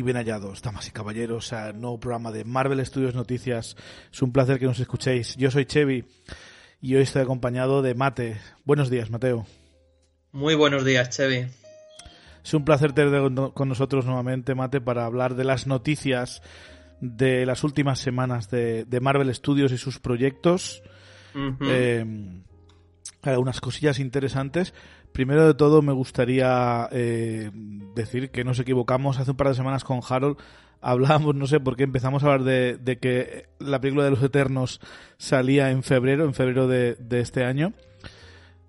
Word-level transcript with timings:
Y 0.00 0.02
bien 0.02 0.16
hallados, 0.16 0.62
damas 0.62 0.88
y 0.88 0.92
caballeros, 0.92 1.52
a 1.52 1.74
nuevo 1.74 2.00
programa 2.00 2.32
de 2.32 2.44
Marvel 2.44 2.84
Studios 2.86 3.14
Noticias. 3.14 3.76
Es 4.10 4.22
un 4.22 4.32
placer 4.32 4.58
que 4.58 4.64
nos 4.64 4.80
escuchéis. 4.80 5.36
Yo 5.36 5.50
soy 5.50 5.66
Chevy 5.66 6.06
y 6.80 6.94
hoy 6.94 7.02
estoy 7.02 7.20
acompañado 7.20 7.82
de 7.82 7.94
Mate. 7.94 8.40
Buenos 8.64 8.88
días, 8.88 9.10
Mateo. 9.10 9.44
Muy 10.32 10.54
buenos 10.54 10.86
días, 10.86 11.10
Chevy. 11.10 11.48
Es 12.42 12.54
un 12.54 12.64
placer 12.64 12.94
tener 12.94 13.30
con 13.52 13.68
nosotros 13.68 14.06
nuevamente, 14.06 14.54
Mate, 14.54 14.80
para 14.80 15.04
hablar 15.04 15.34
de 15.34 15.44
las 15.44 15.66
noticias 15.66 16.40
de 17.02 17.44
las 17.44 17.62
últimas 17.62 17.98
semanas 17.98 18.48
de, 18.48 18.86
Marvel 19.02 19.34
Studios 19.34 19.70
y 19.70 19.76
sus 19.76 19.98
proyectos. 19.98 20.82
Eh, 21.60 22.06
algunas 23.20 23.60
cosillas 23.60 23.98
interesantes. 23.98 24.72
Primero 25.12 25.46
de 25.46 25.54
todo, 25.54 25.82
me 25.82 25.92
gustaría 25.92 26.88
eh, 26.92 27.50
decir 27.94 28.30
que 28.30 28.44
nos 28.44 28.58
equivocamos 28.60 29.18
hace 29.18 29.32
un 29.32 29.36
par 29.36 29.48
de 29.48 29.54
semanas 29.54 29.82
con 29.82 30.00
Harold. 30.08 30.36
Hablábamos, 30.80 31.34
no 31.34 31.46
sé 31.46 31.60
por 31.60 31.76
qué, 31.76 31.82
empezamos 31.82 32.22
a 32.22 32.32
hablar 32.32 32.44
de, 32.44 32.98
que 32.98 33.48
la 33.58 33.80
película 33.80 34.04
de 34.04 34.10
los 34.10 34.22
Eternos 34.22 34.80
salía 35.18 35.70
en 35.70 35.82
febrero, 35.82 36.24
en 36.24 36.32
febrero 36.32 36.68
de, 36.68 36.96
este 37.10 37.44
año. 37.44 37.74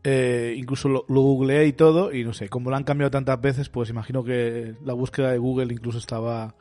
Eh, 0.04 0.56
incluso 0.58 0.90
lo, 0.90 1.06
googleé 1.08 1.68
y 1.68 1.74
todo, 1.74 2.12
y 2.12 2.24
no 2.24 2.34
sé, 2.34 2.50
como 2.50 2.72
lo 2.72 2.76
han 2.76 2.84
cambiado 2.84 3.12
tantas 3.12 3.40
veces, 3.40 3.70
pues 3.70 3.90
imagino 3.90 4.24
que 4.24 4.76
la 4.84 4.94
búsqueda 4.94 5.32
de 5.32 5.38
Google 5.38 5.72
incluso 5.72 6.00
estaba, 6.00 6.56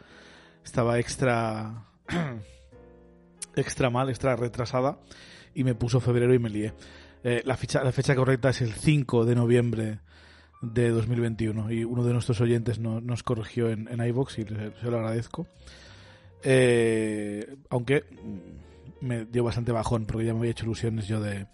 estaba 0.62 0.98
extra, 0.98 1.86
extra 3.56 3.88
mal, 3.88 4.10
extra 4.10 4.36
retrasada, 4.36 4.98
y 5.54 5.64
me 5.64 5.74
puso 5.74 6.00
febrero 6.00 6.34
y 6.34 6.38
me 6.38 6.50
lié. 6.50 6.74
Eh, 7.22 7.42
la, 7.44 7.56
fecha, 7.56 7.84
la 7.84 7.92
fecha 7.92 8.14
correcta 8.14 8.50
es 8.50 8.62
el 8.62 8.72
5 8.72 9.24
de 9.24 9.34
noviembre 9.34 10.00
de 10.62 10.90
2021 10.90 11.70
y 11.72 11.84
uno 11.84 12.04
de 12.04 12.12
nuestros 12.12 12.40
oyentes 12.40 12.78
nos 12.78 13.22
corrigió 13.22 13.70
en, 13.70 13.88
en 13.88 14.06
iVox 14.06 14.38
y 14.38 14.44
se, 14.44 14.90
lo 14.90 14.96
agradezco. 14.98 15.46
Eh, 16.42 17.56
aunque 17.68 18.04
me 19.00 19.24
dio 19.26 19.44
bastante 19.44 19.72
bajón 19.72 20.06
porque 20.06 20.26
ya 20.26 20.32
me 20.32 20.40
había 20.40 20.52
hecho 20.52 20.64
ilusiones 20.64 21.06
yo 21.06 21.20
de, 21.20 21.46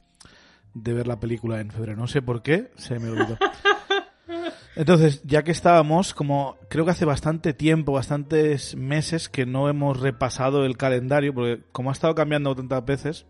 de 0.75 0.93
ver 0.93 1.07
la 1.07 1.19
película 1.19 1.61
en 1.61 1.71
febrero. 1.71 1.97
No 1.97 2.07
sé 2.07 2.23
por 2.23 2.43
qué, 2.43 2.71
se 2.77 2.99
me 2.99 3.09
olvidó. 3.09 3.39
Entonces, 4.77 5.23
ya 5.25 5.43
que 5.43 5.53
estábamos, 5.53 6.13
como 6.13 6.59
creo 6.69 6.85
que 6.85 6.91
hace 6.91 7.07
bastante 7.07 7.55
tiempo, 7.55 7.93
bastantes 7.93 8.77
meses 8.77 9.31
que 9.31 9.47
no 9.47 9.71
hemos 9.71 9.99
repasado 9.99 10.67
el 10.67 10.77
calendario, 10.77 11.33
porque 11.33 11.63
como 11.73 11.89
ha 11.89 11.93
estado 11.95 12.15
cambiando 12.15 12.55
tantas 12.55 12.85
veces, 12.85 13.27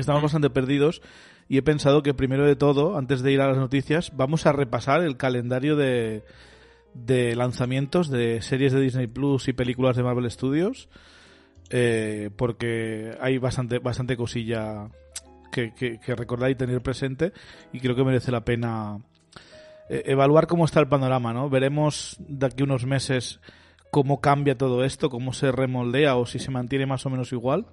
estamos 0.00 0.22
bastante 0.22 0.50
perdidos 0.50 1.02
y 1.48 1.58
he 1.58 1.62
pensado 1.62 2.02
que 2.02 2.14
primero 2.14 2.46
de 2.46 2.56
todo, 2.56 2.96
antes 2.96 3.22
de 3.22 3.32
ir 3.32 3.40
a 3.40 3.48
las 3.48 3.58
noticias, 3.58 4.12
vamos 4.16 4.46
a 4.46 4.52
repasar 4.52 5.02
el 5.02 5.16
calendario 5.16 5.76
de, 5.76 6.22
de 6.94 7.36
lanzamientos 7.36 8.08
de 8.08 8.40
series 8.40 8.72
de 8.72 8.80
Disney 8.80 9.06
Plus 9.06 9.48
y 9.48 9.52
películas 9.52 9.96
de 9.96 10.02
Marvel 10.02 10.30
Studios, 10.30 10.88
eh, 11.70 12.30
porque 12.36 13.16
hay 13.20 13.38
bastante, 13.38 13.78
bastante 13.78 14.16
cosilla 14.16 14.88
que, 15.52 15.72
que, 15.74 16.14
recordar 16.14 16.50
y 16.50 16.56
tener 16.56 16.82
presente 16.82 17.32
y 17.72 17.80
creo 17.80 17.94
que 17.94 18.04
merece 18.04 18.32
la 18.32 18.44
pena 18.44 18.98
eh, 19.88 20.02
evaluar 20.06 20.46
cómo 20.46 20.64
está 20.64 20.80
el 20.80 20.88
panorama, 20.88 21.32
¿no? 21.32 21.48
Veremos 21.48 22.16
de 22.18 22.46
aquí 22.46 22.62
unos 22.62 22.86
meses 22.86 23.40
cómo 23.90 24.20
cambia 24.20 24.58
todo 24.58 24.84
esto, 24.84 25.10
cómo 25.10 25.32
se 25.32 25.52
remoldea 25.52 26.16
o 26.16 26.26
si 26.26 26.38
se 26.38 26.50
mantiene 26.50 26.86
más 26.86 27.06
o 27.06 27.10
menos 27.10 27.32
igual. 27.32 27.66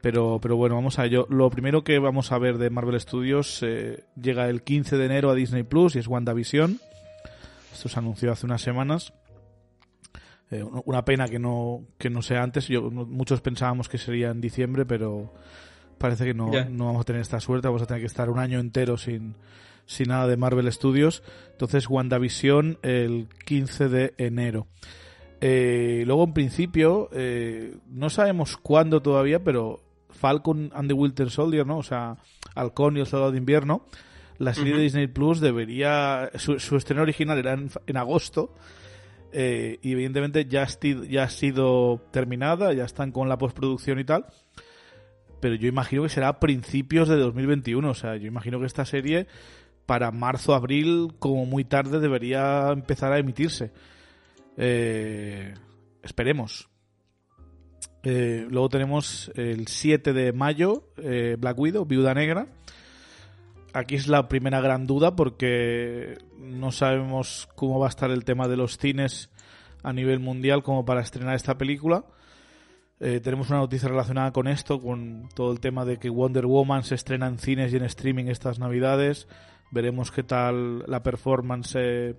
Pero, 0.00 0.38
pero 0.40 0.56
bueno, 0.56 0.74
vamos 0.74 0.98
a 0.98 1.06
ello. 1.06 1.26
Lo 1.30 1.48
primero 1.50 1.82
que 1.82 1.98
vamos 1.98 2.30
a 2.32 2.38
ver 2.38 2.58
de 2.58 2.70
Marvel 2.70 3.00
Studios 3.00 3.60
eh, 3.62 4.04
llega 4.20 4.48
el 4.48 4.62
15 4.62 4.96
de 4.96 5.06
enero 5.06 5.30
a 5.30 5.34
Disney 5.34 5.62
Plus 5.62 5.96
y 5.96 5.98
es 5.98 6.08
WandaVision. 6.08 6.78
Esto 7.72 7.88
se 7.88 7.98
anunció 7.98 8.30
hace 8.30 8.46
unas 8.46 8.62
semanas. 8.62 9.12
Eh, 10.50 10.62
una 10.84 11.04
pena 11.04 11.26
que 11.26 11.38
no, 11.38 11.84
que 11.98 12.10
no 12.10 12.22
sea 12.22 12.42
antes. 12.42 12.68
Yo, 12.68 12.90
muchos 12.90 13.40
pensábamos 13.40 13.88
que 13.88 13.98
sería 13.98 14.30
en 14.30 14.40
diciembre, 14.40 14.84
pero 14.84 15.32
parece 15.98 16.24
que 16.24 16.34
no, 16.34 16.50
no 16.70 16.86
vamos 16.86 17.00
a 17.00 17.04
tener 17.04 17.22
esta 17.22 17.40
suerte. 17.40 17.68
Vamos 17.68 17.82
a 17.82 17.86
tener 17.86 18.02
que 18.02 18.06
estar 18.06 18.28
un 18.30 18.38
año 18.38 18.60
entero 18.60 18.96
sin, 18.98 19.34
sin 19.86 20.08
nada 20.08 20.26
de 20.26 20.36
Marvel 20.36 20.70
Studios. 20.70 21.22
Entonces, 21.52 21.88
WandaVision 21.88 22.78
el 22.82 23.28
15 23.46 23.88
de 23.88 24.14
enero. 24.18 24.66
Eh, 25.40 26.04
luego, 26.06 26.24
en 26.24 26.32
principio, 26.32 27.08
eh, 27.12 27.76
no 27.88 28.10
sabemos 28.10 28.56
cuándo 28.56 29.02
todavía, 29.02 29.42
pero 29.42 29.80
Falcon 30.10 30.70
and 30.74 30.88
the 30.88 30.94
Winter 30.94 31.30
Soldier, 31.30 31.66
¿no? 31.66 31.78
O 31.78 31.82
sea, 31.82 32.16
Halcón 32.54 32.96
y 32.96 33.00
el 33.00 33.06
Soldado 33.06 33.32
de 33.32 33.38
Invierno, 33.38 33.84
la 34.38 34.54
serie 34.54 34.74
de 34.74 34.82
Disney 34.82 35.06
Plus 35.06 35.40
debería. 35.40 36.30
Su, 36.36 36.76
estreno 36.76 37.02
original 37.02 37.38
era 37.38 37.52
en, 37.52 37.96
agosto. 37.96 38.54
Eh, 39.32 39.80
y 39.82 39.92
evidentemente 39.92 40.46
ya, 40.46 40.66
ya 41.08 41.24
ha 41.24 41.28
sido 41.28 42.00
terminada, 42.12 42.72
ya 42.72 42.84
están 42.84 43.10
con 43.10 43.28
la 43.28 43.38
postproducción 43.38 43.98
y 43.98 44.04
tal. 44.04 44.26
Pero 45.40 45.56
yo 45.56 45.68
imagino 45.68 46.02
que 46.04 46.08
será 46.08 46.28
a 46.28 46.40
principios 46.40 47.08
de 47.08 47.16
2021. 47.16 47.88
O 47.88 47.94
sea, 47.94 48.16
yo 48.16 48.26
imagino 48.26 48.60
que 48.60 48.66
esta 48.66 48.84
serie 48.84 49.26
para 49.86 50.10
marzo, 50.10 50.54
abril, 50.54 51.14
como 51.18 51.46
muy 51.46 51.64
tarde, 51.64 52.00
debería 52.00 52.70
empezar 52.70 53.12
a 53.12 53.18
emitirse. 53.18 53.72
Eh, 54.56 55.54
esperemos. 56.02 56.68
Eh, 58.02 58.46
luego 58.50 58.68
tenemos 58.68 59.32
el 59.34 59.66
7 59.66 60.12
de 60.12 60.32
mayo, 60.32 60.90
eh, 60.98 61.36
Black 61.38 61.58
Widow, 61.58 61.86
Viuda 61.86 62.14
Negra. 62.14 62.46
Aquí 63.72 63.96
es 63.96 64.06
la 64.06 64.28
primera 64.28 64.60
gran 64.60 64.86
duda 64.86 65.16
porque 65.16 66.18
no 66.38 66.70
sabemos 66.70 67.48
cómo 67.56 67.80
va 67.80 67.86
a 67.86 67.88
estar 67.88 68.10
el 68.10 68.24
tema 68.24 68.46
de 68.46 68.56
los 68.56 68.78
cines 68.78 69.30
a 69.82 69.92
nivel 69.92 70.20
mundial 70.20 70.62
como 70.62 70.84
para 70.84 71.00
estrenar 71.00 71.34
esta 71.34 71.58
película. 71.58 72.04
tenemos 72.98 73.50
una 73.50 73.58
noticia 73.58 73.88
relacionada 73.88 74.32
con 74.32 74.46
esto, 74.46 74.80
con 74.80 75.28
todo 75.34 75.52
el 75.52 75.60
tema 75.60 75.84
de 75.84 75.98
que 75.98 76.08
Wonder 76.08 76.46
Woman 76.46 76.84
se 76.84 76.94
estrena 76.94 77.26
en 77.26 77.38
cines 77.38 77.72
y 77.72 77.76
en 77.76 77.84
streaming 77.84 78.26
estas 78.26 78.58
navidades. 78.58 79.26
Veremos 79.72 80.12
qué 80.12 80.22
tal 80.22 80.84
la 80.86 81.02
performance 81.02 82.14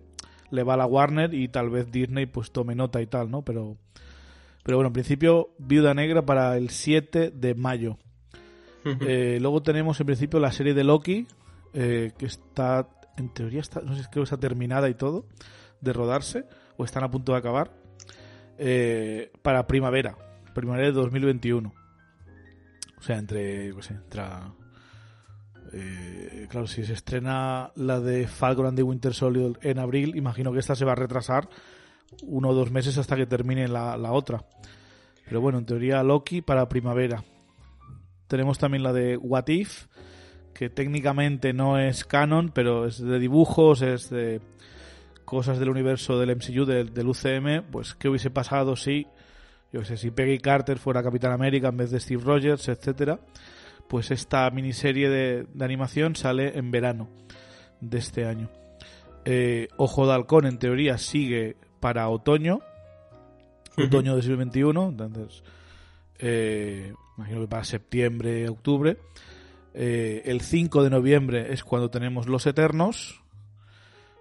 le 0.51 0.63
va 0.63 0.75
a 0.75 0.77
la 0.77 0.86
Warner 0.86 1.33
y 1.33 1.47
tal 1.47 1.69
vez 1.69 1.92
Disney 1.92 2.25
pues 2.25 2.51
tome 2.51 2.75
nota 2.75 3.01
y 3.01 3.07
tal, 3.07 3.30
¿no? 3.30 3.44
Pero, 3.44 3.77
pero 4.63 4.77
bueno, 4.77 4.88
en 4.88 4.94
principio 4.94 5.50
Viuda 5.57 5.94
Negra 5.94 6.25
para 6.25 6.57
el 6.57 6.69
7 6.69 7.31
de 7.31 7.56
mayo. 7.56 7.97
Eh, 9.01 9.39
luego 9.42 9.63
tenemos 9.63 10.00
en 10.00 10.06
principio 10.06 10.39
la 10.39 10.51
serie 10.51 10.75
de 10.75 10.83
Loki, 10.83 11.25
eh, 11.74 12.12
que 12.19 12.27
está, 12.27 12.88
en 13.18 13.33
teoría, 13.33 13.59
está, 13.59 13.81
no 13.81 13.95
sé, 13.95 14.03
creo 14.12 14.21
que 14.21 14.25
está 14.25 14.38
terminada 14.38 14.88
y 14.89 14.94
todo, 14.94 15.25
de 15.81 15.92
rodarse, 15.92 16.45
o 16.77 16.86
están 16.86 17.03
a 17.03 17.09
punto 17.09 17.31
de 17.31 17.39
acabar, 17.39 17.71
eh, 18.59 19.31
para 19.41 19.65
primavera, 19.65 20.15
primavera 20.53 20.86
de 20.86 20.94
2021. 20.94 21.74
O 23.00 23.01
sea, 23.01 23.18
entre, 23.18 23.74
pues, 23.74 23.89
entre 23.89 24.21
eh, 25.73 26.47
claro, 26.50 26.67
si 26.67 26.83
se 26.85 26.94
estrena 26.94 27.71
la 27.75 28.00
de 28.00 28.27
Falcon 28.27 28.65
and 28.65 28.79
Winter 28.79 29.13
Soldier 29.13 29.53
en 29.62 29.79
abril, 29.79 30.15
imagino 30.15 30.51
que 30.51 30.59
esta 30.59 30.75
se 30.75 30.85
va 30.85 30.94
a 30.94 30.95
retrasar 30.95 31.50
uno 32.23 32.50
o 32.50 32.53
dos 32.53 32.71
meses 32.71 32.97
hasta 32.97 33.15
que 33.15 33.25
termine 33.25 33.67
la, 33.67 34.12
otra. 34.12 34.45
Pero 35.27 35.41
bueno, 35.41 35.57
en 35.57 35.65
teoría 35.65 36.03
Loki 36.03 36.41
para 36.41 36.69
primavera. 36.69 37.23
Tenemos 38.27 38.57
también 38.57 38.83
la 38.83 38.94
de 38.94 39.17
What 39.17 39.47
If, 39.47 39.88
que 40.53 40.69
técnicamente 40.69 41.53
no 41.53 41.79
es 41.79 42.06
canon, 42.06 42.51
pero 42.53 42.85
es 42.85 43.00
de 43.00 43.19
dibujos, 43.19 43.81
es 43.81 44.09
de 44.09 44.41
cosas 45.25 45.59
del 45.59 45.69
universo 45.69 46.19
del 46.19 46.35
MCU, 46.35 46.65
del, 46.65 46.94
del 46.94 47.07
UCM, 47.07 47.63
pues 47.71 47.95
qué 47.95 48.07
hubiese 48.09 48.29
pasado 48.29 48.75
si, 48.75 49.07
yo 49.73 49.83
sé, 49.83 49.97
si 49.97 50.12
Peggy 50.12 50.38
Carter 50.38 50.77
fuera 50.77 51.03
Capitán 51.03 51.31
América 51.31 51.69
en 51.69 51.77
vez 51.77 51.91
de 51.91 52.00
Steve 52.00 52.23
Rogers, 52.23 52.67
etcétera. 52.67 53.19
Pues 53.88 54.12
esta 54.12 54.50
miniserie 54.50 55.10
de, 55.10 55.48
de 55.54 55.66
animación 55.66 56.16
sale 56.16 56.58
en 56.58 56.72
verano 56.72 57.10
de 57.82 57.98
este 57.98 58.26
año. 58.26 58.50
Eh, 59.26 59.70
Ojo 59.78 60.06
de 60.06 60.14
Halcón, 60.14 60.46
en 60.46 60.60
teoría, 60.60 60.98
sigue 60.98 61.56
para 61.80 62.08
otoño, 62.10 62.60
otoño 63.78 64.12
de 64.12 64.18
2021, 64.18 64.90
entonces, 64.90 65.44
eh, 66.20 66.94
imagino 67.18 67.42
que 67.42 67.48
para 67.48 67.64
septiembre, 67.64 68.48
octubre. 68.50 68.98
Eh, 69.74 70.22
el 70.26 70.42
5 70.42 70.84
de 70.84 70.90
noviembre 70.90 71.54
es 71.54 71.64
cuando 71.64 71.90
tenemos 71.90 72.28
Los 72.28 72.46
Eternos, 72.48 73.22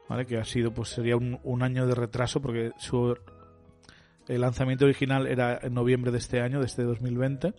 ¿vale? 0.08 0.26
que 0.26 0.38
ha 0.38 0.44
sido, 0.44 0.72
pues 0.72 0.88
sería 0.88 1.16
un, 1.16 1.38
un 1.44 1.62
año 1.62 1.86
de 1.86 1.94
retraso 1.94 2.40
porque 2.40 2.72
su 2.78 3.16
el 4.26 4.40
lanzamiento 4.40 4.86
original 4.86 5.26
era 5.26 5.60
en 5.62 5.74
noviembre 5.74 6.10
de 6.10 6.18
este 6.18 6.40
año, 6.40 6.60
de 6.60 6.66
este 6.66 6.82
2020. 6.82 7.52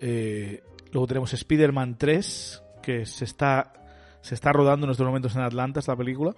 Eh, 0.00 0.62
luego 0.92 1.06
tenemos 1.06 1.32
Spider-Man 1.32 1.96
3, 1.98 2.62
que 2.82 3.06
se 3.06 3.24
está, 3.24 3.72
se 4.20 4.34
está 4.34 4.52
rodando 4.52 4.86
en 4.86 4.92
estos 4.92 5.06
momentos 5.06 5.34
en 5.34 5.42
Atlanta, 5.42 5.80
esta 5.80 5.96
película. 5.96 6.34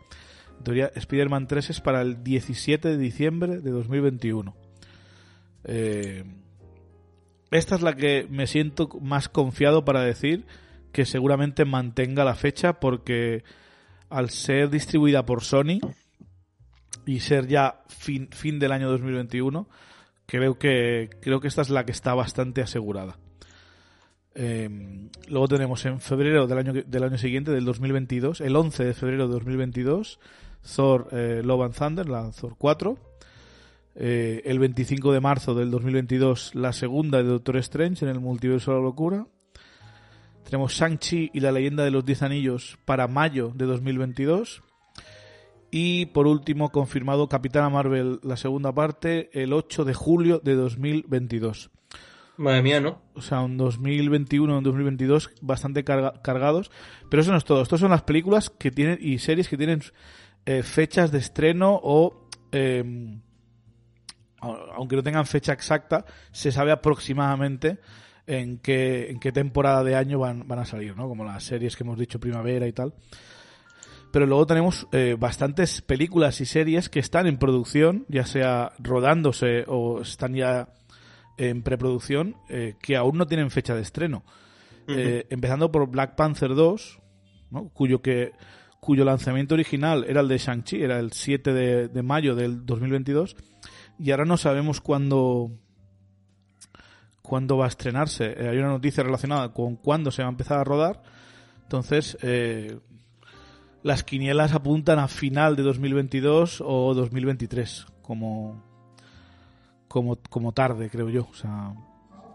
En 0.59 0.65
teoría, 0.65 0.91
Spider-Man 0.95 1.47
3 1.47 1.71
es 1.71 1.81
para 1.81 2.01
el 2.01 2.23
17 2.23 2.89
de 2.89 2.97
diciembre 2.97 3.61
de 3.61 3.71
2021. 3.71 4.55
Eh, 5.65 6.25
esta 7.51 7.75
es 7.75 7.83
la 7.83 7.95
que 7.95 8.27
me 8.31 8.47
siento 8.47 8.89
más 9.01 9.29
confiado 9.29 9.85
para 9.85 10.03
decir 10.03 10.47
que 10.93 11.05
seguramente 11.05 11.65
mantenga 11.65 12.25
la 12.25 12.35
fecha 12.35 12.75
porque 12.75 13.43
al 14.11 14.31
ser 14.31 14.71
distribuida 14.71 15.25
por 15.25 15.43
Sony 15.43 15.81
y 17.07 17.21
ser 17.21 17.49
ya 17.49 17.83
fin, 17.89 18.29
fin 18.31 18.59
del 18.59 18.73
año 18.73 18.89
2021, 18.91 19.69
creo 20.27 20.59
que, 20.59 21.11
creo 21.21 21.41
que 21.41 21.49
esta 21.49 21.63
es 21.63 21.71
la 21.71 21.85
que 21.85 21.93
está 21.93 22.15
bastante 22.15 22.63
asegurada. 22.63 23.19
Eh, 24.35 24.69
luego 25.29 25.49
tenemos 25.49 25.85
en 25.87 26.01
febrero 26.01 26.47
del 26.47 26.59
año, 26.59 26.73
del 26.73 27.05
año 27.05 27.19
siguiente, 27.19 27.53
del 27.53 27.65
2022, 27.65 28.41
el 28.41 28.57
11 28.57 28.85
de 28.85 28.95
febrero 28.95 29.29
de 29.29 29.35
2022, 29.35 30.19
Thor 30.75 31.09
eh, 31.13 31.43
Love 31.45 31.63
and 31.63 31.75
Thunder, 31.75 32.09
la 32.09 32.31
Thor 32.33 32.57
4. 32.59 32.99
Eh, 33.97 34.43
el 34.45 34.59
25 34.59 35.13
de 35.13 35.21
marzo 35.21 35.55
del 35.55 35.71
2022, 35.71 36.57
la 36.57 36.73
segunda 36.73 37.19
de 37.19 37.29
Doctor 37.29 37.59
Strange 37.59 38.05
en 38.05 38.11
el 38.11 38.19
multiverso 38.19 38.73
de 38.73 38.79
la 38.79 38.83
locura. 38.83 39.27
Tenemos 40.45 40.73
Shang-Chi 40.73 41.31
y 41.33 41.41
la 41.41 41.53
leyenda 41.53 41.85
de 41.85 41.91
los 41.91 42.05
Diez 42.05 42.23
Anillos 42.23 42.77
para 42.85 43.07
mayo 43.07 43.53
de 43.55 43.67
2022. 43.67 44.63
Y 45.71 46.07
por 46.07 46.27
último, 46.27 46.71
confirmado 46.71 47.29
Capitana 47.29 47.71
Marvel, 47.71 48.21
la 48.23 48.37
segunda 48.37 48.73
parte, 48.73 49.31
el 49.33 49.53
8 49.53 49.85
de 49.85 49.95
julio 49.95 50.41
de 50.43 50.55
2022. 50.55 51.71
Madre 52.37 52.63
mía, 52.63 52.81
¿no? 52.81 53.01
O 53.15 53.23
sea, 53.23 53.41
un 53.43 53.57
2021 53.57 54.59
un 54.59 54.65
2022 54.65 55.31
bastante 55.41 55.85
carga- 55.85 56.21
cargados. 56.23 56.71
Pero 57.09 57.23
eso 57.23 57.31
no 57.31 57.39
es 57.39 57.45
todo. 57.45 57.63
Estas 57.63 57.81
son 57.81 57.91
las 57.91 58.03
películas 58.03 58.51
que 58.51 58.71
tienen 58.71 58.99
y 59.01 59.19
series 59.19 59.49
que 59.49 59.57
tienen 59.57 59.81
eh, 60.47 60.63
fechas 60.63 61.13
de 61.13 61.19
estreno 61.19 61.79
o. 61.83 62.29
eh, 62.53 63.19
aunque 64.77 64.97
no 64.97 65.03
tengan 65.03 65.25
fecha 65.27 65.53
exacta, 65.55 66.05
se 66.31 66.53
sabe 66.53 66.71
aproximadamente 66.71 67.79
en 68.27 68.59
qué, 68.59 69.11
en 69.11 69.19
qué 69.19 69.33
temporada 69.33 69.83
de 69.83 69.97
año 69.97 70.19
van, 70.19 70.47
van 70.47 70.59
a 70.59 70.65
salir, 70.67 70.95
¿no? 70.97 71.09
Como 71.09 71.25
las 71.25 71.45
series 71.45 71.77
que 71.77 71.83
hemos 71.85 71.99
dicho, 71.99 72.21
primavera 72.21 72.67
y 72.67 72.73
tal. 72.73 72.93
Pero 74.13 74.27
luego 74.27 74.47
tenemos 74.47 74.87
eh, 74.93 75.17
bastantes 75.19 75.81
películas 75.81 76.41
y 76.43 76.45
series 76.47 76.91
que 76.91 77.01
están 77.01 77.27
en 77.27 77.39
producción, 77.39 78.05
ya 78.09 78.27
sea 78.27 78.73
rodándose 78.79 79.65
o 79.67 80.03
están 80.03 80.35
ya 80.35 80.69
en 81.37 81.63
preproducción, 81.63 82.37
eh, 82.49 82.75
que 82.81 82.97
aún 82.97 83.19
no 83.19 83.27
tienen 83.27 83.51
fecha 83.51 83.75
de 83.75 83.83
estreno. 83.83 84.25
Eh, 84.87 85.27
empezando 85.31 85.73
por 85.73 85.89
Black 85.89 86.15
Panther 86.15 86.55
2, 86.55 87.01
¿no? 87.51 87.69
cuyo, 87.71 88.03
que, 88.03 88.33
cuyo 88.81 89.05
lanzamiento 89.05 89.55
original 89.55 90.05
era 90.07 90.21
el 90.21 90.29
de 90.29 90.39
Shang-Chi, 90.39 90.83
era 90.83 90.99
el 90.99 91.13
7 91.13 91.53
de, 91.53 91.89
de 91.89 92.03
mayo 92.03 92.35
del 92.35 92.67
2022, 92.67 93.35
y 93.99 94.11
ahora 94.11 94.27
no 94.27 94.37
sabemos 94.37 94.83
cuándo, 94.83 95.53
cuándo 97.23 97.57
va 97.57 97.65
a 97.65 97.69
estrenarse. 97.69 98.35
Eh, 98.37 98.49
hay 98.51 98.59
una 98.59 98.69
noticia 98.69 99.03
relacionada 99.03 99.53
con 99.55 99.77
cuándo 99.77 100.11
se 100.11 100.23
va 100.23 100.29
a 100.29 100.33
empezar 100.33 100.59
a 100.59 100.65
rodar. 100.65 101.03
Entonces, 101.63 102.19
las 103.83 104.05
quinielas 104.05 104.53
apuntan 104.53 104.99
a 104.99 105.09
final 105.09 105.57
de 105.57 105.63
2022 105.63 106.63
o 106.65 106.93
2023 106.93 107.87
como, 108.03 108.63
como, 109.95 110.17
como 110.29 110.51
tarde, 110.51 110.91
creo 110.91 111.09
yo. 111.09 111.29
O 111.31 111.35
sea, 111.35 111.73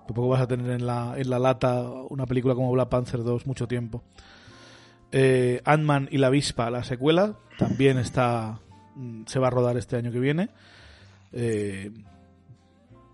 tampoco 0.07 0.29
vas 0.29 0.39
a 0.41 0.47
tener 0.47 0.71
en 0.71 0.88
la, 0.88 1.15
en 1.17 1.29
la 1.29 1.39
lata 1.39 1.81
una 2.09 2.25
película 2.25 2.56
como 2.56 2.71
Black 2.71 2.88
Panther 2.88 3.21
2 3.21 3.45
mucho 3.47 3.67
tiempo. 3.67 4.01
Eh, 5.11 5.61
Ant-Man 5.65 6.07
y 6.09 6.19
la 6.19 6.27
avispa, 6.27 6.69
la 6.69 6.85
secuela, 6.85 7.35
también 7.57 7.97
está 7.97 8.61
mm, 8.95 9.23
se 9.25 9.39
va 9.39 9.47
a 9.47 9.50
rodar 9.50 9.75
este 9.75 9.97
año 9.97 10.09
que 10.09 10.21
viene. 10.21 10.51
Eh, 11.33 11.91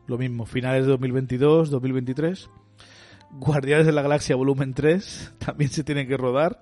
lo 0.06 0.20
mismo, 0.20 0.46
finales 0.46 0.84
de 0.86 0.92
2022, 0.92 1.72
2023. 1.72 2.48
Guardianes 3.32 3.88
de 3.88 3.94
la 3.94 4.04
Galaxia 4.04 4.36
Volumen 4.36 4.76
3 4.76 5.34
también 5.40 5.72
se 5.72 5.84
tiene 5.84 6.06
que 6.06 6.18
rodar. 6.18 6.62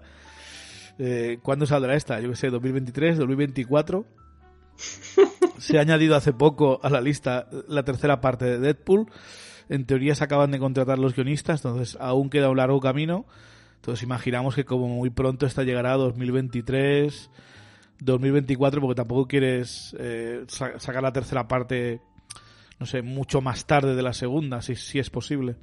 Eh, 1.00 1.38
¿Cuándo 1.44 1.66
saldrá 1.66 1.96
esta? 1.96 2.22
Yo 2.22 2.30
que 2.30 2.38
sé, 2.38 2.50
2023, 2.50 3.18
2024. 3.18 4.06
Se 5.58 5.78
ha 5.78 5.82
añadido 5.82 6.16
hace 6.16 6.34
poco 6.34 6.80
a 6.84 6.90
la 6.90 7.02
lista 7.02 7.48
la 7.68 7.84
tercera 7.84 8.22
parte 8.22 8.46
de 8.46 8.60
Deadpool. 8.60 9.08
En 9.70 9.86
teoría 9.86 10.14
se 10.16 10.24
acaban 10.24 10.52
de 10.52 10.60
contratar 10.60 11.00
los 11.00 11.16
guionistas, 11.16 11.64
entonces 11.64 11.98
aún 12.02 12.30
queda 12.30 12.50
un 12.50 12.58
largo 12.58 12.80
camino. 12.82 13.26
Entonces 13.76 14.04
imaginamos 14.04 14.56
que 14.56 14.66
como 14.66 14.88
muy 14.88 15.10
pronto 15.10 15.46
esta 15.46 15.64
llegará 15.64 15.94
a 15.94 15.98
2023, 15.98 17.30
2024, 18.00 18.82
porque 18.82 18.96
tampoco 18.96 19.28
quieres 19.28 19.96
eh, 20.00 20.44
sa- 20.48 20.80
sacar 20.80 21.02
la 21.04 21.14
tercera 21.14 21.48
parte, 21.48 22.02
no 22.80 22.86
sé, 22.86 23.02
mucho 23.02 23.42
más 23.42 23.66
tarde 23.66 23.96
de 23.96 24.02
la 24.02 24.14
segunda, 24.14 24.62
si, 24.62 24.76
si 24.76 25.00
es 25.00 25.10
posible. 25.10 25.56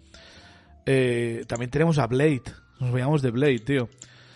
Eh, 0.87 1.44
también 1.47 1.71
tenemos 1.71 1.99
a 1.99 2.06
Blade. 2.06 2.43
Nos 2.79 2.93
veíamos 2.93 3.21
de 3.23 3.31
Blade, 3.31 3.59
tío. 3.61 3.88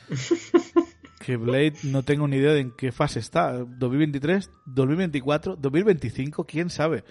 que 1.25 1.37
Blade 1.37 1.75
no 1.85 2.03
tengo 2.03 2.27
ni 2.29 2.37
idea 2.37 2.53
de 2.53 2.61
en 2.61 2.71
qué 2.73 2.93
fase 2.93 3.19
está. 3.19 3.53
2023, 3.53 4.51
2024, 4.67 5.57
2025, 5.57 6.45
quién 6.47 6.71
sabe. 6.71 7.05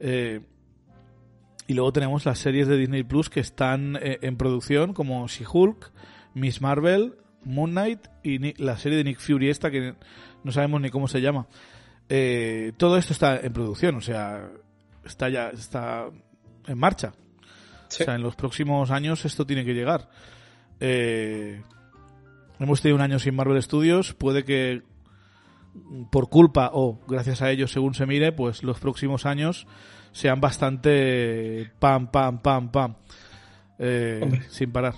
Eh, 0.00 0.40
y 1.66 1.74
luego 1.74 1.92
tenemos 1.92 2.24
las 2.24 2.38
series 2.38 2.66
de 2.68 2.76
Disney 2.76 3.02
Plus 3.04 3.30
que 3.30 3.40
están 3.40 3.96
eh, 3.96 4.18
en 4.22 4.36
producción, 4.36 4.94
como 4.94 5.26
She-Hulk, 5.28 5.92
Miss 6.34 6.60
Marvel, 6.60 7.14
Moon 7.44 7.70
Knight 7.70 8.00
y 8.22 8.38
Ni- 8.38 8.54
la 8.58 8.76
serie 8.78 8.98
de 8.98 9.04
Nick 9.04 9.18
Fury, 9.20 9.48
esta 9.50 9.70
que 9.70 9.94
no 10.44 10.52
sabemos 10.52 10.80
ni 10.80 10.90
cómo 10.90 11.08
se 11.08 11.20
llama. 11.20 11.46
Eh, 12.08 12.72
todo 12.76 12.96
esto 12.98 13.12
está 13.12 13.38
en 13.40 13.52
producción, 13.52 13.94
o 13.96 14.00
sea, 14.00 14.50
está 15.04 15.28
ya 15.28 15.48
está 15.50 16.06
en 16.66 16.78
marcha. 16.78 17.12
Sí. 17.88 18.02
O 18.02 18.06
sea, 18.06 18.14
en 18.16 18.22
los 18.22 18.34
próximos 18.36 18.90
años 18.90 19.24
esto 19.24 19.46
tiene 19.46 19.64
que 19.64 19.74
llegar. 19.74 20.08
Eh, 20.80 21.62
hemos 22.64 22.80
tenido 22.82 22.96
un 22.96 23.02
año 23.02 23.18
sin 23.18 23.34
Marvel 23.34 23.62
Studios. 23.62 24.14
Puede 24.14 24.44
que 24.44 24.82
por 26.10 26.28
culpa 26.28 26.70
o 26.72 27.00
gracias 27.08 27.40
a 27.42 27.50
ellos, 27.50 27.72
según 27.72 27.94
se 27.94 28.06
mire, 28.06 28.32
pues 28.32 28.62
los 28.62 28.78
próximos 28.78 29.24
años 29.26 29.66
sean 30.12 30.40
bastante 30.40 31.70
pam, 31.78 32.10
pam, 32.10 32.42
pam, 32.42 32.70
pam. 32.70 32.94
Eh, 33.78 34.40
sin 34.50 34.70
parar. 34.70 34.94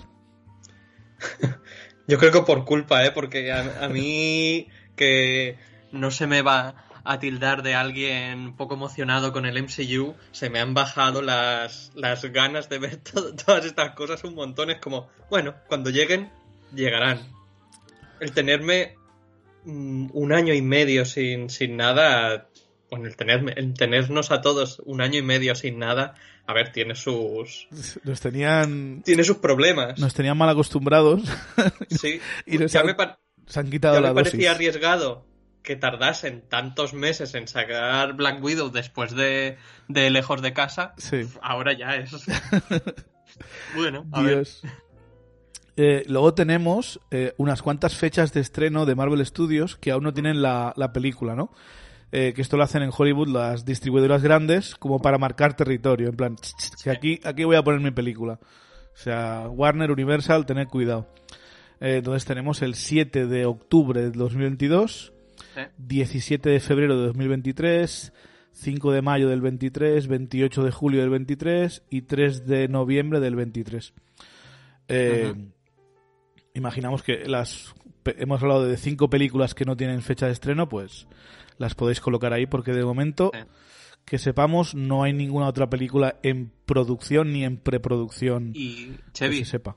Yo 2.07 2.19
creo 2.19 2.31
que 2.31 2.41
por 2.41 2.65
culpa, 2.65 3.03
¿eh? 3.05 3.11
Porque 3.11 3.51
a, 3.51 3.85
a 3.85 3.89
mí 3.89 4.67
que 4.95 5.57
no 5.91 6.11
se 6.11 6.27
me 6.27 6.41
va 6.41 6.75
a 7.03 7.19
tildar 7.19 7.63
de 7.63 7.75
alguien 7.75 8.55
poco 8.55 8.73
emocionado 8.75 9.31
con 9.31 9.45
el 9.45 9.61
MCU, 9.61 10.15
se 10.31 10.49
me 10.49 10.59
han 10.59 10.73
bajado 10.73 11.21
las, 11.21 11.91
las 11.95 12.23
ganas 12.25 12.67
de 12.69 12.79
ver 12.79 12.97
to- 13.03 13.33
todas 13.35 13.65
estas 13.65 13.95
cosas 13.95 14.23
un 14.23 14.35
montón. 14.35 14.69
Es 14.69 14.79
como, 14.79 15.07
bueno, 15.29 15.55
cuando 15.67 15.89
lleguen, 15.89 16.29
llegarán. 16.73 17.19
El 18.19 18.31
tenerme 18.31 18.95
mm, 19.65 20.07
un 20.13 20.33
año 20.33 20.53
y 20.53 20.61
medio 20.61 21.05
sin, 21.05 21.49
sin 21.49 21.77
nada, 21.77 22.49
bueno, 22.89 23.07
el, 23.07 23.15
tenerme, 23.15 23.53
el 23.55 23.73
tenernos 23.73 24.31
a 24.31 24.41
todos 24.41 24.81
un 24.85 25.01
año 25.01 25.17
y 25.19 25.21
medio 25.21 25.55
sin 25.55 25.79
nada, 25.79 26.15
a 26.47 26.53
ver, 26.53 26.71
tiene 26.71 26.95
sus, 26.95 27.67
Nos 28.03 28.21
tenían, 28.21 29.01
tiene 29.03 29.23
sus 29.23 29.37
problemas. 29.37 29.99
nos 29.99 30.13
tenían 30.13 30.37
mal 30.37 30.49
acostumbrados 30.49 31.23
Sí, 31.89 32.19
y 32.45 32.57
nos 32.57 32.71
ya 32.71 32.81
han- 32.81 32.85
me, 32.87 32.95
se 33.47 33.59
han 33.59 33.69
quitado 33.69 33.95
Ya 33.95 34.01
la 34.01 34.09
me 34.09 34.15
parecía 34.15 34.51
arriesgado 34.51 35.25
que 35.63 35.75
tardasen 35.75 36.47
tantos 36.47 36.93
meses 36.93 37.33
en 37.33 37.47
sacar 37.47 38.13
Black 38.13 38.41
Widow 38.43 38.69
después 38.69 39.15
de, 39.15 39.57
de 39.87 40.09
Lejos 40.11 40.43
de 40.43 40.53
Casa. 40.53 40.93
Sí. 40.97 41.27
Ahora 41.41 41.73
ya 41.73 41.95
es. 41.95 42.11
bueno, 43.75 44.05
a 44.11 44.21
ver. 44.21 44.47
Eh, 45.77 46.03
luego 46.07 46.33
tenemos 46.33 46.99
eh, 47.11 47.33
unas 47.37 47.61
cuantas 47.61 47.95
fechas 47.95 48.31
de 48.33 48.39
estreno 48.41 48.85
de 48.85 48.95
Marvel 48.95 49.25
Studios 49.25 49.75
que 49.75 49.91
aún 49.91 50.03
no 50.03 50.13
tienen 50.13 50.41
la, 50.41 50.73
la 50.77 50.93
película, 50.93 51.35
¿no? 51.35 51.51
Eh, 52.11 52.31
que 52.33 52.41
esto 52.41 52.55
lo 52.55 52.63
hacen 52.63 52.81
en 52.81 52.91
Hollywood 52.95 53.27
las 53.27 53.65
distribuidoras 53.65 54.23
grandes 54.23 54.75
como 54.75 54.99
para 55.01 55.17
marcar 55.17 55.55
territorio, 55.55 56.07
en 56.09 56.15
plan, 56.15 56.35
"Ch, 56.37 56.53
ch, 56.55 56.83
que 56.83 56.89
aquí, 56.91 57.19
aquí 57.25 57.43
voy 57.43 57.57
a 57.57 57.63
poner 57.63 57.81
mi 57.81 57.91
película. 57.91 58.39
O 58.93 58.97
sea, 58.97 59.49
Warner, 59.49 59.91
Universal, 59.91 60.45
tened 60.45 60.67
cuidado. 60.69 61.07
Entonces 61.81 62.23
tenemos 62.25 62.61
el 62.61 62.75
7 62.75 63.25
de 63.27 63.45
octubre 63.45 64.01
de 64.01 64.11
2022, 64.11 65.11
Sí. 65.53 65.61
17 65.77 66.49
de 66.49 66.59
febrero 66.61 66.97
de 66.97 67.07
2023, 67.07 68.13
5 68.53 68.91
de 68.93 69.01
mayo 69.01 69.27
del 69.27 69.41
23, 69.41 70.07
28 70.07 70.63
de 70.63 70.71
julio 70.71 71.01
del 71.01 71.09
23 71.09 71.83
y 71.89 72.03
3 72.03 72.45
de 72.47 72.69
noviembre 72.69 73.19
del 73.19 73.35
23. 73.35 73.93
Eh, 74.87 75.33
Ujú. 75.33 75.51
Imaginamos 76.55 77.03
que 77.03 77.25
las 77.27 77.75
hemos 78.05 78.41
hablado 78.41 78.65
de 78.65 78.77
cinco 78.77 79.09
películas 79.09 79.53
que 79.53 79.65
no 79.65 79.77
tienen 79.77 80.01
fecha 80.01 80.25
de 80.25 80.31
estreno, 80.31 80.67
pues 80.67 81.07
las 81.57 81.75
podéis 81.75 82.01
colocar 82.01 82.33
ahí 82.33 82.45
porque 82.47 82.71
de 82.73 82.83
momento 82.83 83.31
Sí. 83.33 83.39
que 84.05 84.17
sepamos 84.17 84.75
no 84.75 85.03
hay 85.03 85.13
ninguna 85.13 85.47
otra 85.47 85.69
película 85.69 86.17
en 86.23 86.51
producción 86.65 87.31
ni 87.33 87.43
en 87.43 87.57
preproducción 87.57 88.51
Y, 88.53 88.87
que 88.87 89.03
Chevy, 89.13 89.39
se 89.39 89.51
sepa. 89.51 89.75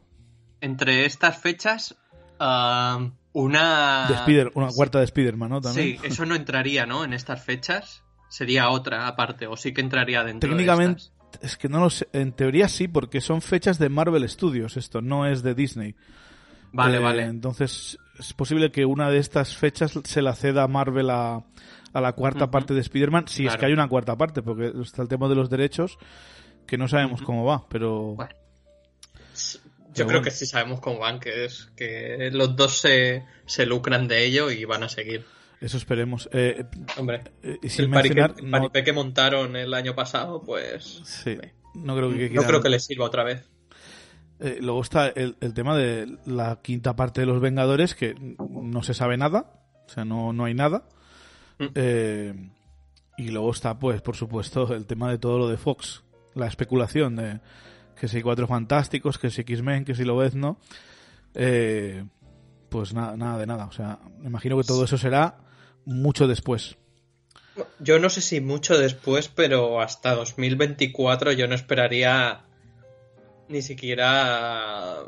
entre 0.60 1.04
estas 1.06 1.38
fechas, 1.38 1.96
ah, 2.40 3.10
una... 3.32 4.06
De 4.08 4.14
Spider, 4.14 4.50
una 4.54 4.68
cuarta 4.68 4.98
de 4.98 5.04
Spider-Man, 5.04 5.50
¿no? 5.50 5.60
También. 5.60 5.98
Sí, 6.00 6.06
eso 6.06 6.26
no 6.26 6.34
entraría, 6.34 6.86
¿no? 6.86 7.04
En 7.04 7.12
estas 7.12 7.42
fechas. 7.44 8.02
Sería 8.28 8.68
otra 8.70 9.06
aparte, 9.06 9.46
o 9.46 9.56
sí 9.56 9.72
que 9.72 9.80
entraría 9.80 10.22
dentro 10.24 10.50
Técnicamente, 10.50 11.00
de 11.02 11.06
estas. 11.06 11.42
es 11.44 11.56
que 11.56 11.68
no 11.70 11.80
lo 11.80 11.88
sé. 11.88 12.08
En 12.12 12.32
teoría 12.32 12.68
sí, 12.68 12.86
porque 12.88 13.20
son 13.22 13.40
fechas 13.40 13.78
de 13.78 13.88
Marvel 13.88 14.28
Studios, 14.28 14.76
esto 14.76 15.00
no 15.00 15.24
es 15.26 15.42
de 15.42 15.54
Disney. 15.54 15.94
Vale, 16.72 16.96
Eh, 16.98 17.00
vale. 17.00 17.22
Entonces, 17.24 17.98
es 18.18 18.32
posible 18.34 18.70
que 18.70 18.84
una 18.84 19.10
de 19.10 19.18
estas 19.18 19.56
fechas 19.56 19.98
se 20.04 20.22
la 20.22 20.34
ceda 20.34 20.66
Marvel 20.68 21.10
a, 21.10 21.44
a 21.92 22.00
la 22.00 22.12
cuarta 22.12 22.50
parte 22.50 22.74
de 22.74 22.80
Spider-Man, 22.80 23.28
si 23.28 23.44
es 23.44 23.48
Claro. 23.48 23.60
que 23.60 23.66
hay 23.66 23.72
una 23.72 23.88
cuarta 23.88 24.16
parte, 24.16 24.42
porque 24.42 24.72
está 24.82 25.02
el 25.02 25.08
tema 25.08 25.28
de 25.28 25.34
los 25.34 25.48
derechos, 25.50 25.98
que 26.66 26.76
no 26.78 26.88
sabemos 26.88 27.22
cómo 27.22 27.44
va, 27.44 27.66
pero... 27.68 28.14
Bueno. 28.14 28.30
Yo 29.94 30.06
creo 30.06 30.22
que 30.22 30.30
sí 30.30 30.46
sabemos 30.46 30.80
cómo 30.80 30.98
van, 31.00 31.18
que 31.18 31.46
es 31.46 31.72
que 31.74 32.30
los 32.32 32.54
dos 32.54 32.78
se, 32.78 33.24
se 33.46 33.66
lucran 33.66 34.06
de 34.06 34.24
ello 34.26 34.50
y 34.50 34.64
van 34.64 34.84
a 34.84 34.88
seguir. 34.88 35.24
Eso 35.60 35.76
esperemos. 35.76 36.28
Eh, 36.32 36.64
Hombre, 36.98 37.24
eh, 37.42 37.58
sin 37.68 37.86
el 37.86 37.90
paripé, 37.90 38.14
mencionar... 38.14 38.34
el 38.38 38.50
no, 38.50 38.58
paripé 38.58 38.84
que 38.84 38.92
montaron 38.92 39.56
el 39.56 39.74
año 39.74 39.96
pasado, 39.96 40.40
pues 40.42 41.00
sí, 41.04 41.36
no 41.74 41.96
creo 41.96 42.10
que 42.12 42.30
no 42.30 42.42
creo 42.44 42.62
que 42.62 42.68
les 42.68 42.84
sirva 42.84 43.06
otra 43.06 43.24
vez. 43.24 43.48
Eh, 44.40 44.58
luego 44.60 44.82
está 44.82 45.08
el, 45.08 45.36
el 45.40 45.54
tema 45.54 45.76
de 45.76 46.18
la 46.26 46.60
quinta 46.62 46.94
parte 46.94 47.22
de 47.22 47.26
los 47.26 47.40
Vengadores, 47.40 47.94
que 47.94 48.14
no 48.38 48.82
se 48.82 48.94
sabe 48.94 49.16
nada, 49.16 49.52
o 49.86 49.90
sea, 49.90 50.04
no, 50.04 50.32
no 50.32 50.44
hay 50.44 50.54
nada. 50.54 50.84
Mm. 51.58 51.66
Eh, 51.74 52.50
y 53.16 53.30
luego 53.30 53.50
está, 53.50 53.78
pues, 53.78 54.00
por 54.00 54.16
supuesto, 54.16 54.72
el 54.74 54.86
tema 54.86 55.10
de 55.10 55.18
todo 55.18 55.38
lo 55.38 55.48
de 55.48 55.56
Fox, 55.56 56.04
la 56.34 56.46
especulación 56.46 57.16
de 57.16 57.40
que 57.98 58.06
si 58.06 58.22
Cuatro 58.22 58.46
Fantásticos, 58.46 59.18
que 59.18 59.30
si 59.30 59.40
X-Men, 59.40 59.84
que 59.84 59.96
si 59.96 60.04
lo 60.04 60.16
ves, 60.16 60.36
¿no? 60.36 60.60
Eh, 61.34 62.04
pues 62.68 62.94
nada, 62.94 63.16
nada 63.16 63.38
de 63.38 63.46
nada, 63.46 63.66
o 63.66 63.72
sea, 63.72 63.98
me 64.20 64.28
imagino 64.28 64.56
que 64.56 64.62
todo 64.62 64.84
eso 64.84 64.96
será 64.96 65.38
mucho 65.84 66.28
después. 66.28 66.76
Yo 67.80 67.98
no 67.98 68.08
sé 68.08 68.20
si 68.20 68.40
mucho 68.40 68.78
después, 68.78 69.28
pero 69.28 69.80
hasta 69.80 70.14
2024 70.14 71.32
yo 71.32 71.48
no 71.48 71.56
esperaría 71.56 72.42
ni 73.48 73.62
siquiera... 73.62 75.02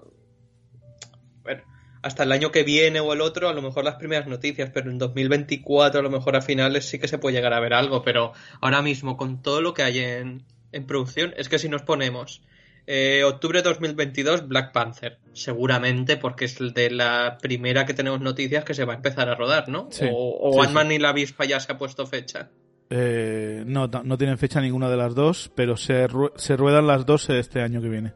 Bueno, 1.43 1.63
hasta 2.03 2.23
el 2.23 2.33
año 2.33 2.51
que 2.51 2.63
viene 2.63 3.01
o 3.01 3.13
el 3.13 3.21
otro, 3.21 3.49
a 3.49 3.55
lo 3.55 3.63
mejor 3.63 3.85
las 3.85 3.97
primeras 3.97 4.27
noticias, 4.27 4.71
pero 4.73 4.91
en 4.91 4.99
2024 4.99 6.01
a 6.01 6.03
lo 6.03 6.11
mejor 6.11 6.37
a 6.37 6.43
finales 6.43 6.87
sí 6.87 6.99
que 6.99 7.09
se 7.09 7.19
puede 7.19 7.37
llegar 7.37 7.53
a 7.53 7.61
ver 7.61 7.75
algo, 7.75 8.03
pero 8.03 8.33
ahora 8.61 8.83
mismo 8.83 9.17
con 9.17 9.43
todo 9.43 9.61
lo 9.61 9.75
que 9.75 9.83
hay 9.83 9.99
en, 9.99 10.45
en 10.73 10.87
producción, 10.87 11.35
es 11.37 11.49
que 11.49 11.59
si 11.59 11.69
nos 11.69 11.83
ponemos 11.83 12.43
eh, 12.87 13.23
octubre 13.25 13.63
de 13.63 13.69
2022, 13.69 14.49
Black 14.49 14.73
Panther, 14.73 15.19
seguramente 15.33 16.17
porque 16.17 16.47
es 16.47 16.59
de 16.59 16.91
la 16.91 17.39
primera 17.41 17.87
que 17.87 17.95
tenemos 17.95 18.21
noticias 18.21 18.65
que 18.65 18.75
se 18.75 18.85
va 18.85 18.95
a 18.95 18.97
empezar 18.97 19.29
a 19.29 19.35
rodar, 19.35 19.69
¿no? 19.69 19.89
Sí, 19.91 20.07
o 20.11 20.39
o 20.41 20.53
sí, 20.55 20.67
Ant-Man 20.67 20.93
y 20.93 20.99
la 20.99 21.11
avispa 21.11 21.45
ya 21.45 21.61
se 21.61 21.73
ha 21.73 21.79
puesto 21.79 22.07
fecha. 22.07 22.51
Eh, 22.91 23.63
no, 23.67 23.87
no 23.87 24.19
tienen 24.19 24.39
fecha 24.39 24.61
ninguna 24.61 24.91
de 24.91 24.97
las 24.97 25.15
dos, 25.15 25.53
pero 25.55 25.77
se, 25.77 26.09
se 26.35 26.57
ruedan 26.57 26.89
las 26.89 27.07
dos 27.07 27.31
este 27.31 27.61
año 27.61 27.81
que 27.81 27.89
viene. 27.89 28.13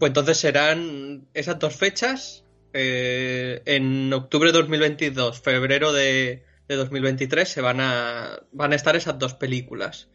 Pues 0.00 0.10
entonces 0.10 0.38
serán 0.38 1.28
esas 1.34 1.58
dos 1.58 1.76
fechas. 1.76 2.44
eh, 2.72 3.62
en 3.66 4.12
octubre 4.12 4.50
de 4.50 4.58
2022, 4.58 5.40
febrero 5.40 5.92
de, 5.92 6.44
de 6.68 6.76
2023 6.76 7.46
se 7.48 7.60
van 7.60 7.80
a, 7.80 8.40
van 8.52 8.72
a 8.72 8.76
estar 8.76 8.96
esas 8.96 9.18
dos 9.18 9.34
películas. 9.34 10.08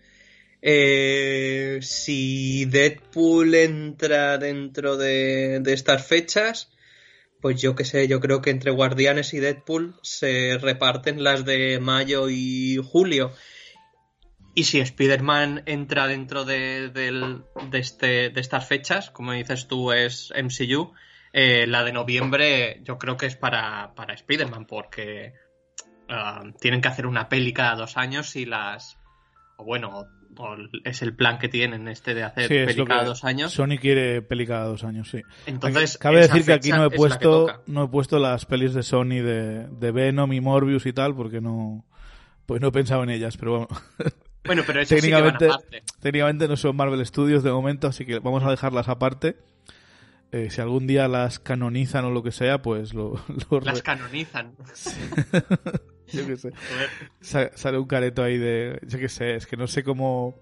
Eh, 0.64 1.80
si 1.82 2.66
Deadpool 2.66 3.54
entra 3.54 4.40
dentro 4.40 4.98
de, 4.98 5.60
de 5.62 5.74
estas 5.74 6.08
fechas, 6.08 6.72
pues 7.40 7.62
yo 7.62 7.76
qué 7.76 7.86
sé, 7.86 8.08
yo 8.08 8.20
creo 8.20 8.42
que 8.42 8.50
entre 8.50 8.72
Guardianes 8.72 9.36
y 9.36 9.40
Deadpool 9.40 10.00
se 10.02 10.58
reparten 10.58 11.24
las 11.24 11.46
de 11.46 11.80
mayo 11.80 12.30
y 12.30 12.80
julio. 12.84 13.32
Y 14.56 14.64
si 14.64 14.80
Spider-Man 14.80 15.64
entra 15.66 16.08
dentro 16.08 16.46
de, 16.46 16.90
del- 16.90 17.44
de 17.70 17.78
este, 17.80 18.30
de 18.30 18.40
estas 18.42 18.66
fechas, 18.68 19.12
como 19.12 19.34
dices 19.34 19.68
tú, 19.68 19.92
es 19.92 20.32
MCU, 20.34 20.94
eh, 21.34 21.68
la 21.68 21.84
de 21.84 21.92
noviembre 21.92 22.80
yo 22.84 22.98
creo 22.98 23.18
que 23.18 23.26
es 23.26 23.36
para, 23.36 23.94
para 23.96 24.14
Spider-Man, 24.14 24.66
porque 24.66 25.34
ah, 26.08 26.44
tienen 26.62 26.80
que 26.82 26.88
hacer 26.88 27.06
una 27.06 27.28
peli 27.30 27.52
cada 27.54 27.76
dos 27.76 27.98
años 27.98 28.36
y 28.38 28.46
las... 28.46 28.98
O 29.58 29.66
bueno, 29.66 30.06
o 30.38 30.56
es 30.84 31.02
el 31.02 31.16
plan 31.16 31.38
que 31.40 31.48
tienen 31.50 31.88
este 31.88 32.14
de 32.14 32.24
hacer 32.24 32.48
Sí, 32.48 32.66
peli 32.66 32.86
cada 32.86 33.04
dos 33.06 33.24
años. 33.24 33.52
Sony 33.54 33.78
quiere 33.80 34.22
peli 34.22 34.46
cada 34.46 34.66
dos 34.66 34.84
años, 34.84 35.10
sí. 35.10 35.22
Entonces, 35.46 35.98
Cabe 35.98 36.22
decir 36.22 36.46
que 36.46 36.54
aquí 36.54 36.72
no 36.72 36.86
he 36.86 36.90
puesto 36.92 37.62
no 37.68 37.84
he 37.84 37.88
puesto 37.88 38.20
las 38.20 38.46
pelis 38.46 38.74
de 38.74 38.84
Sony 38.84 39.22
de, 39.24 39.68
de 39.68 39.92
Venom 39.92 40.32
y 40.34 40.42
Morbius 40.42 40.86
y 40.86 40.94
tal 40.94 41.16
porque 41.16 41.40
no 41.42 41.86
pues 42.46 42.62
no 42.62 42.68
he 42.68 42.72
pensado 42.72 43.04
en 43.04 43.10
ellas, 43.10 43.38
pero 43.38 43.52
bueno, 43.52 43.68
Bueno, 44.46 44.64
pero 44.66 44.82
esas 44.82 44.90
sí 44.90 44.96
que 44.96 45.02
técnicamente 45.12 45.50
técnicamente 46.02 46.48
no 46.48 46.56
son 46.58 46.76
Marvel 46.76 47.06
Studios 47.06 47.44
de 47.44 47.52
momento, 47.52 47.88
así 47.88 48.06
que 48.06 48.20
vamos 48.20 48.44
a 48.44 48.50
dejarlas 48.52 48.88
aparte. 48.90 49.38
Eh, 50.32 50.50
si 50.50 50.60
algún 50.60 50.86
día 50.88 51.08
las 51.08 51.40
canonizan 51.40 52.04
o 52.06 52.12
lo 52.12 52.22
que 52.24 52.32
sea, 52.32 52.62
pues 52.62 52.94
lo, 52.94 53.14
lo 53.52 53.60
re- 53.60 53.66
Las 53.68 53.82
canonizan. 53.82 54.54
yo 56.12 56.28
qué 56.28 56.36
sé. 56.38 56.52
Sale 57.56 57.78
un 57.78 57.88
careto 57.88 58.24
ahí 58.24 58.38
de 58.38 58.80
yo 58.88 59.00
qué 59.00 59.10
sé, 59.10 59.36
es 59.36 59.46
que 59.48 59.58
no 59.58 59.68
sé 59.68 59.84
cómo 59.84 60.36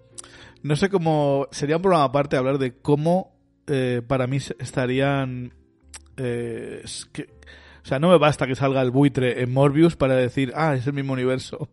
no 0.62 0.76
sé 0.76 0.88
cómo 0.88 1.46
sería 1.52 1.76
un 1.76 1.82
programa 1.82 2.04
aparte 2.04 2.36
hablar 2.36 2.58
de 2.58 2.76
cómo 2.78 3.36
eh, 3.66 4.02
para 4.06 4.26
mí 4.26 4.38
estarían 4.58 5.54
eh, 6.16 6.80
es 6.84 7.06
que- 7.12 7.28
o 7.82 7.86
sea, 7.86 7.98
no 7.98 8.08
me 8.08 8.16
basta 8.16 8.46
que 8.46 8.54
salga 8.54 8.80
el 8.80 8.90
buitre 8.90 9.42
en 9.42 9.52
Morbius 9.52 9.94
para 9.94 10.14
decir, 10.16 10.52
ah, 10.56 10.74
es 10.74 10.86
el 10.86 10.94
mismo 10.94 11.12
universo. 11.12 11.68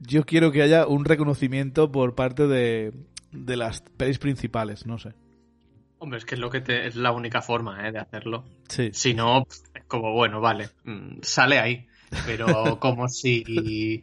Yo 0.00 0.24
quiero 0.24 0.52
que 0.52 0.62
haya 0.62 0.86
un 0.86 1.04
reconocimiento 1.04 1.90
por 1.90 2.14
parte 2.14 2.46
de, 2.46 2.92
de 3.32 3.56
las 3.56 3.80
pelis 3.96 4.18
principales, 4.18 4.86
no 4.86 4.98
sé. 4.98 5.12
Hombre, 5.98 6.18
es 6.18 6.24
que 6.24 6.36
es 6.36 6.40
lo 6.40 6.50
que 6.50 6.60
te- 6.60 6.86
es 6.86 6.94
la 6.94 7.10
única 7.10 7.42
forma 7.42 7.86
¿eh? 7.88 7.90
de 7.92 7.98
hacerlo. 7.98 8.44
Sí. 8.68 8.90
Si 8.92 9.14
no, 9.14 9.44
es 9.74 9.84
como, 9.88 10.12
bueno, 10.12 10.40
vale, 10.40 10.68
mm, 10.84 11.18
sale 11.22 11.58
ahí. 11.58 11.86
Pero 12.24 12.46
como 12.80 13.08
si... 13.08 14.02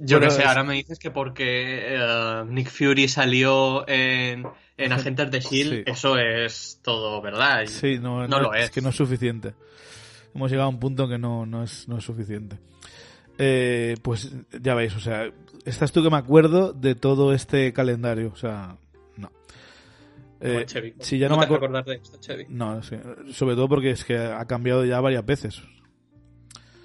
Yo 0.00 0.20
qué 0.20 0.30
sé, 0.30 0.42
es- 0.42 0.46
ahora 0.48 0.62
me 0.64 0.74
dices 0.74 0.98
que 0.98 1.10
porque 1.10 1.94
eh, 1.96 2.44
Nick 2.48 2.68
Fury 2.68 3.08
salió 3.08 3.88
en, 3.88 4.44
en 4.76 4.92
Agentes 4.92 5.30
de 5.30 5.38
S.H.I.E.L.D., 5.38 5.76
Sí. 5.84 5.90
eso 5.90 6.16
es 6.18 6.80
todo 6.82 7.20
verdad. 7.20 7.66
Sí, 7.66 7.98
no, 8.00 8.20
No 8.22 8.28
no- 8.28 8.40
lo 8.40 8.54
es. 8.54 8.66
es. 8.66 8.70
que 8.70 8.80
no 8.80 8.90
es 8.90 8.96
suficiente. 8.96 9.54
Hemos 10.34 10.50
llegado 10.50 10.66
a 10.68 10.70
un 10.72 10.78
punto 10.78 11.08
que 11.08 11.18
no, 11.18 11.46
no, 11.46 11.62
es, 11.64 11.88
no 11.88 11.98
es 11.98 12.04
suficiente. 12.04 12.58
Eh, 13.38 13.96
pues 14.02 14.32
ya 14.60 14.74
veis, 14.74 14.94
o 14.96 15.00
sea, 15.00 15.30
estás 15.64 15.92
tú 15.92 16.02
que 16.02 16.10
me 16.10 16.16
acuerdo 16.16 16.72
de 16.72 16.94
todo 16.96 17.32
este 17.32 17.72
calendario, 17.72 18.30
o 18.32 18.36
sea, 18.36 18.76
no. 19.16 19.30
Eh, 20.40 20.64
Chevy. 20.66 20.94
si 20.98 21.18
ya 21.18 21.28
¿Cómo 21.28 21.36
no 21.36 21.40
me 21.40 21.44
acuerdo. 21.46 21.66
acordar 21.66 21.84
de 21.84 22.02
esto, 22.02 22.18
Chevy? 22.20 22.46
No, 22.48 22.82
sí, 22.82 22.96
sobre 23.32 23.54
todo 23.54 23.68
porque 23.68 23.90
es 23.90 24.04
que 24.04 24.16
ha 24.16 24.44
cambiado 24.46 24.84
ya 24.84 25.00
varias 25.00 25.24
veces. 25.24 25.62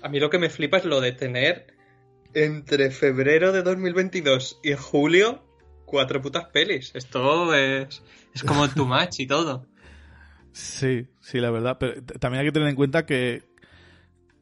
A 0.04 0.10
mí 0.10 0.20
lo 0.20 0.30
que 0.30 0.38
me 0.38 0.50
flipa 0.50 0.78
es 0.78 0.86
lo 0.86 1.02
de 1.02 1.14
tener 1.14 1.74
entre 2.36 2.92
febrero 2.92 3.52
de 3.52 3.64
2022 3.64 4.60
y 4.64 4.74
julio 4.74 5.44
cuatro 5.86 6.22
putas 6.22 6.46
pelis. 6.52 6.92
Esto 6.94 7.54
es, 7.56 8.04
es 8.34 8.44
como 8.44 8.68
too 8.70 8.86
much 8.86 9.20
y 9.20 9.28
todo. 9.28 9.66
Sí, 10.56 11.08
sí, 11.20 11.40
la 11.40 11.50
verdad. 11.50 11.78
Pero 11.80 12.04
también 12.20 12.42
hay 12.42 12.46
que 12.46 12.52
tener 12.52 12.70
en 12.70 12.76
cuenta 12.76 13.08
que, 13.08 13.42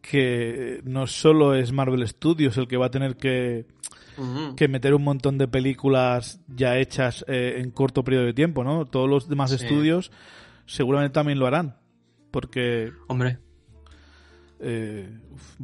que 0.01 0.81
no 0.84 1.08
solo 1.08 1.55
es 1.55 1.72
Marvel 1.72 2.08
Studios 2.08 2.58
el 2.58 2.67
que 2.67 2.77
va 2.77 2.88
a 2.88 2.91
tener 2.91 3.15
que, 3.17 3.65
que 4.58 4.67
meter 4.67 4.93
un 4.93 5.03
montón 5.03 5.38
de 5.38 5.48
películas 5.48 6.41
ya 6.48 6.77
hechas 6.77 7.24
eh, 7.27 7.55
en 7.60 7.72
corto 7.72 8.03
periodo 8.03 8.25
de 8.25 8.34
tiempo, 8.34 8.63
¿no? 8.63 8.86
Todos 8.86 9.10
los 9.10 9.27
demás 9.29 9.51
Sí. 9.51 9.58
estudios 9.58 10.12
seguramente 10.65 11.13
también 11.13 11.39
lo 11.39 11.48
harán. 11.48 11.77
porque 12.31 12.91
Hombre, 13.08 13.39
eh, 14.60 15.10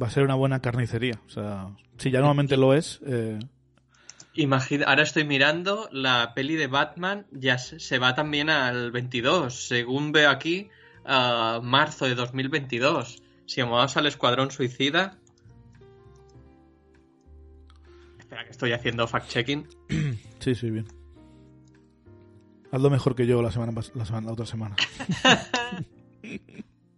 va 0.00 0.06
a 0.06 0.10
ser 0.10 0.24
una 0.24 0.34
buena 0.34 0.60
carnicería. 0.60 1.20
O 1.26 1.30
sea, 1.30 1.68
si 1.98 2.10
ya 2.10 2.18
normalmente 2.18 2.56
lo 2.56 2.74
es, 2.74 3.00
eh, 3.06 3.38
imagina, 4.34 4.86
ahora 4.86 5.02
estoy 5.02 5.24
mirando, 5.24 5.88
la 5.92 6.32
peli 6.34 6.56
de 6.56 6.66
Batman 6.66 7.26
ya 7.30 7.58
se 7.58 7.80
se 7.80 7.98
va 7.98 8.14
también 8.14 8.50
al 8.50 8.90
22, 8.90 9.66
según 9.68 10.12
veo 10.12 10.30
aquí, 10.30 10.68
a 11.04 11.60
marzo 11.62 12.04
de 12.06 12.14
2022. 12.14 13.22
Si 13.48 13.62
vamos 13.62 13.96
al 13.96 14.06
Escuadrón 14.06 14.50
Suicida... 14.50 15.16
Espera, 18.18 18.44
que 18.44 18.50
estoy 18.50 18.72
haciendo 18.72 19.08
fact-checking. 19.08 19.66
sí, 20.38 20.54
sí, 20.54 20.70
bien. 20.70 20.86
Hazlo 22.70 22.90
mejor 22.90 23.14
que 23.14 23.26
yo 23.26 23.40
la 23.40 23.50
semana, 23.50 23.72
la, 23.94 24.04
semana, 24.04 24.26
la 24.26 24.32
otra 24.34 24.46
semana. 24.46 24.76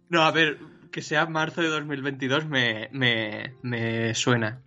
No, 0.09 0.23
a 0.23 0.31
ver, 0.31 0.59
que 0.91 1.01
sea 1.01 1.25
marzo 1.25 1.61
de 1.61 1.69
2022 1.69 2.45
me, 2.45 2.89
me, 2.91 3.55
me 3.61 4.13
suena. 4.13 4.61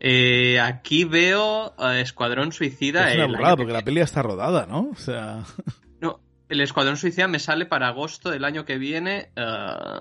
Eh, 0.00 0.58
aquí 0.58 1.04
veo 1.04 1.74
Escuadrón 1.96 2.50
Suicida. 2.52 3.10
es 3.10 3.16
una 3.16 3.26
burrada, 3.26 3.56
porque 3.56 3.66
que 3.66 3.72
la 3.74 3.84
peli 3.84 4.00
está 4.00 4.22
rodada, 4.22 4.64
¿no? 4.64 4.88
O 4.90 4.96
sea, 4.96 5.44
No, 6.00 6.20
el 6.48 6.62
Escuadrón 6.62 6.96
Suicida 6.96 7.28
me 7.28 7.40
sale 7.40 7.66
para 7.66 7.88
agosto 7.88 8.30
del 8.30 8.46
año 8.46 8.64
que 8.64 8.78
viene. 8.78 9.28
eh, 9.36 10.00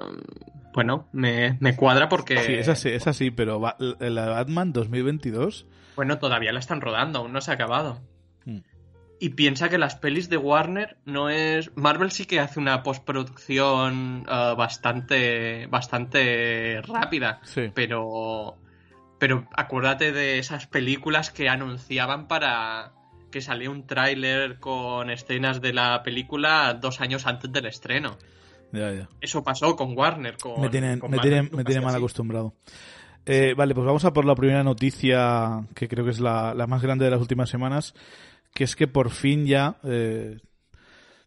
bueno, 0.75 1.08
me, 1.13 1.58
me 1.62 1.75
cuadra 1.75 2.08
porque. 2.10 2.38
sí, 2.44 2.53
es 2.53 2.67
así, 2.67 2.89
es 2.89 3.08
así, 3.08 3.32
pero 3.32 3.60
va- 3.60 3.77
la 3.79 4.27
Batman 4.27 4.74
2022... 4.74 5.65
Bueno, 5.96 6.20
todavía 6.20 6.51
la 6.51 6.60
están 6.60 6.82
rodando, 6.82 7.20
aún 7.20 7.32
no 7.32 7.39
se 7.39 7.50
ha 7.50 7.53
acabado. 7.53 8.01
Hmm. 8.44 8.60
Y 9.22 9.29
piensa 9.29 9.70
que 9.70 9.77
las 9.77 9.96
pelis 9.96 10.27
de 10.29 10.36
Warner 10.36 10.98
no 11.05 11.29
es. 11.29 11.72
Marvel 11.77 12.12
sí 12.12 12.25
que 12.25 12.41
hace 12.41 12.60
una 12.60 12.84
postproducción 12.84 14.25
eh, 14.29 14.53
bastante. 14.58 15.67
bastante 15.67 16.82
rápida. 16.82 17.39
Sí. 17.44 17.72
Pero. 17.74 18.58
Pero 19.17 19.48
acuérdate 19.55 20.12
de 20.12 20.38
esas 20.39 20.67
películas 20.67 21.32
que 21.32 21.48
anunciaban 21.48 22.27
para. 22.27 22.91
que 23.32 23.39
salía 23.39 23.70
un 23.70 23.88
tráiler 23.88 24.60
con 24.60 25.10
escenas 25.10 25.62
de 25.62 25.72
la 25.72 26.03
película 26.03 26.74
dos 26.74 27.00
años 27.00 27.25
antes 27.25 27.50
del 27.51 27.67
estreno. 27.67 28.17
Ya, 28.75 28.94
ya. 28.94 29.10
Eso 29.22 29.44
pasó 29.44 29.75
con 29.75 29.98
Warner. 29.98 30.38
Con, 30.38 30.62
me 30.62 30.70
tienen, 30.70 31.00
con 31.00 31.12
me 31.12 31.17
Marvel, 31.17 31.32
tienen, 31.32 31.51
me 31.55 31.63
tienen 31.63 31.84
mal 31.84 31.94
así. 31.94 31.98
acostumbrado. 31.98 32.53
Eh, 33.25 33.53
vale, 33.58 33.74
pues 33.74 33.86
vamos 33.86 34.05
a 34.05 34.13
por 34.13 34.25
la 34.25 34.36
primera 34.36 34.63
noticia, 34.63 35.65
que 35.74 35.88
creo 35.88 36.05
que 36.05 36.12
es 36.12 36.20
la, 36.20 36.53
la 36.53 36.67
más 36.67 36.82
grande 36.82 37.05
de 37.05 37.12
las 37.12 37.22
últimas 37.22 37.50
semanas, 37.50 37.94
que 38.53 38.63
es 38.63 38.75
que 38.75 38.88
por 38.88 39.10
fin 39.10 39.46
ya 39.46 39.77
eh, 39.84 40.38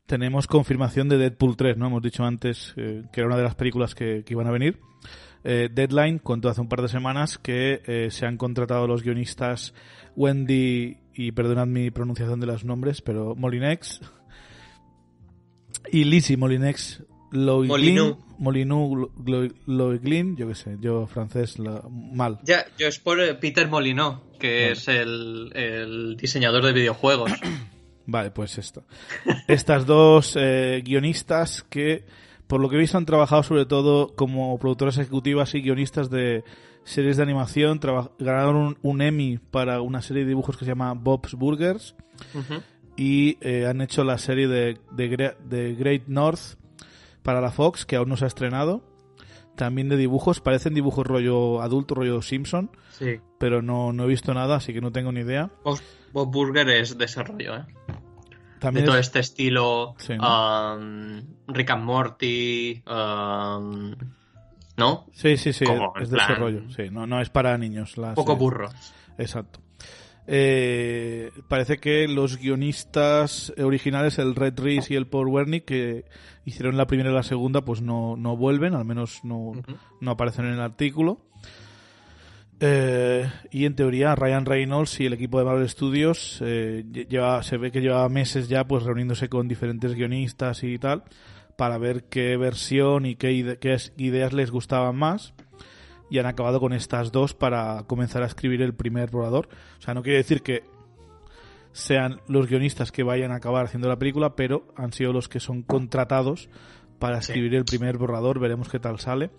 tenemos 0.07 0.47
confirmación 0.47 1.09
de 1.09 1.19
Deadpool 1.19 1.57
3, 1.57 1.77
¿no? 1.77 1.89
Hemos 1.89 2.03
dicho 2.03 2.25
antes 2.25 2.75
eh, 2.77 3.03
que 3.13 3.21
era 3.21 3.27
una 3.27 3.37
de 3.37 3.43
las 3.43 3.57
películas 3.57 3.95
que, 3.95 4.23
que 4.25 4.35
iban 4.35 4.47
a 4.47 4.53
venir. 4.53 4.79
Deadline 5.45 6.19
contó 6.19 6.51
hace 6.51 6.61
un 6.61 6.69
par 6.69 6.83
de 6.83 6.89
semanas 6.89 7.39
que 7.39 8.09
se 8.11 8.27
han 8.27 8.37
contratado 8.37 8.87
los 8.87 9.03
guionistas 9.03 9.73
Wendy, 10.15 10.99
y 11.19 11.33
perdonad 11.33 11.67
mi 11.67 11.91
pronunciación 11.91 12.39
de 12.39 12.47
los 12.47 12.65
nombres, 12.65 13.03
pero 13.03 13.35
Molinex 13.35 14.01
y 15.91 16.05
Lizzie 16.05 16.37
Molinex 16.37 17.03
Molyneux 18.39 19.09
Lo- 19.27 19.49
Loiglin, 19.67 20.37
yo 20.37 20.47
qué 20.49 20.55
sé, 20.55 20.77
yo 20.81 21.07
francés 21.07 21.59
la- 21.59 21.83
mal. 21.91 22.39
Ya, 22.45 22.65
yo 22.79 22.87
es 22.89 22.99
por 22.99 23.21
eh, 23.21 23.35
Peter 23.35 23.69
Molyneux, 23.69 24.19
que 24.39 24.71
es 24.71 24.87
el, 24.89 25.51
el 25.55 26.17
diseñador 26.17 26.65
de 26.65 26.73
videojuegos. 26.73 27.33
Vale, 28.07 28.31
pues 28.31 28.57
esto. 28.59 28.85
Estas 29.49 29.85
dos 29.85 30.35
eh, 30.41 30.81
guionistas 30.85 31.63
que, 31.69 32.05
por 32.47 32.61
lo 32.61 32.69
que 32.71 32.77
he 32.77 32.79
visto, 32.79 32.97
han 32.97 33.05
trabajado 33.05 33.43
sobre 33.43 33.67
todo 33.67 34.15
como 34.15 34.59
productoras 34.59 34.97
ejecutivas 34.97 35.55
y 35.55 35.61
guionistas 35.61 36.09
de 36.09 36.43
series 36.85 37.19
de 37.19 37.23
animación. 37.25 37.81
Ganaron 38.19 38.57
un, 38.57 38.79
un 38.83 39.03
Emmy 39.03 39.39
para 39.51 39.83
una 39.83 40.01
serie 40.01 40.23
de 40.23 40.31
dibujos 40.31 40.57
que 40.57 40.65
se 40.65 40.71
llama 40.71 40.95
Bob's 40.95 41.35
Burgers 41.35 41.95
y 42.97 43.37
eh, 43.43 43.67
han 43.67 43.81
hecho 43.83 44.05
la 44.05 44.17
serie 44.17 44.49
de, 44.49 44.79
de, 44.93 45.11
Gre- 45.11 45.37
de 45.47 45.75
Great 45.75 46.07
North 46.07 46.57
para 47.29 47.43
la 47.43 47.51
Fox, 47.51 47.85
que 47.85 47.97
aún 47.97 48.09
no 48.09 48.17
se 48.17 48.25
ha 48.25 48.29
estrenado. 48.29 48.81
También 49.55 49.91
de 49.91 49.99
dibujos, 49.99 50.41
parecen 50.41 50.73
dibujos 50.73 51.07
rollo 51.07 51.61
adulto, 51.61 51.95
rollo 51.95 52.23
Simpson, 52.23 52.71
Sí. 52.93 53.21
pero 53.39 53.61
no, 53.61 53.93
no 53.93 54.05
he 54.05 54.07
visto 54.07 54.33
nada, 54.33 54.57
así 54.57 54.73
que 54.73 54.81
no 54.81 54.93
tengo 54.93 55.13
ni 55.13 55.21
idea. 55.21 55.51
Bob, 55.63 55.79
Bob 56.15 56.33
Burger 56.33 56.67
es 56.71 56.97
de 56.97 57.05
ese 57.05 57.23
rollo, 57.23 57.55
¿eh? 57.57 57.65
De 57.89 58.61
También 58.61 58.87
todo 58.87 58.97
es- 58.97 59.09
este 59.09 59.19
estilo. 59.21 59.95
Sí, 59.99 60.15
¿no? 60.17 60.75
um, 60.77 61.21
Rick 61.49 61.69
and 61.71 61.85
Morty. 61.85 62.83
um, 62.87 63.95
¿No? 64.79 65.05
Sí, 65.13 65.37
sí, 65.37 65.53
sí, 65.53 65.67
Como, 65.67 65.93
es 66.01 66.09
de 66.09 66.17
ese 66.17 66.27
plan- 66.27 66.39
rollo. 66.41 66.63
Sí, 66.71 66.85
no, 66.91 67.07
no 67.07 67.21
es 67.21 67.29
para 67.29 67.59
niños. 67.59 67.99
La 67.99 68.09
Un 68.11 68.15
poco 68.15 68.37
burro. 68.37 68.71
Exacto. 69.19 69.61
Eh, 70.31 71.31
parece 71.49 71.79
que 71.79 72.07
los 72.07 72.37
guionistas 72.37 73.51
originales, 73.59 74.19
el 74.19 74.35
Red 74.35 74.61
Reese 74.61 74.93
y 74.93 74.97
el 74.99 75.07
Paul 75.07 75.29
Wernick, 75.29 75.65
que 75.65 76.05
hicieron 76.45 76.77
la 76.77 76.87
primera 76.87 77.11
y 77.11 77.15
la 77.15 77.23
segunda, 77.23 77.63
pues 77.65 77.81
no, 77.81 78.15
no 78.17 78.37
vuelven, 78.37 78.75
al 78.75 78.85
menos 78.85 79.21
no, 79.25 79.53
no 80.03 80.11
aparecen 80.11 80.45
en 80.45 80.53
el 80.53 80.61
artículo. 80.61 81.21
Eh, 82.61 83.31
y 83.53 83.65
en 83.67 83.77
teoría 83.77 84.17
Ryan 84.17 84.45
Reynolds 84.45 84.99
y 85.01 85.07
el 85.07 85.13
equipo 85.13 85.39
de 85.39 85.45
Marvel 85.45 85.69
Studios 85.69 86.41
eh, 86.45 86.85
lle- 86.91 87.07
lleva, 87.09 87.41
se 87.45 87.57
ve 87.57 87.71
que 87.71 87.81
lleva 87.81 88.09
meses 88.09 88.49
ya 88.49 88.67
pues 88.67 88.83
reuniéndose 88.83 89.29
con 89.29 89.47
diferentes 89.47 89.95
guionistas 89.95 90.65
y 90.65 90.77
tal 90.77 91.05
para 91.57 91.79
ver 91.79 92.05
qué 92.11 92.37
versión 92.37 93.07
y 93.07 93.15
qué, 93.15 93.31
ide- 93.31 93.59
qué 93.61 93.77
ideas 93.99 94.33
les 94.33 94.51
gustaban 94.51 94.97
más 94.97 95.35
y 96.11 96.19
han 96.19 96.27
acabado 96.27 96.61
con 96.61 96.73
estas 96.73 97.13
dos 97.13 97.35
para 97.35 97.85
comenzar 97.87 98.23
a 98.23 98.27
escribir 98.27 98.63
el 98.63 98.75
primer 98.75 99.11
borrador. 99.11 99.49
O 99.79 99.83
sea, 99.83 99.95
no 99.95 100.03
quiere 100.03 100.19
decir 100.19 100.43
que 100.43 100.63
sean 101.73 102.21
los 102.29 102.47
guionistas 102.49 102.91
que 102.93 103.03
vayan 103.03 103.31
a 103.31 103.37
acabar 103.37 103.67
haciendo 103.67 103.89
la 103.89 103.99
película, 103.99 104.35
pero 104.35 104.67
han 104.77 104.93
sido 104.93 105.13
los 105.13 105.29
que 105.29 105.39
son 105.41 105.63
contratados 105.63 106.49
para 106.99 107.21
Sí. 107.23 107.33
escribir 107.33 107.55
el 107.55 107.65
primer 107.65 107.99
borrador. 107.99 108.41
Veremos 108.41 108.69
qué 108.69 108.79
tal 108.81 108.99
sale. 108.99 109.31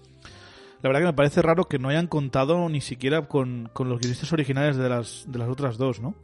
La 0.82 0.88
verdad 0.90 1.02
que 1.02 1.08
me 1.08 1.14
parece 1.14 1.42
raro 1.42 1.66
que 1.66 1.80
no 1.80 1.90
hayan 1.90 2.08
contado 2.08 2.70
ni 2.70 2.80
siquiera 2.80 3.28
con, 3.28 3.70
con 3.74 3.90
los 3.90 4.00
guionistas 4.00 4.32
originales 4.32 4.78
de 4.78 4.88
las, 4.88 5.26
de 5.28 5.38
las 5.40 5.50
otras 5.50 5.78
dos, 5.78 6.00
¿no? 6.00 6.16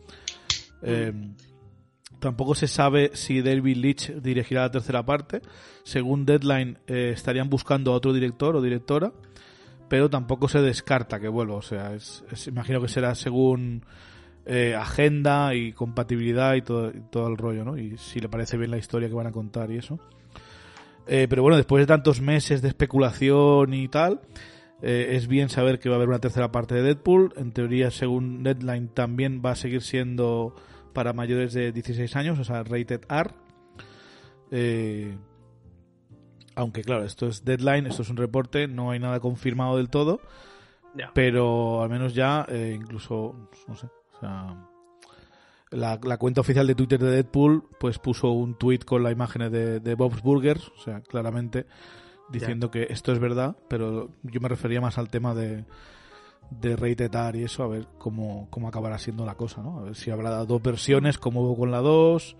Eh, 0.81 1.11
tampoco 2.19 2.55
se 2.55 2.67
sabe 2.67 3.11
si 3.15 3.41
David 3.41 3.75
Leitch 3.75 4.11
dirigirá 4.21 4.61
la 4.61 4.71
tercera 4.71 5.03
parte. 5.05 5.41
Según 5.83 6.25
Deadline, 6.25 6.77
eh, 6.87 7.11
estarían 7.13 7.49
buscando 7.49 7.91
a 7.91 7.95
otro 7.95 8.13
director 8.13 8.55
o 8.55 8.61
directora, 8.61 9.11
pero 9.89 10.09
tampoco 10.09 10.47
se 10.47 10.61
descarta 10.61 11.19
que 11.19 11.27
vuelva. 11.27 11.55
O 11.55 11.61
sea, 11.61 11.93
es, 11.93 12.23
imagino 12.47 12.81
que 12.81 12.87
será 12.87 13.15
según 13.15 13.83
eh, 14.45 14.75
agenda 14.75 15.53
y 15.55 15.73
compatibilidad 15.73 16.55
y 16.55 16.61
todo, 16.61 16.89
y 16.89 17.01
todo 17.09 17.27
el 17.27 17.37
rollo, 17.37 17.65
¿no? 17.65 17.77
Y 17.77 17.97
si 17.97 18.19
le 18.19 18.29
parece 18.29 18.57
bien 18.57 18.71
la 18.71 18.77
historia 18.77 19.07
que 19.07 19.15
van 19.15 19.27
a 19.27 19.31
contar 19.31 19.71
y 19.71 19.77
eso. 19.77 19.99
Eh, 21.07 21.27
pero 21.29 21.43
bueno, 21.43 21.57
después 21.57 21.81
de 21.81 21.87
tantos 21.87 22.21
meses 22.21 22.61
de 22.61 22.69
especulación 22.69 23.73
y 23.73 23.87
tal, 23.87 24.21
eh, 24.81 25.09
es 25.11 25.27
bien 25.27 25.49
saber 25.49 25.79
que 25.79 25.89
va 25.89 25.95
a 25.95 25.97
haber 25.97 26.09
una 26.09 26.19
tercera 26.19 26.51
parte 26.51 26.75
de 26.75 26.81
Deadpool. 26.81 27.33
En 27.37 27.51
teoría, 27.51 27.91
según 27.91 28.43
Deadline, 28.43 28.89
también 28.89 29.41
va 29.45 29.51
a 29.51 29.55
seguir 29.55 29.81
siendo 29.81 30.55
para 30.93 31.13
mayores 31.13 31.53
de 31.53 31.71
16 31.71 32.15
años, 32.15 32.39
o 32.39 32.43
sea, 32.43 32.63
rated 32.63 33.01
R. 33.09 33.31
Eh, 34.51 35.15
aunque 36.55 36.83
claro, 36.83 37.03
esto 37.03 37.27
es 37.27 37.43
Deadline, 37.43 37.87
esto 37.87 38.01
es 38.01 38.09
un 38.09 38.17
reporte, 38.17 38.67
no 38.67 38.91
hay 38.91 38.99
nada 38.99 39.19
confirmado 39.19 39.77
del 39.77 39.89
todo, 39.89 40.21
pero 41.13 41.81
al 41.81 41.89
menos 41.89 42.13
ya, 42.13 42.45
eh, 42.49 42.73
incluso, 42.75 43.49
no 43.67 43.75
sé, 43.75 43.87
o 44.15 44.19
sea, 44.19 44.67
la, 45.71 45.99
la 46.01 46.17
cuenta 46.17 46.41
oficial 46.41 46.67
de 46.67 46.75
Twitter 46.75 46.99
de 46.99 47.11
Deadpool 47.11 47.67
pues 47.79 47.99
puso 47.99 48.31
un 48.31 48.57
tweet 48.57 48.79
con 48.79 49.03
la 49.03 49.11
imagen 49.11 49.51
de, 49.51 49.79
de 49.79 49.95
Bob's 49.95 50.21
Burgers, 50.21 50.69
o 50.69 50.81
sea, 50.81 51.01
claramente 51.01 51.65
diciendo 52.29 52.71
que 52.71 52.87
esto 52.89 53.11
es 53.11 53.19
verdad, 53.19 53.55
pero 53.67 54.09
yo 54.23 54.41
me 54.41 54.49
refería 54.49 54.81
más 54.81 54.97
al 54.97 55.09
tema 55.09 55.35
de 55.35 55.65
de 56.49 56.75
rated 56.75 57.13
R 57.13 57.39
y 57.39 57.43
eso, 57.43 57.63
a 57.63 57.67
ver 57.67 57.87
cómo, 57.97 58.47
cómo 58.49 58.67
acabará 58.67 58.97
siendo 58.97 59.25
la 59.25 59.35
cosa, 59.35 59.61
¿no? 59.61 59.79
A 59.79 59.83
ver 59.83 59.95
si 59.95 60.11
habrá 60.11 60.43
dos 60.45 60.61
versiones 60.61 61.17
como 61.17 61.41
hubo 61.41 61.57
con 61.57 61.71
la 61.71 61.79
2, 61.79 62.35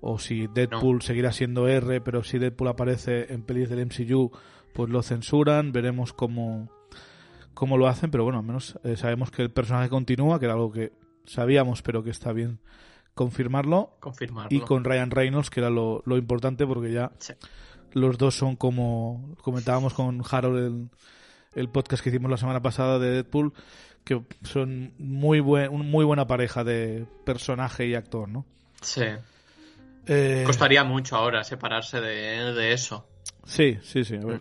o 0.00 0.18
si 0.18 0.46
Deadpool 0.46 1.02
seguirá 1.02 1.32
siendo 1.32 1.66
R, 1.68 2.00
pero 2.00 2.22
si 2.22 2.38
Deadpool 2.38 2.68
aparece 2.68 3.32
en 3.32 3.42
pelis 3.42 3.68
del 3.68 3.86
MCU, 3.86 4.30
pues 4.74 4.90
lo 4.90 5.02
censuran, 5.02 5.72
veremos 5.72 6.12
cómo, 6.12 6.70
cómo 7.54 7.76
lo 7.78 7.88
hacen, 7.88 8.10
pero 8.10 8.24
bueno, 8.24 8.38
al 8.38 8.44
menos 8.44 8.78
eh, 8.84 8.96
sabemos 8.96 9.30
que 9.30 9.42
el 9.42 9.50
personaje 9.50 9.88
continúa, 9.88 10.38
que 10.38 10.44
era 10.46 10.54
algo 10.54 10.70
que 10.72 10.92
sabíamos, 11.24 11.82
pero 11.82 12.02
que 12.04 12.10
está 12.10 12.32
bien 12.32 12.60
confirmarlo, 13.14 13.96
Confirmarlo. 14.00 14.56
y 14.56 14.60
con 14.60 14.84
Ryan 14.84 15.10
Reynolds, 15.10 15.50
que 15.50 15.60
era 15.60 15.70
lo, 15.70 16.02
lo 16.06 16.16
importante, 16.16 16.66
porque 16.66 16.92
ya 16.92 17.10
Sí. 17.18 17.34
los 17.92 18.16
dos 18.18 18.36
son 18.36 18.54
como 18.54 19.34
comentábamos 19.42 19.94
con 19.94 20.22
Harold 20.30 20.58
el, 20.64 20.88
el 21.54 21.68
podcast 21.68 22.02
que 22.04 22.10
hicimos 22.10 22.30
la 22.30 22.36
semana 22.36 22.62
pasada 22.62 23.00
de 23.00 23.10
Deadpool, 23.10 23.52
que 24.04 24.22
son 24.44 24.94
muy 24.98 25.40
buen, 25.40 25.72
un- 25.72 25.90
muy 25.90 26.04
buena 26.04 26.28
pareja 26.28 26.62
de 26.62 27.06
personaje 27.24 27.86
y 27.88 27.94
actor, 27.96 28.28
¿no? 28.28 28.46
Sí. 28.80 29.02
Eh, 30.08 30.42
Costaría 30.46 30.84
mucho 30.84 31.16
ahora 31.16 31.44
separarse 31.44 32.00
de, 32.00 32.52
de 32.54 32.72
eso. 32.72 33.06
Sí, 33.44 33.78
sí, 33.82 34.04
sí. 34.04 34.16
A 34.16 34.24
ver. 34.24 34.40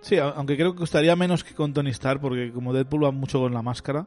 Sí, 0.00 0.18
aunque 0.18 0.56
creo 0.56 0.72
que 0.72 0.78
costaría 0.78 1.16
menos 1.16 1.42
que 1.42 1.54
con 1.54 1.72
Tony 1.72 1.90
Stark, 1.90 2.20
porque 2.20 2.52
como 2.52 2.72
Deadpool 2.72 3.04
va 3.04 3.10
mucho 3.10 3.40
con 3.40 3.52
la 3.52 3.62
máscara 3.62 4.06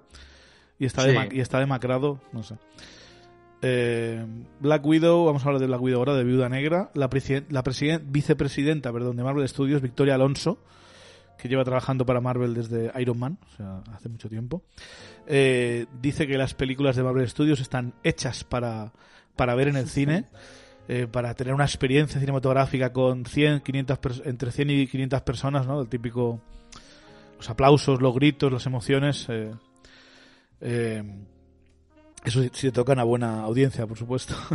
y 0.77 0.85
está, 0.85 1.03
Sí. 1.03 1.09
dema- 1.09 1.27
y 1.33 1.41
está 1.41 1.59
demacrado, 1.59 2.21
no 2.31 2.43
sé. 2.43 2.55
Eh, 3.61 4.25
Black 4.61 4.85
Widow, 4.85 5.25
vamos 5.25 5.43
a 5.43 5.47
hablar 5.47 5.59
de 5.59 5.67
Black 5.67 5.81
Widow 5.81 5.99
ahora, 5.99 6.13
de 6.13 6.23
Viuda 6.23 6.47
Negra. 6.47 6.91
La, 6.93 7.09
la 7.49 7.63
presiden- 7.63 8.03
vicepresidenta 8.11 8.93
perdón, 8.93 9.17
de 9.17 9.23
Marvel 9.23 9.47
Studios, 9.49 9.81
Victoria 9.81 10.15
Alonso, 10.15 10.63
que 11.37 11.49
lleva 11.49 11.65
trabajando 11.65 12.05
para 12.05 12.21
Marvel 12.21 12.53
desde 12.53 12.91
Iron 13.01 13.19
Man, 13.19 13.37
o 13.53 13.55
sea, 13.57 13.81
hace 13.93 14.07
mucho 14.09 14.29
tiempo, 14.29 14.63
eh, 15.27 15.85
dice 16.01 16.27
que 16.27 16.37
las 16.37 16.53
películas 16.53 16.95
de 16.95 17.03
Marvel 17.03 17.27
Studios 17.29 17.59
están 17.59 17.93
hechas 18.03 18.43
para, 18.45 18.93
para 19.35 19.55
ver 19.55 19.67
en 19.69 19.77
el 19.77 19.87
cine, 19.89 20.25
eh, 20.89 21.07
para 21.09 21.33
tener 21.35 21.53
una 21.53 21.63
experiencia 21.65 22.19
cinematográfica 22.19 22.91
con 22.91 23.23
100, 23.25 23.61
500 23.61 24.01
pers- 24.01 24.21
entre 24.25 24.51
100 24.51 24.69
y 24.71 24.87
500 24.87 25.21
personas, 25.21 25.65
¿no? 25.67 25.79
El 25.81 25.87
típico 25.87 26.41
los 27.37 27.49
aplausos, 27.49 28.01
los 28.01 28.13
gritos, 28.13 28.51
las 28.51 28.65
emociones. 28.65 29.25
eh, 29.29 29.51
eh, 30.59 31.03
eso 32.25 32.41
si, 32.43 32.49
si 32.53 32.67
te 32.67 32.71
toca 32.73 32.91
una 32.93 33.03
buena 33.05 33.41
audiencia, 33.43 33.87
por 33.87 33.97
supuesto. 33.97 34.35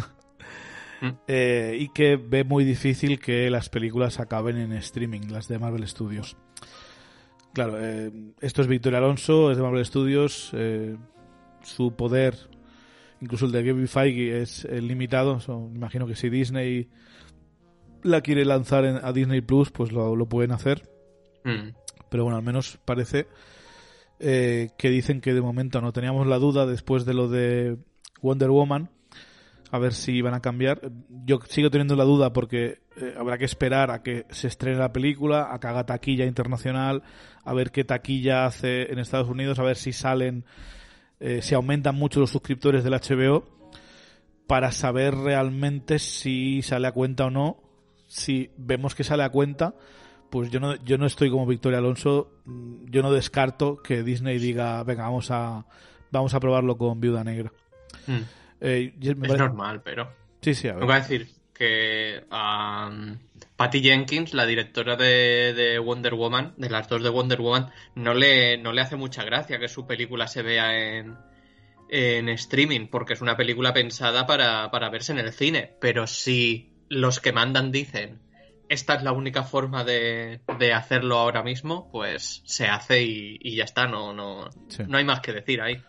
Mm. 1.00 1.08
Eh, 1.26 1.76
y 1.80 1.88
que 1.88 2.16
ve 2.16 2.44
muy 2.44 2.64
difícil 2.64 3.18
que 3.18 3.50
las 3.50 3.68
películas 3.68 4.20
acaben 4.20 4.56
en 4.56 4.72
streaming, 4.74 5.22
las 5.28 5.48
de 5.48 5.58
Marvel 5.58 5.86
Studios. 5.88 6.36
Claro, 7.52 7.74
eh, 7.78 8.12
esto 8.40 8.62
es 8.62 8.68
Victoria 8.68 9.00
Alonso, 9.00 9.50
es 9.50 9.56
de 9.56 9.62
Marvel 9.64 9.84
Studios. 9.84 10.50
eh, 10.54 10.96
su 11.62 11.94
poder, 11.96 12.48
incluso 13.20 13.46
el 13.46 13.52
de 13.52 13.64
Kevin 13.64 13.88
Feige, 13.88 14.42
es 14.42 14.64
eh, 14.64 14.80
limitado. 14.80 15.40
So, 15.40 15.60
me 15.68 15.76
imagino 15.76 16.06
que 16.06 16.14
si 16.16 16.28
Disney 16.30 16.88
la 18.02 18.20
quiere 18.20 18.44
lanzar 18.44 18.84
en- 18.84 19.00
a 19.04 19.12
Disney 19.12 19.40
Plus, 19.40 19.70
pues 19.70 19.92
lo, 19.92 20.14
lo 20.16 20.26
pueden 20.28 20.52
hacer. 20.52 20.88
Mm. 21.44 21.70
Pero 22.10 22.24
bueno, 22.24 22.36
al 22.36 22.44
menos 22.44 22.78
parece 22.84 23.26
eh, 24.20 24.70
que 24.78 24.90
dicen 24.90 25.20
que 25.20 25.34
de 25.34 25.40
momento 25.40 25.80
no 25.80 25.92
teníamos 25.92 26.26
la 26.26 26.38
duda 26.38 26.66
después 26.66 27.04
de 27.04 27.14
lo 27.14 27.28
de 27.28 27.76
Wonder 28.22 28.50
Woman. 28.50 28.90
A 29.70 29.78
ver 29.78 29.92
si 29.92 30.22
van 30.22 30.34
a 30.34 30.40
cambiar. 30.40 30.92
Yo 31.24 31.40
sigo 31.48 31.68
teniendo 31.70 31.96
la 31.96 32.04
duda 32.04 32.32
porque 32.32 32.78
eh, 32.96 33.14
habrá 33.18 33.38
que 33.38 33.44
esperar 33.44 33.90
a 33.90 34.02
que 34.04 34.24
se 34.30 34.46
estrene 34.46 34.78
la 34.78 34.92
película, 34.92 35.48
a 35.52 35.58
que 35.58 35.66
haga 35.66 35.84
taquilla 35.84 36.26
internacional, 36.26 37.02
a 37.42 37.52
ver 37.54 37.72
qué 37.72 37.82
taquilla 37.82 38.46
hace 38.46 38.92
en 38.92 39.00
Estados 39.00 39.28
Unidos, 39.28 39.58
a 39.58 39.64
ver 39.64 39.76
si 39.76 39.92
salen, 39.92 40.44
eh, 41.20 41.40
si 41.42 41.54
aumentan 41.54 41.94
mucho 41.94 42.20
los 42.20 42.30
suscriptores 42.30 42.84
del 42.84 42.94
HBO, 42.94 43.44
para 44.46 44.72
saber 44.72 45.14
realmente 45.14 45.98
si 45.98 46.60
sale 46.62 46.86
a 46.88 46.92
cuenta 46.92 47.26
o 47.26 47.30
no. 47.30 47.56
Si 48.06 48.50
vemos 48.58 48.94
que 48.94 49.02
sale 49.04 49.22
a 49.22 49.30
cuenta, 49.30 49.74
pues 50.30 50.50
yo 50.50 50.60
no, 50.60 50.76
yo 50.84 50.98
no 50.98 51.06
estoy 51.06 51.30
como 51.30 51.46
Victoria 51.46 51.78
Alonso, 51.78 52.30
mm, 52.44 52.86
yo 52.90 53.02
no 53.02 53.10
descarto 53.12 53.76
que 53.82 54.02
Disney 54.02 54.38
diga, 54.38 54.82
venga, 54.84 55.04
vamos 55.04 55.30
a, 55.30 55.64
vamos 56.10 56.34
a 56.34 56.40
probarlo 56.40 56.76
con 56.76 57.00
Viuda 57.00 57.24
Negra. 57.24 57.50
Mm. 58.06 58.16
Eh, 58.60 58.92
me 58.98 59.10
Es 59.10 59.16
parece- 59.16 59.38
normal, 59.38 59.82
pero. 59.82 60.10
Sí, 60.42 60.54
sí, 60.54 60.68
a 60.68 60.72
ver. 60.74 60.80
Tengo 60.80 60.92
que 60.92 60.98
decir 61.00 61.28
que 61.54 62.24
um, 62.30 63.18
Patty 63.56 63.80
Jenkins, 63.82 64.34
la 64.34 64.44
directora 64.46 64.96
de, 64.96 65.54
de 65.54 65.78
Wonder 65.78 66.14
Woman, 66.14 66.54
de 66.56 66.68
las 66.70 66.88
dos 66.88 67.02
de 67.02 67.08
Wonder 67.10 67.40
Woman, 67.40 67.70
no 67.94 68.12
le, 68.14 68.58
no 68.58 68.72
le 68.72 68.80
hace 68.80 68.96
mucha 68.96 69.22
gracia 69.24 69.58
que 69.58 69.68
su 69.68 69.86
película 69.86 70.26
se 70.26 70.42
vea 70.42 70.76
en, 70.98 71.16
en 71.88 72.28
streaming, 72.30 72.88
porque 72.88 73.12
es 73.12 73.20
una 73.20 73.36
película 73.36 73.72
pensada 73.72 74.26
para, 74.26 74.70
para 74.70 74.90
verse 74.90 75.12
en 75.12 75.18
el 75.20 75.32
cine. 75.32 75.74
Pero 75.80 76.06
si 76.06 76.72
los 76.88 77.20
que 77.20 77.32
mandan 77.32 77.70
dicen 77.70 78.20
esta 78.68 78.94
es 78.94 79.02
la 79.02 79.12
única 79.12 79.42
forma 79.44 79.84
de, 79.84 80.40
de 80.58 80.72
hacerlo 80.72 81.18
ahora 81.18 81.42
mismo, 81.42 81.88
pues 81.92 82.42
se 82.46 82.66
hace 82.66 83.02
y, 83.02 83.38
y 83.40 83.56
ya 83.56 83.64
está, 83.64 83.86
no, 83.86 84.12
no, 84.14 84.48
Sí. 84.68 84.82
no 84.88 84.96
hay 84.96 85.04
más 85.04 85.20
que 85.20 85.32
decir 85.32 85.60
ahí. 85.60 85.82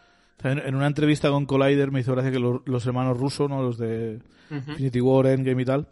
En, 0.44 0.76
una 0.76 0.88
entrevista 0.88 1.30
con 1.30 1.46
Collider 1.46 1.92
me 1.92 2.02
hizo 2.02 2.12
gracia 2.12 2.32
que 2.32 2.40
los, 2.40 2.62
los 2.66 2.86
hermanos 2.86 3.18
rusos, 3.18 3.50
¿no? 3.50 3.64
los 3.64 3.78
de 3.78 4.20
Ujú. 4.52 4.72
Infinity 4.72 5.02
War, 5.02 5.26
Endgame 5.28 5.62
y 5.62 5.66
tal, 5.66 5.88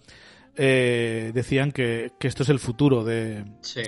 eh, 0.56 1.32
decían 1.34 1.72
que, 1.72 2.12
que 2.20 2.28
esto 2.28 2.44
es 2.44 2.50
el 2.50 2.60
futuro 2.60 3.04
de, 3.04 3.46
Sí. 3.62 3.82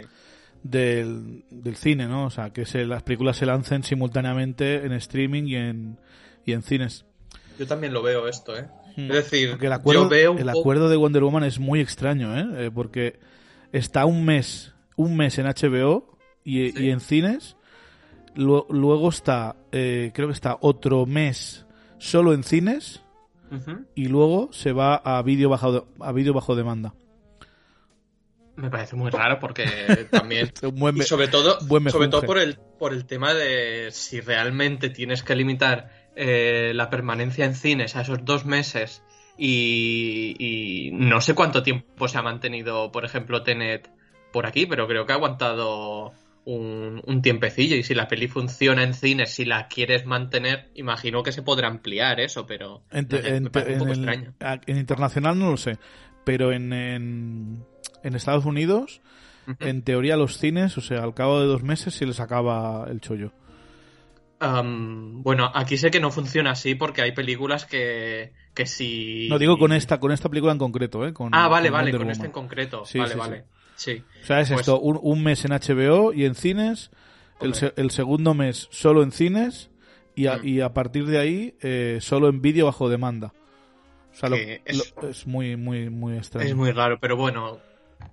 del, 0.64 1.44
del 1.52 1.76
cine, 1.76 2.08
¿no? 2.08 2.26
O 2.26 2.30
sea, 2.30 2.50
que 2.52 2.66
se, 2.66 2.86
las 2.86 3.04
películas 3.04 3.38
se 3.38 3.46
lancen 3.46 3.84
simultáneamente 3.84 4.86
en 4.86 4.94
streaming 4.94 5.44
y 5.46 5.56
en, 5.56 6.00
y 6.46 6.54
en 6.54 6.64
cines. 6.64 7.06
Yo 7.60 7.68
también 7.68 7.94
lo 7.94 8.02
veo 8.02 8.28
esto, 8.28 8.58
¿eh? 8.58 8.68
Hmm. 8.98 9.12
Es 9.12 9.30
decir, 9.30 9.58
el 9.62 9.72
acuerdo, 9.74 10.04
yo 10.04 10.10
veo 10.10 10.38
el 10.38 10.50
acuerdo 10.50 10.90
de 10.90 10.96
Wonder 10.96 11.24
Woman 11.24 11.44
es 11.44 11.60
muy 11.60 11.80
extraño, 11.82 12.36
¿eh? 12.38 12.66
Eh, 12.66 12.72
Porque 12.74 13.20
está 13.72 14.06
un 14.06 14.26
mes, 14.26 14.74
un 14.96 15.16
mes 15.16 15.38
en 15.38 15.46
HBO 15.46 16.18
y, 16.44 16.72
Sí. 16.72 16.86
y 16.86 16.90
en 16.90 17.00
cines. 17.02 17.56
Lu- 18.36 18.66
luego 18.70 19.10
está, 19.10 19.56
eh, 19.72 20.12
creo 20.14 20.28
que 20.28 20.34
está 20.34 20.58
otro 20.62 21.06
mes 21.06 21.66
solo 21.98 22.34
en 22.34 22.44
cines 22.44 23.02
y 23.96 24.08
luego 24.08 24.50
se 24.52 24.74
va 24.74 24.96
a 24.96 25.22
vídeo 25.22 25.50
bajo, 25.50 25.88
a 26.02 26.12
vídeo 26.12 26.34
bajo 26.34 26.56
demanda. 26.56 26.94
Me 28.58 28.70
parece 28.70 28.96
muy 28.96 29.12
raro 29.12 29.40
porque 29.40 29.66
también 30.12 30.52
buen 30.74 30.98
y 30.98 31.02
sobre 31.04 31.28
todo 31.28 31.58
buen 31.68 31.90
sobre 31.90 32.08
todo 32.08 32.22
por 32.24 32.38
el 32.38 32.58
por 32.80 32.94
el 32.94 33.06
tema 33.06 33.34
de 33.34 33.90
si 33.92 34.22
realmente 34.22 34.90
tienes 34.90 35.24
que 35.24 35.36
limitar 35.36 35.90
eh, 36.16 36.72
la 36.74 36.90
permanencia 36.90 37.46
en 37.46 37.54
cines 37.56 37.96
a 37.96 38.02
esos 38.02 38.24
dos 38.24 38.46
meses 38.46 39.04
y, 39.38 40.36
y 40.40 40.92
no 40.92 41.20
sé 41.20 41.36
cuánto 41.36 41.64
tiempo 41.64 42.08
se 42.08 42.18
ha 42.18 42.22
mantenido 42.22 42.92
por 42.92 43.04
ejemplo 43.04 43.44
Tenet 43.44 43.90
por 44.32 44.46
aquí 44.46 44.66
pero 44.66 44.88
creo 44.88 45.06
que 45.06 45.12
ha 45.12 45.16
aguantado 45.16 46.14
un, 46.46 47.02
un 47.06 47.22
tiempecillo 47.22 47.76
y 47.76 47.84
si 47.84 47.94
la 47.96 48.08
peli 48.08 48.28
funciona 48.28 48.84
en 48.84 48.94
cines 48.94 49.32
si 49.32 49.46
la 49.46 49.68
quieres 49.68 50.06
mantener 50.06 50.70
imagino 50.76 51.24
que 51.24 51.32
se 51.32 51.42
podrá 51.42 51.68
ampliar 51.68 52.20
eso 52.20 52.46
pero 52.46 52.84
En, 52.92 53.08
no 53.10 53.18
sé, 53.18 53.36
en- 53.36 53.44
me 53.44 53.50
parece 53.50 53.74
un 53.74 53.80
poco 53.80 53.92
el- 53.92 53.98
extraño 53.98 54.34
en 54.68 54.78
internacional 54.78 55.40
no 55.40 55.52
lo 55.52 55.58
sé, 55.58 55.78
pero 56.24 56.52
en, 56.52 56.72
en, 56.72 57.66
Estados 58.04 58.46
Unidos, 58.46 59.02
en 59.60 59.82
teoría 59.84 60.16
los 60.18 60.38
cines, 60.38 60.78
o 60.78 60.82
sea, 60.82 61.04
al 61.04 61.14
cabo 61.14 61.40
de 61.40 61.48
dos 61.48 61.64
meses 61.64 61.94
se 61.94 62.06
les 62.06 62.20
acaba 62.20 62.88
el 62.90 63.02
chollo. 63.02 63.32
Bueno, 64.40 65.52
aquí 65.54 65.78
sé 65.78 65.92
que 65.92 66.00
no 66.00 66.12
funciona 66.12 66.52
así 66.52 66.76
porque 66.76 67.02
hay 67.02 67.12
películas 67.14 67.66
que, 67.66 68.34
que 68.54 68.66
si... 68.66 69.28
No 69.30 69.40
digo 69.40 69.58
con 69.58 69.72
esta, 69.74 70.00
con 70.00 70.12
esta 70.12 70.30
película 70.30 70.52
en 70.54 70.60
concreto, 70.60 71.06
¿eh? 71.08 71.14
Con, 71.14 71.34
Ah, 71.34 71.48
vale, 71.48 71.70
con 71.70 71.74
vale, 71.80 71.92
Wonder 71.92 72.00
con 72.02 72.08
Woman. 72.10 72.26
en 72.28 72.32
concreto. 72.32 72.86
Sí, 72.86 73.00
vale, 73.00 73.14
sí, 73.14 73.20
vale. 73.20 73.38
Sí. 73.38 73.44
O 73.76 74.26
sea, 74.26 74.40
es 74.42 74.50
Pues- 74.50 74.60
esto, 74.62 74.80
un, 74.80 75.00
un 75.02 75.24
mes 75.24 75.44
en 75.46 75.52
HBO 75.52 76.14
y 76.14 76.26
en 76.26 76.36
cines, 76.36 76.92
el, 77.42 77.54
el 77.76 77.92
segundo 77.92 78.34
mes 78.34 78.68
solo 78.72 79.04
en 79.04 79.12
cines 79.12 79.70
y 80.16 80.28
a, 80.28 80.38
Mm. 80.38 80.48
y 80.48 80.62
a 80.62 80.74
partir 80.74 81.06
de 81.06 81.18
ahí 81.20 81.56
eh, 81.62 81.98
solo 82.02 82.30
en 82.30 82.42
vídeo 82.42 82.66
bajo 82.66 82.90
demanda. 82.90 83.34
O 84.14 84.16
sea, 84.18 84.30
lo- 84.30 84.38
es- 84.38 84.94
lo- 85.02 85.10
es 85.10 85.28
muy, 85.28 85.58
muy, 85.58 85.90
muy 85.90 86.18
extraño. 86.18 86.48
Es 86.48 86.56
muy 86.56 86.72
raro, 86.72 87.00
pero 87.02 87.18
bueno, 87.18 87.60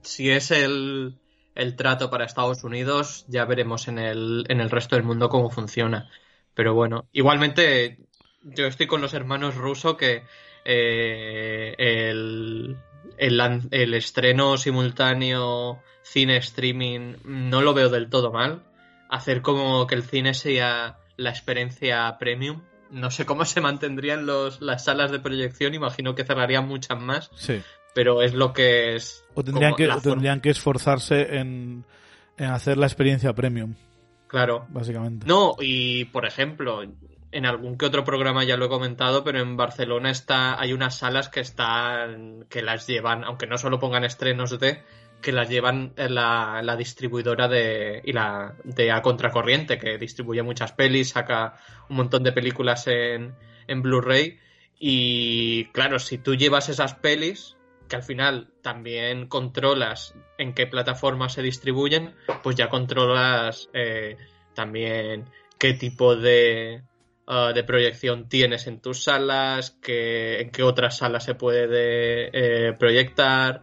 si 0.00 0.30
es 0.30 0.50
el, 0.50 1.14
el 1.54 1.76
trato 1.76 2.10
para 2.10 2.24
Estados 2.24 2.64
Unidos, 2.64 3.24
ya 3.28 3.44
veremos 3.44 3.86
en 3.86 3.98
el, 4.00 4.44
en 4.48 4.60
el 4.60 4.68
resto 4.70 4.96
del 4.96 5.04
mundo 5.04 5.28
cómo 5.28 5.48
funciona. 5.50 6.10
Pero 6.54 6.74
bueno, 6.74 7.06
igualmente 7.12 7.98
yo 8.42 8.66
estoy 8.66 8.88
con 8.88 9.00
los 9.00 9.14
hermanos 9.14 9.54
rusos 9.54 9.96
que 9.96 10.24
eh, 10.64 11.74
el, 11.78 12.76
el, 13.18 13.40
el 13.70 13.94
estreno 13.94 14.56
simultáneo 14.56 15.80
cine 16.02 16.36
streaming 16.38 17.14
no 17.24 17.62
lo 17.62 17.74
veo 17.74 17.88
del 17.88 18.08
todo 18.10 18.32
mal. 18.32 18.62
Hacer 19.08 19.42
como 19.42 19.86
que 19.86 19.94
el 19.94 20.02
cine 20.02 20.34
sea 20.34 20.98
la 21.16 21.30
experiencia 21.30 22.16
premium. 22.18 22.62
No 22.90 23.10
sé 23.10 23.24
cómo 23.24 23.44
se 23.44 23.60
mantendrían 23.60 24.26
los, 24.26 24.60
las 24.60 24.84
salas 24.84 25.10
de 25.10 25.18
proyección, 25.18 25.74
imagino 25.74 26.14
que 26.14 26.24
cerrarían 26.24 26.66
muchas 26.68 27.00
más, 27.00 27.30
Sí. 27.36 27.62
pero 27.94 28.22
es 28.22 28.34
lo 28.34 28.52
que 28.52 28.96
es. 28.96 29.24
O 29.34 29.42
tendrían, 29.42 29.74
que, 29.74 29.88
o 29.88 30.00
tendrían 30.00 30.40
que 30.40 30.50
esforzarse 30.50 31.38
en, 31.38 31.84
en 32.36 32.46
hacer 32.50 32.76
la 32.76 32.86
experiencia 32.86 33.32
premium, 33.32 33.74
Claro. 34.28 34.66
básicamente. 34.68 35.26
No, 35.26 35.54
y 35.58 36.04
por 36.06 36.26
ejemplo, 36.26 36.82
en 37.32 37.46
algún 37.46 37.76
que 37.76 37.86
otro 37.86 38.04
programa 38.04 38.44
ya 38.44 38.56
lo 38.56 38.66
he 38.66 38.68
comentado, 38.68 39.24
pero 39.24 39.40
en 39.40 39.56
Barcelona 39.56 40.10
está, 40.10 40.60
hay 40.60 40.72
unas 40.72 40.98
salas 40.98 41.28
que 41.28 41.40
están, 41.40 42.44
que 42.48 42.62
las 42.62 42.86
llevan, 42.86 43.24
aunque 43.24 43.46
no 43.46 43.58
solo 43.58 43.80
pongan 43.80 44.04
estrenos 44.04 44.58
de, 44.60 44.82
que 45.22 45.32
las 45.32 45.48
llevan 45.48 45.94
la, 45.96 46.60
la 46.62 46.76
distribuidora 46.76 47.48
de, 47.48 48.02
y 48.04 48.12
la, 48.12 48.54
de 48.64 48.92
A 48.92 49.00
Contracorriente, 49.00 49.78
que 49.78 49.96
distribuye 49.96 50.42
muchas 50.42 50.72
pelis, 50.72 51.10
saca 51.10 51.56
un 51.88 51.96
montón 51.96 52.22
de 52.22 52.32
películas 52.32 52.86
en, 52.86 53.34
en 53.66 53.82
Blu-ray. 53.82 54.38
Y 54.78 55.66
claro, 55.66 55.98
si 55.98 56.18
tú 56.18 56.34
llevas 56.34 56.68
esas 56.68 56.94
pelis, 56.94 57.56
que 57.88 57.96
al 57.96 58.02
final 58.02 58.52
también 58.62 59.26
controlas 59.26 60.14
en 60.38 60.54
qué 60.54 60.66
plataformas 60.66 61.34
se 61.34 61.42
distribuyen, 61.42 62.14
pues 62.42 62.56
ya 62.56 62.68
controlas 62.68 63.70
eh, 63.72 64.16
también 64.54 65.30
qué 65.58 65.74
tipo 65.74 66.16
de, 66.16 66.82
ah, 67.26 67.52
de 67.54 67.64
proyección 67.64 68.28
tienes 68.28 68.66
en 68.66 68.80
tus 68.80 69.04
salas, 69.04 69.78
qué, 69.82 70.40
en 70.40 70.50
qué 70.50 70.62
otras 70.62 70.98
salas 70.98 71.24
se 71.24 71.34
puede 71.34 72.30
eh, 72.32 72.72
proyectar. 72.74 73.62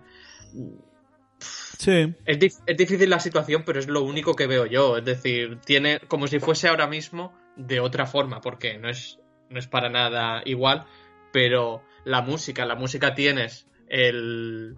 Sí. 1.77 2.13
Es, 2.25 2.39
dif- 2.39 2.61
es 2.65 2.77
difícil 2.77 3.09
la 3.09 3.19
situación, 3.19 3.63
pero 3.65 3.79
es 3.79 3.87
lo 3.87 4.03
único 4.03 4.35
que 4.35 4.47
veo 4.47 4.65
yo. 4.65 4.97
Es 4.97 5.05
decir, 5.05 5.59
tiene 5.65 5.99
como 6.07 6.27
si 6.27 6.39
fuese 6.39 6.67
ahora 6.67 6.87
mismo 6.87 7.33
de 7.55 7.79
otra 7.79 8.05
forma, 8.05 8.41
porque 8.41 8.77
no 8.77 8.89
es, 8.89 9.19
no 9.49 9.59
es 9.59 9.67
para 9.67 9.89
nada 9.89 10.41
igual, 10.45 10.85
pero 11.31 11.83
la 12.03 12.21
música, 12.21 12.65
la 12.65 12.75
música 12.75 13.13
tienes 13.13 13.67
el, 13.87 14.75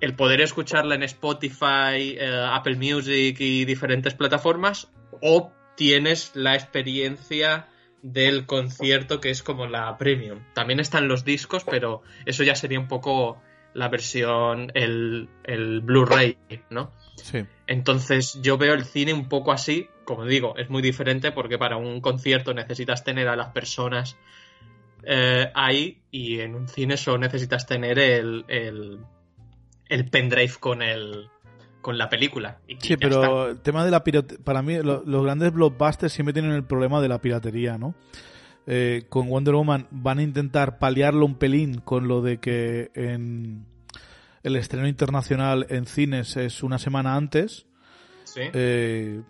el 0.00 0.14
poder 0.16 0.42
escucharla 0.42 0.96
en 0.96 1.04
Spotify, 1.04 2.16
eh, 2.18 2.46
Apple 2.50 2.76
Music 2.76 3.36
y 3.40 3.64
diferentes 3.64 4.12
plataformas, 4.14 4.90
o 5.22 5.52
tienes 5.76 6.32
la 6.34 6.54
experiencia 6.54 7.68
del 8.02 8.46
concierto 8.46 9.20
que 9.20 9.30
es 9.30 9.42
como 9.42 9.66
la 9.66 9.96
premium. 9.98 10.40
También 10.54 10.80
están 10.80 11.08
los 11.08 11.24
discos, 11.24 11.64
pero 11.64 12.02
eso 12.24 12.44
ya 12.44 12.54
sería 12.54 12.78
un 12.78 12.88
poco 12.88 13.40
la 13.74 13.88
versión, 13.88 14.70
el, 14.74 15.28
el 15.44 15.80
Blu-ray, 15.80 16.38
¿no? 16.70 16.92
Sí. 17.16 17.44
Entonces 17.66 18.40
yo 18.42 18.56
veo 18.58 18.74
el 18.74 18.84
cine 18.84 19.12
un 19.12 19.28
poco 19.28 19.52
así, 19.52 19.88
como 20.04 20.24
digo, 20.24 20.56
es 20.56 20.70
muy 20.70 20.82
diferente 20.82 21.32
porque 21.32 21.58
para 21.58 21.76
un 21.76 22.00
concierto 22.00 22.54
necesitas 22.54 23.04
tener 23.04 23.28
a 23.28 23.36
las 23.36 23.48
personas 23.48 24.16
eh, 25.02 25.50
ahí 25.54 26.00
y 26.10 26.40
en 26.40 26.54
un 26.54 26.68
cine 26.68 26.96
solo 26.96 27.18
necesitas 27.18 27.66
tener 27.66 27.98
el, 27.98 28.44
el, 28.48 29.00
el 29.88 30.10
pendrive 30.10 30.54
con 30.58 30.82
el 30.82 31.28
con 31.86 31.98
la 31.98 32.08
película. 32.08 32.58
Y 32.66 32.74
Sí, 32.80 32.96
pero 32.96 33.22
está. 33.22 33.50
el 33.52 33.60
tema 33.60 33.84
de 33.84 33.92
la 33.92 34.02
piratería, 34.02 34.42
para 34.44 34.60
mí 34.60 34.74
lo- 34.82 35.04
los 35.06 35.22
grandes 35.22 35.52
blockbusters 35.52 36.12
siempre 36.12 36.32
tienen 36.32 36.50
el 36.50 36.64
problema 36.64 37.00
de 37.00 37.06
la 37.06 37.20
piratería, 37.20 37.78
¿no? 37.78 37.94
Eh, 38.66 39.04
con 39.08 39.28
Wonder 39.28 39.54
Woman 39.54 39.86
van 39.92 40.18
a 40.18 40.22
intentar 40.24 40.80
paliarlo 40.80 41.24
un 41.24 41.36
pelín 41.36 41.78
con 41.78 42.08
lo 42.08 42.22
de 42.22 42.38
que 42.38 42.90
en 42.94 43.66
el 44.42 44.56
estreno 44.56 44.88
internacional 44.88 45.64
en 45.70 45.86
cines 45.86 46.36
es 46.36 46.64
una 46.64 46.78
semana 46.80 47.14
antes, 47.14 47.66
Sí. 48.24 48.40
eh, 48.52 49.22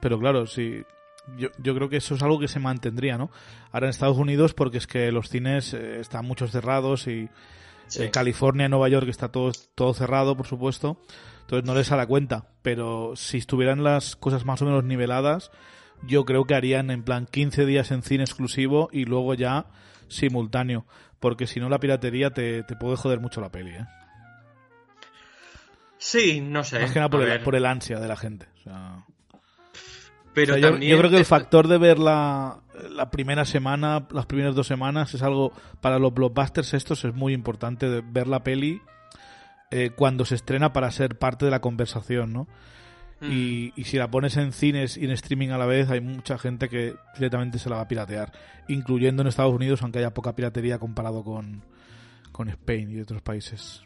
pero 0.00 0.18
claro, 0.18 0.48
sí, 0.48 0.82
yo, 1.38 1.50
yo 1.62 1.72
creo 1.76 1.88
que 1.88 1.98
eso 1.98 2.16
es 2.16 2.22
algo 2.24 2.40
que 2.40 2.48
se 2.48 2.58
mantendría, 2.58 3.16
¿no? 3.16 3.30
Ahora 3.70 3.86
en 3.86 3.90
Estados 3.90 4.18
Unidos 4.18 4.54
porque 4.54 4.78
es 4.78 4.88
que 4.88 5.12
los 5.12 5.28
cines 5.28 5.72
eh, 5.72 6.00
están 6.00 6.24
muchos 6.26 6.50
cerrados 6.50 7.06
y 7.06 7.28
Sí. 7.86 8.08
California, 8.10 8.68
Nueva 8.68 8.88
York 8.88 9.06
está 9.08 9.28
todo, 9.28 9.52
todo 9.76 9.94
cerrado, 9.94 10.36
por 10.36 10.48
supuesto. 10.48 10.96
Entonces 11.46 11.64
no 11.64 11.76
les 11.76 11.88
la 11.90 12.06
cuenta. 12.06 12.46
Pero 12.62 13.12
si 13.14 13.38
estuvieran 13.38 13.84
las 13.84 14.16
cosas 14.16 14.44
más 14.44 14.60
o 14.62 14.64
menos 14.64 14.82
niveladas, 14.82 15.52
yo 16.02 16.24
creo 16.24 16.44
que 16.44 16.56
harían 16.56 16.90
en 16.90 17.04
plan 17.04 17.26
15 17.30 17.64
días 17.66 17.92
en 17.92 18.02
cine 18.02 18.24
exclusivo 18.24 18.88
y 18.92 19.04
luego 19.04 19.32
ya 19.34 19.66
simultáneo. 20.08 20.86
Porque 21.20 21.46
si 21.46 21.60
no, 21.60 21.68
la 21.68 21.78
piratería 21.78 22.30
te, 22.30 22.64
te 22.64 22.74
puede 22.74 22.96
joder 22.96 23.20
mucho 23.20 23.40
la 23.40 23.50
peli, 23.50 23.70
¿eh? 23.70 23.86
Sí, 25.98 26.40
no 26.40 26.64
sé. 26.64 26.80
Más 26.80 26.90
que 26.90 26.98
nada 26.98 27.08
por 27.08 27.22
a 27.22 27.34
el, 27.34 27.40
por 27.42 27.54
el 27.54 27.64
ansia 27.64 28.00
de 28.00 28.08
la 28.08 28.16
gente. 28.16 28.46
O 28.58 28.62
sea, 28.64 29.04
Pero 30.34 30.54
o 30.54 30.58
sea, 30.58 30.62
yo, 30.62 30.70
también 30.72 30.90
yo 30.90 30.98
creo 30.98 31.10
que 31.10 31.16
el 31.16 31.24
factor 31.24 31.68
de 31.68 31.78
ver 31.78 32.00
la, 32.00 32.58
la 32.90 33.10
primera 33.10 33.44
semana, 33.44 34.06
las 34.10 34.26
primeras 34.26 34.56
dos 34.56 34.66
semanas, 34.66 35.14
es 35.14 35.22
algo 35.22 35.52
para 35.80 36.00
los 36.00 36.12
blockbusters 36.12 36.74
estos 36.74 37.04
es 37.04 37.14
muy 37.14 37.32
importante 37.32 37.88
de 37.88 38.02
ver 38.02 38.26
la 38.26 38.42
peli 38.42 38.82
eh, 39.70 39.90
cuando 39.94 40.24
se 40.24 40.34
estrena 40.34 40.72
para 40.72 40.90
ser 40.90 41.18
parte 41.18 41.44
de 41.44 41.50
la 41.50 41.60
conversación, 41.60 42.32
¿no? 42.32 42.46
Mm. 43.20 43.32
Y, 43.32 43.72
y 43.76 43.84
si 43.84 43.96
la 43.96 44.10
pones 44.10 44.36
en 44.36 44.52
cines 44.52 44.96
y 44.96 45.04
en 45.04 45.10
streaming 45.12 45.48
a 45.48 45.58
la 45.58 45.66
vez, 45.66 45.90
hay 45.90 46.00
mucha 46.00 46.36
gente 46.38 46.68
que 46.68 46.94
directamente 47.14 47.58
se 47.58 47.70
la 47.70 47.76
va 47.76 47.82
a 47.82 47.88
piratear, 47.88 48.30
incluyendo 48.68 49.22
en 49.22 49.28
Estados 49.28 49.54
Unidos, 49.54 49.82
aunque 49.82 50.00
haya 50.00 50.12
poca 50.12 50.34
piratería 50.36 50.78
comparado 50.78 51.24
con, 51.24 51.62
con 52.32 52.48
Spain 52.50 52.90
y 52.90 53.00
otros 53.00 53.22
países. 53.22 53.82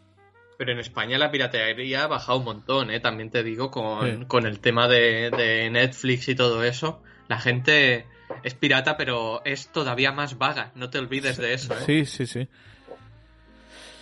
Pero 0.59 0.73
en 0.73 0.79
España 0.81 1.17
la 1.17 1.31
piratería 1.31 2.05
ha 2.05 2.07
bajado 2.09 2.39
un 2.41 2.45
montón, 2.45 2.91
¿eh? 2.91 3.01
También 3.01 3.31
te 3.31 3.43
digo, 3.43 3.71
con, 3.71 4.21
Sí. 4.21 4.25
con 4.27 4.47
el 4.47 4.61
tema 4.61 4.89
de, 4.89 5.31
de 5.31 5.71
Netflix 5.71 6.29
y 6.29 6.35
todo 6.35 6.65
eso. 6.65 7.03
La 7.29 7.39
gente 7.39 8.07
es 8.43 8.55
pirata, 8.55 8.97
pero 8.97 9.41
es 9.45 9.69
todavía 9.69 10.13
más 10.13 10.37
vaga. 10.37 10.73
No 10.75 10.91
te 10.91 10.99
olvides 10.99 11.39
de 11.39 11.55
eso, 11.55 11.73
¿eh? 11.73 11.83
Sí, 11.87 12.05
sí, 12.05 12.27
sí. 12.27 12.49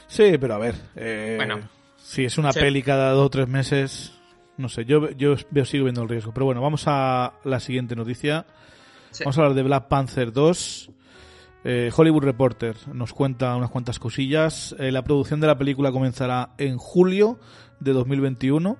Sí, 0.09 0.37
pero 0.41 0.55
a 0.55 0.59
ver. 0.59 0.75
eh, 0.97 1.35
Bueno. 1.37 1.61
Si 1.97 2.25
es 2.25 2.39
una 2.39 2.53
Sí. 2.53 2.59
peli 2.61 2.83
cada 2.83 3.13
dos 3.13 3.27
o 3.27 3.31
tres 3.31 3.47
meses, 3.49 4.19
no 4.57 4.69
sé, 4.69 4.85
yo, 4.85 5.11
yo 5.11 5.35
veo, 5.51 5.65
sigo 5.65 5.85
viendo 5.85 6.03
el 6.03 6.09
riesgo. 6.09 6.33
Pero 6.33 6.47
bueno, 6.47 6.61
vamos 6.63 6.85
a 6.87 7.35
la 7.45 7.61
siguiente 7.61 7.95
noticia. 7.95 8.47
Sí. 9.11 9.25
Vamos 9.25 9.37
a 9.39 9.43
hablar 9.43 9.55
de 9.55 9.63
Black 9.63 9.89
Panther 9.89 10.33
2. 10.33 10.91
Eh, 11.65 11.91
Hollywood 11.95 12.23
Reporter 12.25 12.77
nos 12.95 13.13
cuenta 13.13 13.55
unas 13.57 13.71
cuantas 13.71 13.99
cosillas. 13.99 14.75
Eh, 14.79 14.91
la 14.91 15.03
producción 15.05 15.41
de 15.41 15.47
la 15.49 15.59
película 15.59 15.93
comenzará 15.93 16.51
en 16.57 16.79
julio 16.79 17.39
de 17.81 17.93
2021. 17.93 18.79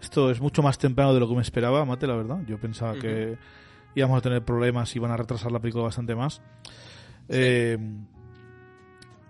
Esto 0.00 0.30
es 0.30 0.40
mucho 0.40 0.62
más 0.62 0.78
temprano 0.78 1.12
de 1.14 1.20
lo 1.20 1.28
que 1.28 1.34
me 1.34 1.42
esperaba, 1.42 1.84
Mate, 1.84 2.06
la 2.06 2.14
verdad. 2.14 2.38
Yo 2.46 2.58
pensaba 2.60 2.94
que 2.94 3.36
íbamos 3.96 4.18
a 4.18 4.20
tener 4.20 4.44
problemas 4.44 4.94
y 4.94 4.98
iban 4.98 5.10
a 5.10 5.16
retrasar 5.16 5.50
la 5.50 5.58
película 5.58 5.84
bastante 5.84 6.14
más. 6.14 6.40
Eh, 7.28 7.76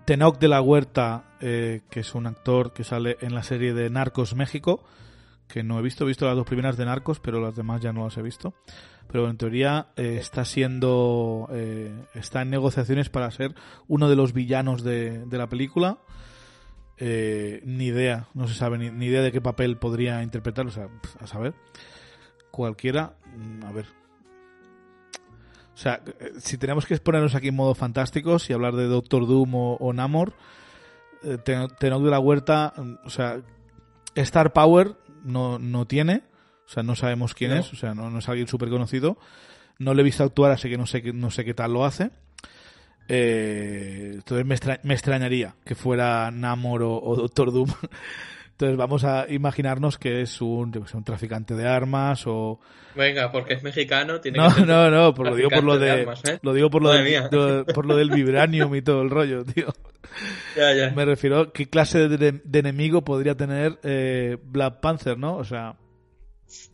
Tenoch 0.09 0.39
de 0.39 0.47
la 0.47 0.59
Huerta, 0.59 1.35
eh, 1.39 1.81
que 1.91 1.99
es 1.99 2.15
un 2.15 2.25
actor 2.25 2.73
que 2.73 2.83
sale 2.83 3.17
en 3.21 3.35
la 3.35 3.43
serie 3.43 3.75
de 3.75 3.91
Narcos 3.91 4.33
México, 4.33 4.83
que 5.47 5.61
no 5.61 5.77
he 5.77 5.83
visto, 5.83 6.03
he 6.03 6.07
visto 6.07 6.25
las 6.25 6.35
dos 6.35 6.47
primeras 6.47 6.77
de 6.77 6.85
Narcos, 6.85 7.19
pero 7.19 7.39
las 7.39 7.55
demás 7.55 7.79
ya 7.79 7.93
no 7.93 8.05
las 8.05 8.17
he 8.17 8.23
visto. 8.23 8.55
Pero 9.07 9.29
en 9.29 9.37
teoría 9.37 9.89
eh, 9.97 10.17
está 10.19 10.45
siendo, 10.45 11.47
eh, 11.51 11.93
está 12.15 12.41
en 12.41 12.49
negociaciones 12.49 13.09
para 13.11 13.29
ser 13.29 13.53
uno 13.87 14.09
de 14.09 14.15
los 14.15 14.33
villanos 14.33 14.81
de, 14.81 15.27
la 15.29 15.47
película. 15.47 15.99
Eh, 16.97 17.61
ni 17.63 17.85
idea, 17.85 18.29
no 18.33 18.47
se 18.47 18.55
sabe 18.55 18.79
ni, 18.79 18.89
ni 18.89 19.05
idea 19.05 19.21
de 19.21 19.31
qué 19.31 19.41
papel 19.41 19.77
podría 19.77 20.23
interpretar, 20.23 20.65
o 20.65 20.71
sea, 20.71 20.87
a 21.19 21.27
saber. 21.27 21.53
Cualquiera, 22.49 23.13
mm, 23.37 23.63
a 23.63 23.71
ver. 23.71 23.98
O 25.79 25.81
sea, 25.81 26.01
eh, 26.19 26.33
si 26.39 26.57
tenemos 26.57 26.85
que 26.85 26.93
exponernos 26.93 27.35
aquí 27.35 27.47
en 27.47 27.55
modo 27.55 27.73
fantásticos 27.73 28.49
y 28.49 28.53
hablar 28.53 28.75
de 28.75 28.83
Doctor 28.87 29.25
Doom 29.25 29.55
o, 29.55 29.75
o 29.75 29.93
Namor, 29.93 30.33
eh, 31.23 31.37
Ten- 31.37 31.69
Tenoch 31.79 32.03
de 32.03 32.09
la 32.09 32.19
Huerta, 32.19 32.73
mm, 32.75 32.95
o 33.05 33.09
sea, 33.09 33.39
Star 34.15 34.51
Power 34.51 34.95
no, 35.23 35.57
no 35.57 35.87
tiene, 35.87 36.23
o 36.65 36.69
sea, 36.69 36.83
no 36.83 36.97
sabemos 36.97 37.33
quién 37.33 37.51
No. 37.51 37.57
es, 37.61 37.71
o 37.71 37.77
sea, 37.77 37.93
no, 37.93 38.09
no 38.09 38.19
es 38.19 38.27
alguien 38.27 38.49
súper 38.49 38.67
conocido. 38.69 39.17
No 39.77 39.93
le 39.93 40.01
he 40.01 40.03
visto 40.03 40.25
actuar, 40.25 40.51
así 40.51 40.69
que 40.69 40.77
no 40.77 40.85
sé, 40.85 41.01
qué- 41.01 41.13
no 41.13 41.31
sé 41.31 41.45
qué 41.45 41.53
tal 41.53 41.71
lo 41.71 41.85
hace. 41.85 42.11
Eh, 43.07 44.11
entonces 44.15 44.45
me, 44.45 44.55
extra- 44.55 44.79
me 44.83 44.93
extrañaría 44.93 45.55
que 45.65 45.75
fuera 45.75 46.29
Namor 46.29 46.83
o, 46.83 47.01
o 47.01 47.15
Doctor 47.15 47.53
Doom. 47.53 47.69
Entonces 48.59 48.75
vamos 48.77 49.05
a 49.05 49.25
imaginarnos 49.29 49.97
que 49.97 50.19
es 50.21 50.41
un, 50.41 50.73
yo 50.73 50.81
qué 50.83 50.89
sé, 50.89 50.97
un 50.97 51.05
traficante 51.05 51.53
de 51.55 51.65
armas 51.65 52.23
o... 52.27 52.59
Venga, 52.93 53.31
porque 53.31 53.53
es 53.53 53.63
mexicano, 53.63 54.19
tiene 54.19 54.37
No, 54.37 54.49
que 54.49 54.55
ser 54.55 54.67
no, 54.67 54.91
no, 54.91 55.13
por 55.13 55.27
lo 55.29 55.35
digo 55.37 55.49
por 55.49 55.63
lo 55.63 55.79
de, 55.79 55.91
armas, 55.91 56.21
¿eh? 56.25 56.39
lo 56.41 56.53
digo 56.53 56.69
por 56.69 56.81
lo 56.83 56.89
del, 56.89 57.05
de- 57.05 57.63
por 57.73 57.85
lo 57.85 57.95
del 57.95 58.09
vibranium 58.09 58.75
y 58.75 58.81
todo 58.81 59.01
el 59.01 59.09
rollo, 59.11 59.45
tío. 59.45 59.67
Ya, 60.57 60.73
ya. 60.73 60.89
Me 60.89 61.05
refiero 61.05 61.39
a 61.39 61.53
qué 61.53 61.69
clase 61.69 62.09
de, 62.09 62.33
de 62.43 62.59
enemigo 62.59 63.01
podría 63.05 63.33
tener 63.37 63.79
eh, 63.83 64.37
Black 64.43 64.81
Panther, 64.81 65.17
¿no? 65.17 65.37
O 65.37 65.45
sea, 65.45 65.77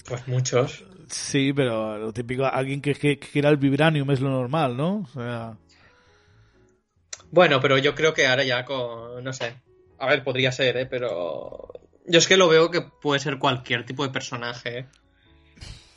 Pues 0.07 0.27
muchos. 0.27 0.83
sí, 1.07 1.53
pero 1.53 1.99
lo 1.99 2.11
típico, 2.11 2.45
alguien 2.45 2.81
que, 2.81 2.95
que, 2.95 3.19
que 3.19 3.27
quiera 3.29 3.49
el 3.49 3.57
vibranium 3.57 4.09
es 4.09 4.21
lo 4.21 4.31
normal, 4.31 4.75
¿no? 4.75 5.01
O 5.01 5.07
sea, 5.13 5.55
Bueno, 7.29 7.59
pero 7.61 7.77
yo 7.77 7.93
creo 7.93 8.11
que 8.15 8.25
ahora 8.25 8.43
ya 8.43 8.65
con. 8.65 9.23
No 9.23 9.33
sé. 9.33 9.55
A 9.99 10.07
ver, 10.07 10.23
podría 10.23 10.51
ser, 10.51 10.77
¿eh? 10.77 10.85
Pero. 10.85 11.69
Yo 12.07 12.19
es 12.19 12.27
que 12.27 12.37
lo 12.37 12.47
veo 12.47 12.69
que 12.69 12.81
puede 12.81 13.19
ser 13.19 13.39
cualquier 13.39 13.85
tipo 13.85 14.03
de 14.05 14.11
personaje, 14.13 14.79
¿eh? 14.79 14.85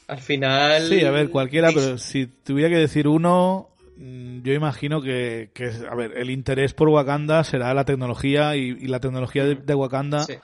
Al 0.06 0.18
final. 0.20 0.82
sí, 0.88 1.04
a 1.04 1.10
ver, 1.10 1.28
cualquiera, 1.30 1.68
pero 1.74 1.98
si 1.98 2.26
tuviera 2.26 2.70
que 2.70 2.78
decir 2.78 3.06
uno, 3.06 3.68
mm, 3.98 4.40
yo 4.40 4.54
imagino 4.54 5.02
que, 5.02 5.50
que, 5.52 5.70
a 5.90 5.94
ver, 5.94 6.16
el 6.16 6.30
interés 6.30 6.72
por 6.72 6.88
Wakanda 6.88 7.44
será 7.44 7.74
la 7.74 7.84
tecnología 7.84 8.56
y, 8.56 8.68
y 8.80 8.86
la 8.86 9.00
tecnología 9.00 9.44
de, 9.44 9.56
de 9.56 9.74
Wakanda, 9.74 10.20
Sí. 10.24 10.34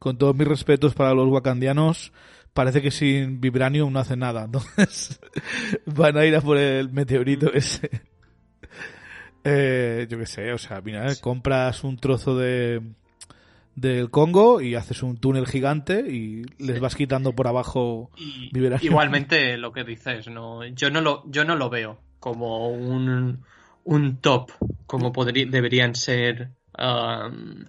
con 0.00 0.18
todos 0.18 0.34
mis 0.34 0.48
respetos 0.48 0.94
para 0.94 1.14
los 1.14 1.28
wakandianos, 1.28 2.12
parece 2.52 2.82
que 2.82 2.90
sin 2.90 3.40
vibranium 3.40 3.92
no 3.92 4.00
hace 4.00 4.16
nada. 4.16 4.46
Entonces, 4.46 5.20
van 5.86 6.16
a 6.16 6.24
ir 6.26 6.34
a 6.34 6.40
por 6.40 6.56
el 6.58 6.90
meteorito 6.90 7.52
ese. 7.52 7.90
Eh, 9.44 10.06
yo 10.08 10.18
qué 10.18 10.26
sé, 10.26 10.52
o 10.52 10.58
sea, 10.58 10.80
mira, 10.82 11.10
eh, 11.10 11.16
compras 11.20 11.82
un 11.82 11.96
trozo 11.96 12.36
de 12.38 12.80
del 13.74 14.10
Congo 14.10 14.60
y 14.60 14.74
haces 14.74 15.02
un 15.02 15.16
túnel 15.16 15.46
gigante 15.46 16.00
y 16.10 16.42
les 16.58 16.78
vas 16.80 16.94
quitando 16.94 17.32
por 17.32 17.46
abajo 17.48 18.10
Y- 18.16 18.50
igualmente 18.82 19.56
lo 19.56 19.72
que 19.72 19.84
dices, 19.84 20.28
no, 20.28 20.64
yo 20.66 20.90
no 20.90 21.00
lo, 21.00 21.22
yo 21.26 21.44
no 21.44 21.56
lo 21.56 21.70
veo 21.70 21.98
como 22.20 22.68
un, 22.68 23.44
un 23.84 24.16
top, 24.18 24.50
como 24.86 25.12
podría, 25.12 25.46
deberían 25.46 25.94
ser 25.94 26.50
um, 26.78 27.64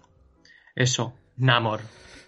eso, 0.76 1.14
Namor. 1.38 1.82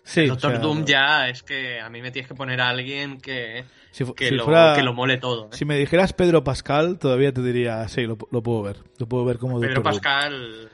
Sí, 0.03 0.27
Doctor 0.27 0.51
o 0.51 0.53
sea, 0.55 0.61
Doom 0.61 0.85
ya 0.85 1.29
es 1.29 1.41
que 1.41 1.79
a 1.79 1.89
mí 1.89 1.99
me 2.01 2.11
tienes 2.11 2.27
que 2.29 2.35
poner 2.35 2.61
a 2.61 2.69
alguien 2.69 3.19
que, 3.19 3.65
si, 3.91 4.05
que, 4.13 4.29
si 4.29 4.35
lo, 4.35 4.45
fuera- 4.45 4.73
que 4.75 4.83
lo 4.83 4.93
mole 4.93 5.17
todo. 5.17 5.45
¿eh? 5.45 5.49
si 5.51 5.65
me 5.65 5.77
dijeras 5.79 6.13
Pedro 6.13 6.43
Pascal, 6.43 6.99
todavía 6.99 7.33
te 7.33 7.41
diría, 7.41 7.87
sí, 7.87 8.03
lo, 8.05 8.17
lo 8.31 8.43
puedo 8.43 8.61
ver. 8.61 8.77
Lo 8.99 9.07
puedo 9.07 9.25
ver 9.25 9.39
como 9.39 9.59
Pedro 9.59 9.75
Doctor. 9.81 9.93
Pascal 9.93 10.69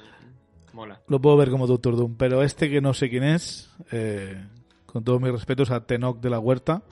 mola. 0.74 1.02
Lo 1.08 1.22
puedo 1.22 1.38
ver 1.38 1.50
como 1.50 1.68
Doctor 1.68 1.96
Doom, 1.96 2.16
pero 2.18 2.44
este 2.44 2.70
que 2.70 2.82
no 2.82 2.94
sé 2.94 3.10
quién 3.10 3.24
es, 3.24 3.72
eh, 3.92 4.46
Con 4.86 5.04
todos 5.04 5.22
mis 5.22 5.32
respetos 5.32 5.72
a 5.72 5.86
Tenoch 5.86 6.20
de 6.20 6.30
la 6.30 6.40
Huerta. 6.40 6.84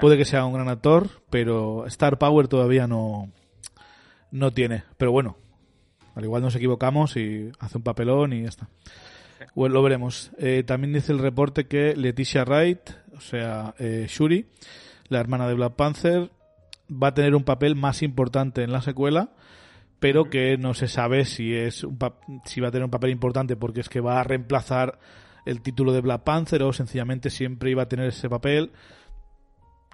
Puede 0.00 0.16
que 0.16 0.24
sea 0.24 0.44
un 0.44 0.54
gran 0.54 0.68
actor, 0.68 1.08
pero 1.30 1.86
Star 1.86 2.18
Power 2.18 2.48
todavía 2.48 2.88
no, 2.88 3.30
no 4.32 4.52
tiene. 4.52 4.82
Pero 4.96 5.12
bueno, 5.12 5.36
al 6.16 6.24
igual 6.24 6.42
nos 6.42 6.56
equivocamos 6.56 7.16
y 7.16 7.52
hace 7.60 7.78
un 7.78 7.84
papelón 7.84 8.32
y 8.32 8.42
ya 8.42 8.48
está. 8.48 8.68
Bueno, 9.54 9.74
lo 9.74 9.82
veremos. 9.82 10.32
Eh, 10.38 10.64
también 10.66 10.92
dice 10.92 11.12
el 11.12 11.18
reporte 11.18 11.66
que 11.66 11.94
Leticia 11.94 12.44
Wright, 12.44 12.90
o 13.16 13.20
sea, 13.20 13.74
eh, 13.78 14.06
Shuri, 14.08 14.46
la 15.08 15.20
hermana 15.20 15.46
de 15.46 15.54
Black 15.54 15.74
Panther, 15.74 16.30
va 16.90 17.08
a 17.08 17.14
tener 17.14 17.34
un 17.34 17.44
papel 17.44 17.76
más 17.76 18.02
importante 18.02 18.62
en 18.62 18.72
la 18.72 18.82
secuela, 18.82 19.30
pero 20.00 20.24
que 20.24 20.56
no 20.58 20.74
se 20.74 20.88
sabe 20.88 21.24
si 21.24 21.54
es 21.54 21.84
un 21.84 21.98
si 22.44 22.60
va 22.60 22.68
a 22.68 22.70
tener 22.70 22.84
un 22.84 22.90
papel 22.90 23.10
importante 23.10 23.56
porque 23.56 23.80
es 23.80 23.88
que 23.88 24.00
va 24.00 24.20
a 24.20 24.24
reemplazar 24.24 24.98
el 25.46 25.60
título 25.60 25.92
de 25.92 26.00
Black 26.00 26.22
Panther 26.24 26.62
o 26.62 26.72
sencillamente 26.72 27.30
siempre 27.30 27.70
iba 27.70 27.82
a 27.82 27.88
tener 27.88 28.08
ese 28.08 28.28
papel. 28.28 28.72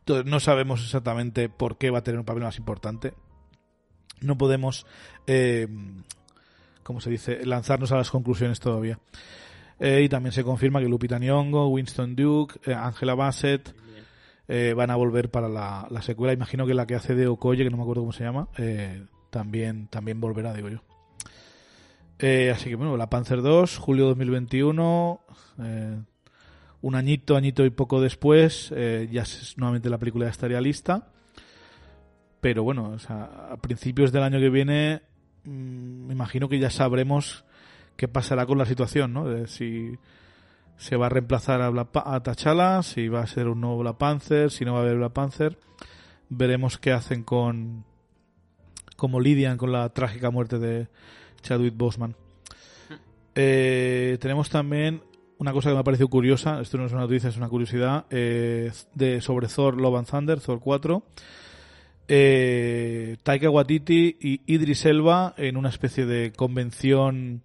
Entonces, 0.00 0.30
no 0.30 0.40
sabemos 0.40 0.82
exactamente 0.82 1.48
por 1.48 1.78
qué 1.78 1.90
va 1.90 1.98
a 1.98 2.02
tener 2.02 2.18
un 2.18 2.24
papel 2.24 2.42
más 2.42 2.58
importante. 2.58 3.14
No 4.20 4.36
podemos, 4.36 4.86
eh, 5.26 5.68
como 6.82 7.00
se 7.00 7.10
dice, 7.10 7.44
lanzarnos 7.44 7.92
a 7.92 7.96
las 7.96 8.10
conclusiones 8.10 8.60
todavía. 8.60 8.98
Eh, 9.78 10.02
y 10.02 10.08
también 10.08 10.32
se 10.32 10.44
confirma 10.44 10.80
que 10.80 10.88
Lupita 10.88 11.18
Nyong'o, 11.18 11.68
Winston 11.68 12.14
Duke, 12.14 12.60
eh, 12.70 12.74
Angela 12.74 13.14
Bassett 13.14 13.74
eh, 14.46 14.74
van 14.76 14.90
a 14.90 14.96
volver 14.96 15.30
para 15.30 15.48
la, 15.48 15.86
la, 15.90 16.02
secuela. 16.02 16.34
Imagino 16.34 16.66
que 16.66 16.74
la 16.74 16.86
que 16.86 16.94
hace 16.94 17.14
de 17.14 17.26
Okoye, 17.26 17.64
que 17.64 17.70
no 17.70 17.78
me 17.78 17.84
acuerdo 17.84 18.02
cómo 18.02 18.12
se 18.12 18.24
llama, 18.24 18.48
también, 19.30 19.88
también 19.88 20.20
volverá, 20.20 20.52
digo 20.54 20.68
yo. 20.68 20.80
así 22.52 22.68
que 22.68 22.74
bueno, 22.74 22.96
la 22.96 23.08
Panzer 23.08 23.42
2, 23.42 23.78
julio 23.78 24.06
2021, 24.06 25.20
un 26.82 26.94
añito, 26.94 27.36
añito 27.36 27.64
y 27.64 27.70
poco 27.70 28.00
después, 28.00 28.70
ya 29.10 29.24
nuevamente 29.56 29.90
la 29.90 29.98
película 29.98 30.26
ya 30.26 30.30
estaría 30.30 30.60
lista. 30.60 31.08
Pero 32.40 32.62
bueno, 32.62 32.96
a 33.08 33.56
principios 33.58 34.12
del 34.12 34.22
año 34.22 34.38
que 34.38 34.48
viene, 34.48 35.02
mm, 35.44 36.06
me 36.06 36.14
imagino 36.14 36.48
que 36.48 36.58
ya 36.58 36.70
sabremos 36.70 37.44
qué 37.96 38.08
pasará 38.08 38.46
con 38.46 38.56
la 38.56 38.64
situación, 38.64 39.12
¿no? 39.12 39.46
si 39.46 39.98
se 40.78 40.96
va 40.96 41.06
a 41.06 41.08
reemplazar 41.10 41.60
a, 41.60 41.68
a 41.68 42.22
T'Challa, 42.22 42.82
si 42.82 43.08
va 43.08 43.20
a 43.20 43.26
ser 43.26 43.48
un 43.48 43.60
nuevo 43.60 43.78
Black 43.78 43.98
Panther, 43.98 44.50
si 44.50 44.64
no 44.64 44.72
va 44.72 44.78
a 44.78 44.82
haber 44.82 44.96
Black 44.96 45.12
Panther. 45.12 45.58
Veremos 46.30 46.78
qué 46.78 46.92
hacen 46.92 47.22
con 47.22 47.84
cómo 49.00 49.18
lidian 49.18 49.56
con 49.56 49.72
la 49.72 49.88
trágica 49.88 50.30
muerte 50.30 50.58
de 50.58 50.86
Chadwick 51.40 51.74
Boseman. 51.74 52.14
Eh, 53.34 54.18
tenemos 54.20 54.50
también 54.50 55.00
una 55.38 55.54
cosa 55.54 55.70
que 55.70 55.74
me 55.74 55.80
ha 55.80 55.84
parecido 55.84 56.08
curiosa, 56.08 56.60
esto 56.60 56.76
no 56.76 56.84
es 56.84 56.92
una 56.92 57.00
noticia, 57.00 57.30
es 57.30 57.38
una 57.38 57.48
curiosidad, 57.48 58.04
eh, 58.10 58.70
de, 58.94 59.22
sobre 59.22 59.48
Thor 59.48 59.80
Love 59.80 59.96
and 59.96 60.06
Thunder, 60.06 60.38
Thor 60.38 60.60
4. 60.60 61.02
Eh, 62.08 63.16
Taika 63.22 63.48
Waititi 63.48 64.18
y 64.20 64.42
Idris 64.46 64.84
Elba 64.84 65.32
en 65.38 65.56
una 65.56 65.70
especie 65.70 66.04
de 66.04 66.32
convención 66.32 67.40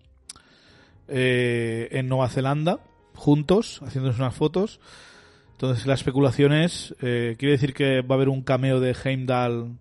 eh, 1.08 1.88
en 1.92 2.10
Nueva 2.10 2.28
Zelanda, 2.28 2.82
juntos, 3.14 3.80
haciéndose 3.82 4.20
unas 4.20 4.36
fotos. 4.36 4.82
Entonces 5.54 5.86
la 5.86 5.94
especulación 5.94 6.52
es, 6.52 6.94
quiere 7.00 7.52
decir 7.52 7.74
que 7.74 8.02
va 8.02 8.16
a 8.16 8.18
haber 8.18 8.28
un 8.28 8.42
cameo 8.42 8.82
de 8.82 8.94
Heimdall 9.06 9.78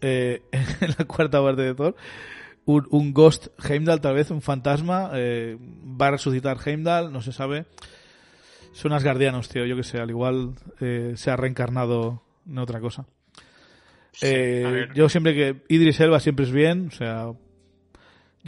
eh, 0.00 0.42
en 0.80 0.94
la 0.98 1.04
cuarta 1.04 1.42
parte 1.42 1.62
de 1.62 1.74
Thor. 1.74 1.96
Un, 2.66 3.14
Ghost 3.14 3.48
Heimdall, 3.66 4.02
tal 4.02 4.14
vez, 4.14 4.30
un 4.30 4.42
fantasma. 4.42 5.10
va 5.10 6.06
a 6.08 6.10
resucitar 6.10 6.58
Heimdall, 6.64 7.10
no 7.10 7.22
se 7.22 7.32
sabe. 7.32 7.64
Son 8.72 8.92
asgardianos, 8.92 9.48
tío, 9.48 9.64
yo 9.64 9.74
que 9.74 9.82
sé, 9.82 9.98
al 9.98 10.10
igual 10.10 10.52
se 10.78 11.30
ha 11.30 11.36
reencarnado 11.36 12.22
en 12.46 12.58
otra 12.58 12.78
cosa. 12.80 13.06
yo 14.94 15.08
siempre 15.08 15.34
que 15.34 15.62
Idris 15.68 15.98
Elba 16.00 16.20
siempre 16.20 16.44
es 16.44 16.52
bien, 16.52 16.88
o 16.88 16.90
sea, 16.90 17.32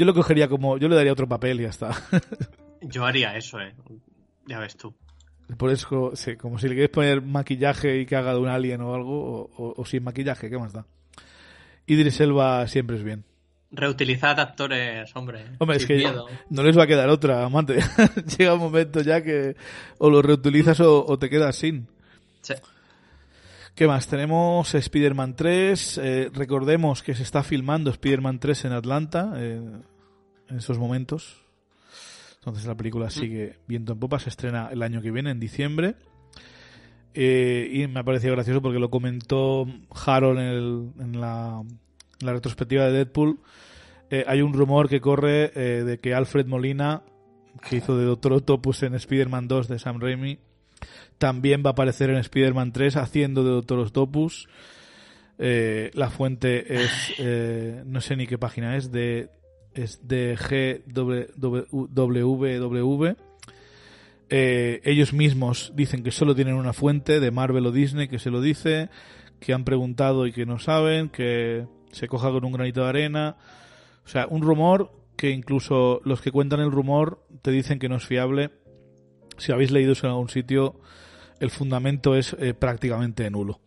yo 0.01 0.07
lo 0.07 0.15
cogería 0.15 0.49
como. 0.49 0.79
Yo 0.79 0.89
le 0.89 0.97
daría 0.97 1.13
otro 1.13 1.29
papel 1.29 1.61
y 1.61 1.65
ya 1.65 1.69
está. 1.69 1.91
Yo 2.81 3.05
haría 3.05 3.37
eso, 3.37 3.61
eh. 3.61 3.75
Ya 4.47 4.59
ves 4.59 4.75
tú. 4.75 4.95
Por 5.59 5.71
eso, 5.71 6.13
sí, 6.15 6.37
como 6.37 6.59
si 6.59 6.69
le 6.69 6.75
quieres 6.75 6.91
poner 6.91 7.21
maquillaje 7.21 8.01
y 8.01 8.07
que 8.07 8.17
haga 8.17 8.33
de 8.33 8.41
un 8.41 8.49
alien 8.49 8.81
o 8.81 8.95
algo, 8.95 9.51
o, 9.55 9.85
sin 9.85 10.03
maquillaje, 10.03 10.49
¿qué 10.49 10.57
más 10.57 10.73
da? 10.73 10.87
Idris 11.91 12.21
Elba 12.21 12.69
siempre 12.69 12.97
es 12.97 13.03
bien. 13.03 13.25
Reutilizad 13.73 14.39
actores, 14.39 15.11
hombre. 15.17 15.45
Hombre, 15.59 15.77
es 15.77 15.87
que 15.87 16.09
no 16.51 16.63
les 16.63 16.79
va 16.79 16.85
a 16.85 16.87
quedar 16.87 17.09
otra, 17.09 17.45
amante. 17.45 17.79
Llega 18.39 18.55
un 18.55 18.61
momento 18.61 19.01
ya 19.01 19.23
que 19.23 19.57
o 19.99 20.09
lo 20.09 20.23
reutilizas 20.23 20.79
o, 20.79 21.05
o 21.05 21.19
te 21.19 21.29
quedas 21.29 21.57
sin. 21.57 21.89
Sí. 22.43 22.55
¿Qué 23.75 23.89
más? 23.89 24.07
Tenemos 24.07 24.73
Spider-Man 24.73 25.35
3. 25.35 25.99
Eh, 25.99 26.31
recordemos 26.33 27.03
que 27.03 27.15
se 27.15 27.25
está 27.25 27.43
filmando 27.43 27.91
Spider-Man 27.91 28.39
3 28.39 28.67
en 28.67 28.73
Atlanta 28.73 29.33
eh, 29.37 29.61
en 30.49 30.57
esos 30.57 30.79
momentos. 30.79 31.43
Entonces 32.37 32.67
la 32.67 32.77
película 32.77 33.07
mm. 33.07 33.11
sigue 33.11 33.59
viento 33.67 33.95
en 33.95 33.99
popa. 33.99 34.21
Se 34.21 34.29
estrena 34.29 34.69
el 34.71 34.83
año 34.83 35.03
que 35.03 35.11
viene, 35.11 35.31
en 35.31 35.41
diciembre. 35.41 35.97
Eh, 37.15 37.69
y 37.73 37.87
me 37.89 38.01
ha 38.01 38.05
parecido 38.05 38.35
gracioso 38.35 38.63
porque 38.63 38.79
lo 38.79 38.91
comentó 38.91 39.67
Harold 40.07 40.39
en, 41.01 41.21
la, 41.21 41.63
retrospectiva 42.21 42.87
de 42.87 42.93
Deadpool. 42.93 43.41
hay 44.27 44.43
un 44.43 44.53
rumor 44.53 44.89
que 44.89 45.01
corre 45.01 45.49
de 45.49 45.99
que 45.99 46.15
Alfred 46.15 46.47
Molina, 46.47 47.03
que 47.69 47.77
hizo 47.77 47.97
de 47.97 48.05
Doctor 48.05 48.35
Octopus 48.35 48.83
en 48.83 48.95
Spider-Man 48.95 49.49
2 49.49 49.69
de 49.69 49.79
Sam 49.79 50.01
Raimi, 50.01 50.39
también 51.19 51.63
va 51.65 51.71
a 51.71 51.73
aparecer 51.73 52.11
en 52.11 52.17
Spider-Man 52.17 52.73
3 52.73 52.97
haciendo 52.97 53.45
de 53.45 53.51
Doctor 53.51 53.79
Octopus. 53.81 54.49
Eh, 55.39 55.91
la 55.95 56.11
fuente 56.11 56.83
es, 56.83 57.15
eh, 57.19 57.83
no 57.87 58.01
sé 58.01 58.17
ni 58.17 58.27
qué 58.27 58.39
página 58.39 58.77
es, 58.77 58.91
de, 58.91 59.31
es 59.75 60.07
de 60.07 60.37
GWW. 60.37 61.57
Eh, 64.33 64.81
ellos 64.85 65.13
mismos 65.13 65.73
dicen 65.75 66.05
que 66.05 66.13
solo 66.13 66.37
tienen 66.37 66.55
una 66.55 66.73
fuente 66.73 67.19
de 67.19 67.33
Marvel 67.33 67.67
o 67.67 67.73
Disney 67.73 68.07
que 68.07 68.21
se 68.21 68.31
lo 68.31 68.41
dice, 68.41 68.89
que 69.41 69.53
han 69.53 69.65
preguntado 69.65 70.27
y 70.27 70.33
que 70.33 70.47
no 70.47 70.61
saben, 70.61 71.09
que 71.09 71.67
se 71.91 72.07
coja 72.07 72.31
con 72.31 72.45
un 72.45 72.53
granito 72.53 72.83
de 72.83 72.89
arena. 72.89 73.37
O 74.05 74.09
sea, 74.09 74.29
un 74.29 74.43
rumor 74.43 74.93
que 75.17 75.31
incluso 75.31 76.01
los 76.05 76.23
que 76.23 76.31
cuentan 76.31 76.61
el 76.61 76.71
rumor 76.71 77.27
te 77.43 77.51
dicen 77.51 77.81
que 77.81 77.89
no 77.89 77.97
es 77.97 78.07
fiable. 78.07 78.53
Si 79.37 79.51
habéis 79.51 79.73
leído 79.73 79.93
eso 79.93 80.07
en 80.07 80.13
algún 80.13 80.29
sitio, 80.29 80.81
el 81.41 81.51
fundamento 81.51 82.15
es 82.15 82.37
eh, 82.39 82.55
prácticamente 82.55 83.29
nulo. 83.31 83.61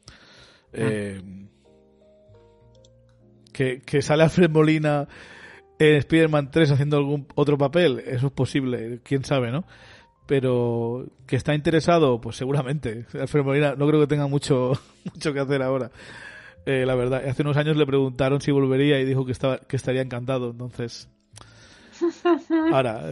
Ah. 0.68 0.78
Eh, 0.78 1.22
que, 3.52 3.82
que, 3.82 4.02
sale 4.02 4.24
Alfred 4.24 4.50
Molina 4.50 5.08
en 5.78 5.96
Spider-Man 5.98 6.52
3 6.52 6.72
haciendo 6.72 6.98
algún 6.98 7.28
otro 7.36 7.58
papel, 7.58 8.00
eso 8.00 8.28
es 8.28 8.34
posible, 8.34 9.02
quién 9.04 9.24
sabe, 9.26 9.52
¿no? 9.52 9.66
Pero 10.26 11.06
que 11.28 11.36
está 11.36 11.54
interesado, 11.54 12.22
pues 12.22 12.38
seguramente. 12.38 13.06
Alfred 13.20 13.44
Molina 13.44 13.76
no 13.76 13.88
creo 13.88 14.02
que 14.02 14.08
tenga 14.08 14.28
mucho, 14.28 14.74
mucho 15.14 15.34
que 15.34 15.40
hacer 15.40 15.62
ahora. 15.62 15.92
Eh, 16.66 16.86
la 16.86 16.96
verdad, 16.96 17.28
hace 17.28 17.42
unos 17.42 17.58
años 17.58 17.76
le 17.76 17.86
preguntaron 17.86 18.40
si 18.40 18.52
volvería 18.52 19.00
y 19.00 19.06
dijo 19.06 19.26
que, 19.26 19.34
estaba, 19.34 19.58
que 19.58 19.76
estaría 19.76 20.02
encantado, 20.02 20.52
entonces... 20.52 21.10
Ahora, 22.72 23.04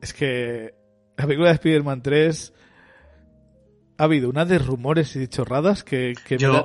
es 0.00 0.12
que 0.12 0.74
la 1.16 1.26
película 1.26 1.48
de 1.48 1.54
Spider-Man 1.54 2.02
3 2.02 2.52
ha 3.98 4.04
habido 4.04 4.30
una 4.30 4.44
de 4.44 4.58
rumores 4.58 5.16
y 5.16 5.18
de 5.18 5.28
chorradas 5.28 5.82
que, 5.82 6.14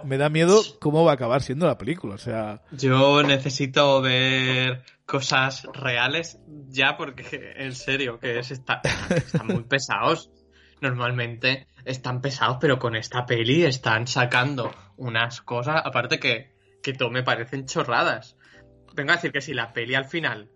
me, 0.06 0.18
da, 0.18 0.30
miedo 0.30 0.62
cómo 0.80 1.04
va 1.04 1.12
a 1.12 1.16
acabar 1.16 1.42
siendo 1.42 1.66
la 1.66 1.80
película. 1.80 2.14
O 2.14 2.20
sea. 2.20 2.62
Yo 2.72 3.24
necesito 3.24 4.02
ver 4.02 4.84
cosas 5.08 5.68
reales 5.74 6.40
ya 6.70 6.96
porque, 6.96 7.54
en 7.58 7.74
serio, 7.74 8.20
que 8.20 8.38
es 8.38 8.52
están 8.52 8.82
muy 9.48 9.64
pesados. 9.64 10.30
Normalmente 10.80 11.66
están 11.86 12.22
pesados, 12.22 12.58
pero 12.62 12.78
con 12.78 12.96
esta 12.96 13.26
peli 13.26 13.64
están 13.64 14.06
sacando 14.06 14.72
unas 14.98 15.42
cosas, 15.42 15.82
aparte 15.84 16.20
que, 16.20 16.54
que 16.84 16.94
todo 16.94 17.10
me 17.10 17.24
parecen 17.24 17.66
chorradas. 17.66 18.38
Vengo 18.94 19.12
a 19.12 19.16
decir 19.16 19.32
que 19.32 19.42
si 19.42 19.54
la 19.56 19.74
peli 19.74 19.96
al 19.96 20.06
final 20.06 20.52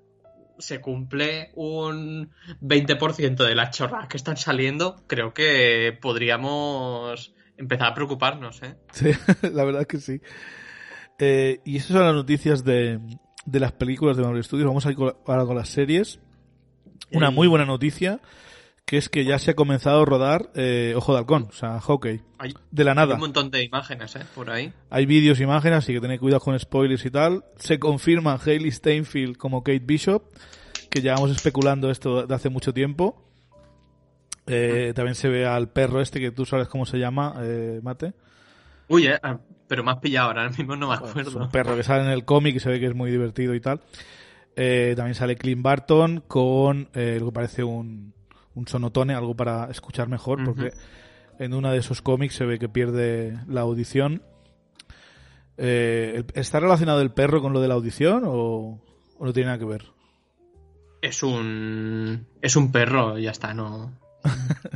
se 0.59 0.81
cumple 0.81 1.51
un 1.55 2.31
20% 2.61 3.35
de 3.35 3.55
las 3.55 3.75
chorras 3.75 4.07
que 4.07 4.17
están 4.17 4.37
saliendo, 4.37 5.03
creo 5.07 5.33
que 5.33 5.97
podríamos 6.01 7.33
empezar 7.57 7.87
a 7.87 7.93
preocuparnos, 7.93 8.61
¿eh? 8.63 8.75
Sí, 8.91 9.11
la 9.53 9.63
verdad 9.63 9.81
es 9.81 9.87
que 9.87 9.99
sí. 9.99 10.21
Eh, 11.19 11.61
y 11.65 11.77
esas 11.77 11.91
son 11.91 12.05
las 12.05 12.13
noticias 12.13 12.63
de, 12.63 12.99
de 13.45 13.59
las 13.59 13.71
películas 13.71 14.17
de 14.17 14.23
Marvel 14.23 14.43
Studios. 14.43 14.67
Vamos 14.67 14.85
a 14.85 14.91
ir 14.91 14.97
ahora 14.99 15.45
con 15.45 15.55
las 15.55 15.69
series. 15.69 16.19
Una 17.11 17.31
muy 17.31 17.47
buena 17.47 17.65
noticia 17.65 18.19
que 18.87 18.95
es 18.95 19.09
que 19.09 19.25
ya 19.25 19.37
se 19.37 19.51
ha 19.51 19.53
comenzado 19.53 20.01
a 20.01 20.05
rodar 20.05 20.49
eh, 20.55 20.93
Ojo 20.95 21.11
de 21.11 21.19
Halcón, 21.19 21.47
o 21.49 21.51
sea, 21.51 21.81
hockey. 21.81 22.21
de 22.71 22.83
la 22.85 22.95
nada. 22.95 23.15
Hay 23.15 23.15
un 23.15 23.19
montón 23.19 23.51
de 23.51 23.61
imágenes, 23.61 24.15
¿eh? 24.15 24.21
Por 24.33 24.49
ahí. 24.49 24.71
Hay 24.89 25.05
vídeos, 25.05 25.41
imágenes, 25.41 25.79
así 25.79 25.91
que 25.91 25.99
tened 25.99 26.21
cuidado 26.21 26.39
con 26.39 26.57
spoilers 26.57 27.05
y 27.05 27.11
tal. 27.11 27.43
Se 27.57 27.79
confirma 27.79 28.39
Hailey 28.43 28.71
Steinfeld 28.71 29.35
como 29.35 29.61
Kate 29.61 29.83
Bishop, 29.83 30.23
que 30.89 31.01
llevamos 31.01 31.31
especulando 31.31 31.91
esto 31.91 32.25
de 32.25 32.33
hace 32.33 32.47
mucho 32.47 32.73
tiempo. 32.73 33.29
Eh, 34.45 34.93
también 34.95 35.15
se 35.15 35.27
ve 35.27 35.45
al 35.45 35.69
perro 35.69 35.99
este 35.99 36.21
que 36.21 36.31
tú 36.31 36.45
sabes 36.45 36.69
cómo 36.69 36.85
se 36.85 36.97
llama, 36.97 37.35
eh, 37.41 37.81
Mate. 37.83 38.13
Uy, 38.87 39.07
eh, 39.07 39.19
ah, 39.21 39.37
pero 39.67 39.87
has 39.89 39.99
pillado 39.99 40.29
ahora 40.29 40.49
mismo, 40.49 40.77
no 40.77 40.87
me 40.87 40.93
acuerdo. 40.93 41.29
Es 41.29 41.35
un 41.35 41.51
perro 41.51 41.75
que 41.75 41.83
sale 41.83 42.03
en 42.03 42.09
el 42.09 42.23
cómic 42.23 42.55
y 42.55 42.61
se 42.61 42.69
ve 42.69 42.79
que 42.79 42.85
es 42.85 42.95
muy 42.95 43.11
divertido 43.11 43.53
y 43.53 43.59
tal. 43.59 43.81
Eh, 44.55 44.93
también 44.95 45.13
sale 45.13 45.35
Clint 45.35 45.61
Barton 45.61 46.23
con 46.25 46.89
eh, 46.93 47.17
lo 47.19 47.27
que 47.27 47.31
parece 47.31 47.63
un, 47.63 48.13
un 48.57 48.67
sonotone, 48.67 49.13
algo 49.13 49.35
para 49.35 49.69
escuchar 49.69 50.09
mejor, 50.09 50.43
porque 50.43 50.73
en 51.39 51.53
uno 51.53 51.71
de 51.71 51.77
esos 51.77 52.01
cómics 52.01 52.35
se 52.35 52.45
ve 52.45 52.57
que 52.57 52.67
pierde 52.67 53.37
la 53.47 53.61
audición. 53.61 54.23
Eh, 55.57 56.23
¿Está 56.33 56.59
relacionado 56.59 57.01
el 57.01 57.11
perro 57.11 57.41
con 57.41 57.53
lo 57.53 57.61
de 57.61 57.67
la 57.67 57.75
audición 57.75 58.23
o, 58.25 58.81
o 59.17 59.25
no 59.25 59.33
tiene 59.33 59.47
nada 59.47 59.59
que 59.59 59.65
ver? 59.65 59.85
Es 61.01 61.21
un. 61.21 62.25
Es 62.41 62.55
un 62.55 62.71
perro, 62.71 63.19
ya 63.19 63.31
está, 63.31 63.53
no. 63.53 63.93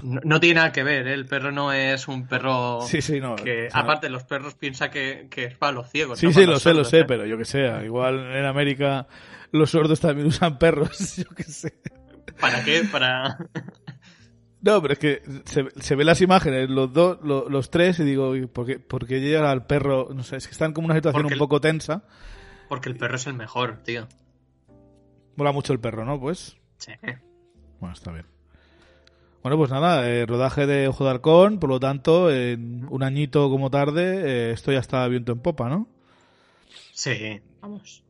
No, 0.04 0.22
no 0.24 0.40
tiene 0.40 0.56
nada 0.56 0.72
que 0.72 0.84
ver, 0.84 1.08
¿eh? 1.08 1.14
el 1.14 1.26
perro 1.26 1.52
no 1.52 1.74
es 1.74 2.08
un 2.08 2.26
perro 2.26 2.82
Sí, 2.84 3.02
sí, 3.02 3.20
no. 3.20 3.36
que, 3.36 3.68
o 3.68 3.72
sea, 3.72 3.82
aparte, 3.82 4.10
los 4.10 4.24
perros 4.24 4.54
piensan 4.54 4.90
que, 4.92 5.28
que 5.30 5.46
es 5.46 5.58
para 5.58 5.74
los 5.74 5.90
ciegos. 5.90 6.20
Sí, 6.20 6.28
no 6.28 6.32
sí, 6.32 6.46
lo 6.46 6.60
sé, 6.60 6.74
lo 6.74 6.84
sé, 6.86 7.00
¿eh? 7.00 7.06
pero 7.06 7.26
yo 7.26 7.38
que 7.38 7.46
sé, 7.46 7.68
igual 7.84 8.20
en 8.34 8.46
América 8.46 9.08
los 9.52 9.72
sordos 9.72 10.00
también 10.00 10.28
usan 10.28 10.58
perros, 10.58 11.16
yo 11.18 11.30
que 11.36 11.44
sé. 11.44 11.74
¿Para 12.40 12.64
qué? 12.64 12.84
Para. 12.92 13.38
No, 14.64 14.80
pero 14.80 14.94
es 14.94 15.00
que 15.00 15.24
se, 15.46 15.66
se 15.82 15.96
ven 15.96 16.06
las 16.06 16.22
imágenes, 16.22 16.70
los 16.70 16.94
dos, 16.94 17.18
lo- 17.24 17.50
los 17.50 17.72
tres, 17.72 17.98
y 18.00 18.04
digo, 18.04 18.36
¿y 18.36 18.46
¿por 18.46 18.68
qué, 18.68 18.78
por 18.78 19.08
qué 19.08 19.20
llega 19.20 19.50
al 19.50 19.66
perro? 19.66 20.10
No 20.14 20.22
sé, 20.22 20.36
es 20.38 20.46
que 20.46 20.52
están 20.52 20.72
como 20.74 20.86
en 20.86 20.92
una 20.92 21.00
situación 21.00 21.24
Porque 21.24 21.34
un 21.34 21.38
el- 21.38 21.40
poco 21.40 21.60
tensa. 21.62 22.04
Porque 22.70 22.88
el 22.90 22.96
perro 22.96 23.16
es 23.16 23.26
el 23.26 23.34
mejor, 23.34 23.80
tío. 23.82 24.08
Mola 25.36 25.52
mucho 25.52 25.74
el 25.74 25.80
perro, 25.80 26.06
¿no? 26.06 26.20
Pues, 26.20 26.58
Sí. 26.78 26.92
bueno, 27.80 27.94
está 27.96 28.12
bien. 28.12 28.28
Bueno, 29.42 29.58
pues 29.58 29.72
nada, 29.72 30.08
eh, 30.08 30.28
rodaje 30.28 30.68
de 30.68 30.88
Ojo 30.90 31.06
de 31.06 31.10
Halcón, 31.10 31.58
por 31.60 31.72
lo 31.72 31.80
tanto, 31.80 32.30
en 32.30 32.86
un 32.88 33.02
añito 33.02 33.50
como 33.50 33.72
tarde, 33.72 34.50
eh, 34.50 34.52
esto 34.52 34.72
ya 34.72 34.78
está 34.78 35.08
viento 35.08 35.32
en 35.32 35.40
popa, 35.40 35.70
¿no? 35.70 35.88
Sí, 36.94 37.42
vamos. 37.62 38.04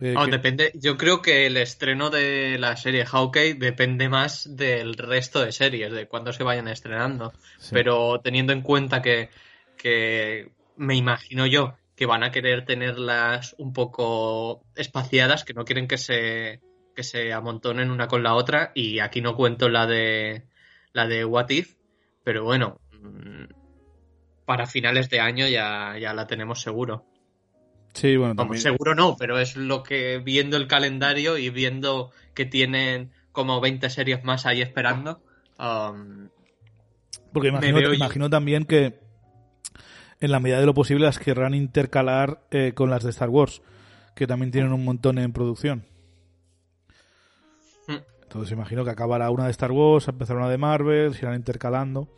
Eh, 0.00 0.14
que- 0.24 0.30
depende. 0.30 0.72
Yo 0.74 0.96
creo 0.96 1.22
que 1.22 1.46
el 1.46 1.56
estreno 1.56 2.10
de 2.10 2.58
la 2.58 2.76
serie 2.76 3.06
Hawkeye 3.06 3.54
depende 3.54 4.08
más 4.08 4.56
del 4.56 4.94
resto 4.94 5.44
de 5.44 5.52
series, 5.52 5.92
de 5.92 6.06
cuándo 6.06 6.32
se 6.32 6.44
vayan 6.44 6.68
estrenando. 6.68 7.32
sí. 7.58 7.70
Pero 7.72 8.20
teniendo 8.20 8.52
en 8.52 8.62
cuenta 8.62 9.00
que, 9.02 9.30
que 9.76 10.50
me 10.76 10.94
imagino 10.96 11.46
yo 11.46 11.76
que 11.96 12.06
van 12.06 12.22
a 12.22 12.30
querer 12.30 12.66
tenerlas 12.66 13.54
un 13.58 13.72
poco 13.72 14.62
espaciadas, 14.74 15.44
que 15.44 15.54
no 15.54 15.64
quieren 15.64 15.88
que 15.88 15.96
se, 15.96 16.60
que 16.94 17.02
se 17.02 17.32
amontonen 17.32 17.90
una 17.90 18.06
con 18.06 18.22
la 18.22 18.34
otra, 18.34 18.70
y 18.74 18.98
aquí 18.98 19.22
no 19.22 19.34
cuento 19.34 19.70
la 19.70 19.86
de 19.86 20.42
la 20.92 21.06
de 21.06 21.24
What 21.24 21.48
If, 21.48 21.74
pero 22.22 22.44
bueno, 22.44 22.80
mm, 22.92 23.44
para 24.44 24.66
finales 24.66 25.08
de 25.08 25.20
año 25.20 25.48
ya, 25.48 25.96
ya 25.98 26.12
la 26.12 26.26
tenemos 26.26 26.60
seguro. 26.60 27.06
Sí, 27.96 28.14
bueno, 28.18 28.34
Vamos, 28.34 28.48
también. 28.48 28.62
seguro 28.62 28.94
no, 28.94 29.16
pero 29.16 29.38
es 29.38 29.56
lo 29.56 29.82
que 29.82 30.18
viendo 30.18 30.58
el 30.58 30.66
calendario 30.68 31.38
y 31.38 31.48
viendo 31.48 32.10
que 32.34 32.44
tienen 32.44 33.10
como 33.32 33.58
20 33.62 33.88
series 33.88 34.22
más 34.22 34.44
ahí 34.44 34.60
esperando. 34.60 35.22
um, 35.58 36.28
Porque 37.32 37.48
imagino, 37.48 37.94
imagino 37.94 38.28
también 38.28 38.66
que 38.66 39.00
en 40.20 40.30
la 40.30 40.40
medida 40.40 40.60
de 40.60 40.66
lo 40.66 40.74
posible 40.74 41.06
las 41.06 41.18
querrán 41.18 41.54
intercalar 41.54 42.42
eh, 42.50 42.72
con 42.74 42.90
las 42.90 43.02
de 43.02 43.08
Star 43.08 43.30
Wars, 43.30 43.62
que 44.14 44.26
también 44.26 44.50
tienen 44.50 44.74
un 44.74 44.84
montón 44.84 45.16
en 45.18 45.32
producción. 45.32 45.86
Hmm. 47.88 48.00
Entonces 48.24 48.52
imagino 48.52 48.84
que 48.84 48.90
acabará 48.90 49.30
una 49.30 49.46
de 49.46 49.52
Star 49.52 49.72
Wars, 49.72 50.06
empezará 50.06 50.40
una 50.40 50.50
de 50.50 50.58
Marvel, 50.58 51.14
se 51.14 51.24
irán 51.24 51.36
intercalando. 51.36 52.14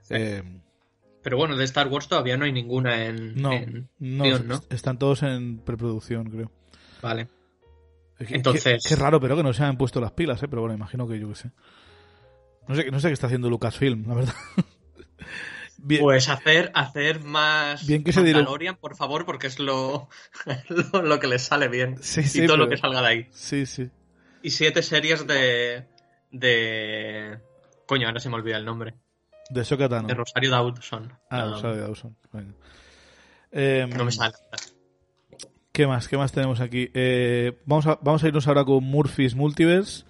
Sí. 0.00 0.14
Eh, 0.16 0.42
pero 1.24 1.36
bueno, 1.36 1.56
de 1.56 1.64
Star 1.64 1.88
Wars 1.88 2.06
todavía 2.06 2.36
no 2.36 2.44
hay 2.44 2.52
ninguna 2.52 3.06
en. 3.06 3.34
no, 3.34 3.52
en 3.52 3.88
no, 3.98 4.38
¿no? 4.38 4.62
están 4.70 4.98
todos 4.98 5.24
en 5.24 5.58
preproducción, 5.58 6.30
creo. 6.30 6.52
Vale. 7.02 7.26
Que- 8.18 8.36
Entonces- 8.36 8.84
Qué, 8.86 8.90
qué 8.94 8.96
raro, 8.96 9.18
pero 9.20 9.36
que 9.36 9.42
no 9.42 9.52
se 9.52 9.64
han 9.64 9.76
puesto 9.76 10.00
las 10.00 10.12
pilas, 10.12 10.40
¿eh? 10.42 10.48
Pero 10.48 10.60
bueno, 10.62 10.76
imagino 10.76 11.08
que 11.08 11.18
yo 11.18 11.28
qué 11.30 11.34
sé. 11.34 11.50
No 12.68 12.74
sé, 12.76 12.90
no 12.90 13.00
sé 13.00 13.08
qué 13.08 13.12
está 13.14 13.26
haciendo 13.26 13.50
Lucasfilm, 13.50 14.06
la 14.06 14.14
verdad. 14.14 14.34
Bien, 15.76 16.00
Pues 16.02 16.28
hacer, 16.30 16.70
hacer 16.74 17.20
más 17.24 17.86
Bien 17.86 18.04
que 18.04 18.12
se 18.12 18.22
Mandalorian, 18.22 18.76
por 18.76 18.96
favor, 18.96 19.26
porque 19.26 19.48
es 19.48 19.58
lo, 19.58 20.08
lo, 20.92 21.02
lo 21.02 21.20
que 21.20 21.26
les 21.26 21.42
sale 21.42 21.68
bien. 21.68 21.96
Sí, 22.00 22.20
y 22.20 22.24
sí, 22.24 22.46
todo 22.46 22.56
lo 22.56 22.68
que 22.68 22.76
salga 22.78 23.02
de 23.02 23.06
ahí. 23.08 23.26
Sí, 23.32 23.66
sí. 23.66 23.90
Y 24.42 24.50
siete 24.50 24.82
series 24.82 25.26
de. 25.26 25.84
de. 26.30 27.38
Coño, 27.86 28.06
ahora 28.06 28.20
se 28.20 28.30
me 28.30 28.36
olvida 28.36 28.56
el 28.56 28.64
nombre. 28.64 28.94
De 29.50 29.64
Sokatano. 29.64 30.08
De 30.08 30.14
Rosario 30.14 30.50
Dawson. 30.50 31.12
Ah, 31.30 31.44
Rosario 31.52 31.82
Dawson. 31.82 32.16
Eh, 33.52 33.86
no 33.96 34.04
me 34.04 34.10
sale. 34.12 34.34
¿Qué 35.72 35.86
más? 35.86 36.08
¿Qué 36.08 36.16
más 36.16 36.32
tenemos 36.32 36.60
aquí? 36.60 36.90
Eh, 36.94 37.60
vamos, 37.66 37.86
a, 37.86 37.98
vamos 38.02 38.22
a 38.22 38.28
irnos 38.28 38.46
ahora 38.46 38.64
con 38.64 38.84
Murphy's 38.84 39.34
Multiverse, 39.34 40.04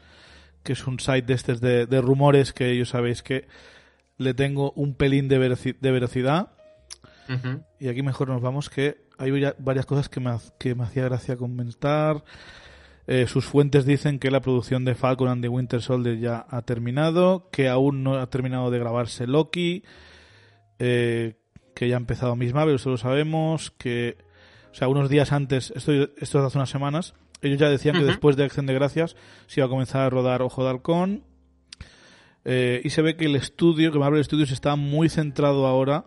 que 0.62 0.74
es 0.74 0.86
un 0.86 1.00
site 1.00 1.22
de 1.22 1.34
estos 1.34 1.60
de, 1.60 1.86
de 1.86 2.00
rumores 2.00 2.52
que 2.52 2.76
yo 2.76 2.84
sabéis 2.84 3.22
que 3.22 3.48
le 4.18 4.34
tengo 4.34 4.72
un 4.72 4.94
pelín 4.94 5.28
de, 5.28 5.38
veraci- 5.40 5.78
de 5.78 5.90
veracidad. 5.90 6.50
Ujú. 7.28 7.62
Y 7.80 7.88
aquí 7.88 8.02
mejor 8.02 8.28
nos 8.28 8.42
vamos, 8.42 8.68
que 8.68 9.06
hay 9.16 9.30
varias 9.58 9.86
cosas 9.86 10.08
que 10.10 10.20
me, 10.20 10.30
haz- 10.30 10.52
que 10.58 10.74
me 10.74 10.84
hacía 10.84 11.04
gracia 11.04 11.36
comentar. 11.36 12.22
Eh, 13.06 13.26
sus 13.26 13.44
fuentes 13.44 13.84
dicen 13.84 14.18
que 14.18 14.30
la 14.30 14.40
producción 14.40 14.84
de 14.84 14.94
Falcon 14.94 15.28
and 15.28 15.42
the 15.42 15.48
Winter 15.48 15.82
Soldier 15.82 16.18
ya 16.18 16.46
ha 16.48 16.62
terminado, 16.62 17.50
que 17.50 17.68
aún 17.68 18.02
no 18.02 18.18
ha 18.18 18.30
terminado 18.30 18.70
de 18.70 18.78
grabarse 18.78 19.26
Loki, 19.26 19.82
eh, 20.78 21.34
que 21.74 21.88
ya 21.88 21.96
ha 21.96 21.98
empezado 21.98 22.34
Miss 22.36 22.54
Marvel, 22.54 22.76
eso 22.76 22.88
lo 22.90 22.96
sabemos, 22.96 23.70
que, 23.72 24.16
o 24.72 24.74
sea, 24.74 24.88
unos 24.88 25.10
días 25.10 25.32
antes, 25.32 25.70
esto, 25.76 25.92
esto 25.92 26.38
es 26.38 26.44
hace 26.44 26.56
unas 26.58 26.70
semanas, 26.70 27.14
ellos 27.42 27.58
ya 27.58 27.68
decían 27.68 27.96
que 27.98 28.04
después 28.04 28.36
de 28.36 28.44
Acción 28.44 28.64
de 28.66 28.72
Gracias 28.74 29.16
se 29.48 29.60
iba 29.60 29.66
a 29.66 29.70
comenzar 29.70 30.02
a 30.02 30.08
rodar 30.10 30.40
Ojo 30.40 30.64
de 30.64 30.70
Halcón, 30.70 31.24
eh, 32.46 32.80
y 32.84 32.90
se 32.90 33.02
ve 33.02 33.16
que 33.16 33.26
el 33.26 33.36
estudio, 33.36 33.92
que 33.92 33.98
Marvel 33.98 34.24
Studios 34.24 34.50
está 34.50 34.76
muy 34.76 35.08
centrado 35.10 35.66
ahora 35.66 36.06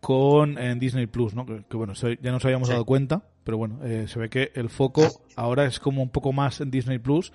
con 0.00 0.58
en 0.58 0.78
Disney 0.78 1.06
Plus, 1.06 1.34
¿no? 1.34 1.46
Que, 1.46 1.64
que, 1.68 1.76
bueno, 1.76 1.94
ya 1.94 2.32
nos 2.32 2.44
habíamos 2.44 2.68
Sí. 2.68 2.72
dado 2.72 2.84
cuenta, 2.84 3.22
pero 3.44 3.56
bueno, 3.58 3.80
eh, 3.84 4.06
se 4.08 4.18
ve 4.18 4.28
que 4.28 4.52
el 4.54 4.68
foco 4.70 5.24
ahora 5.36 5.64
es 5.66 5.78
como 5.80 6.02
un 6.02 6.10
poco 6.10 6.32
más 6.32 6.60
en 6.60 6.70
Disney 6.70 6.98
Plus 6.98 7.32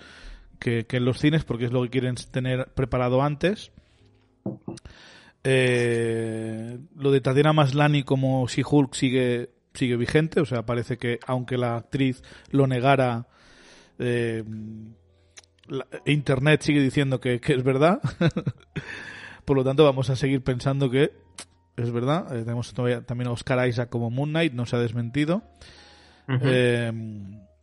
que, 0.60 0.86
en 0.90 1.06
los 1.06 1.20
cines, 1.20 1.44
porque 1.44 1.66
es 1.66 1.72
lo 1.72 1.84
que 1.84 1.90
quieren 1.90 2.16
tener 2.32 2.68
preparado 2.74 3.22
antes. 3.22 3.72
Eh, 5.44 6.78
lo 6.96 7.12
de 7.12 7.22
Tatiana 7.22 7.54
Maslany 7.54 8.04
como 8.04 8.48
si 8.48 8.64
Hulk 8.70 8.94
sigue 8.96 9.52
sigue 9.74 9.96
vigente, 9.96 10.42
o 10.42 10.46
sea, 10.46 10.66
parece 10.66 10.98
que 10.98 11.20
aunque 11.28 11.56
la 11.58 11.76
actriz 11.78 12.24
lo 12.50 12.66
negara, 12.66 13.28
eh, 14.00 14.44
la- 15.68 15.86
Internet 16.08 16.64
sigue 16.64 16.82
diciendo 16.82 17.20
que, 17.20 17.40
que 17.40 17.54
es 17.54 17.64
verdad. 17.64 18.02
Por 19.46 19.56
lo 19.56 19.64
tanto, 19.64 19.84
vamos 19.86 20.10
a 20.10 20.16
seguir 20.16 20.44
pensando 20.44 20.90
que 20.90 21.12
es 21.78 21.92
verdad. 21.92 22.36
Eh, 22.36 22.40
tenemos 22.40 22.74
todavía 22.74 23.02
también 23.06 23.28
a 23.28 23.32
Oscar 23.34 23.68
Isaac 23.70 23.90
como 23.90 24.10
Moon 24.10 24.30
Knight, 24.32 24.54
no 24.54 24.66
se 24.66 24.76
ha 24.76 24.80
desmentido. 24.80 25.44
Eh, 26.44 26.92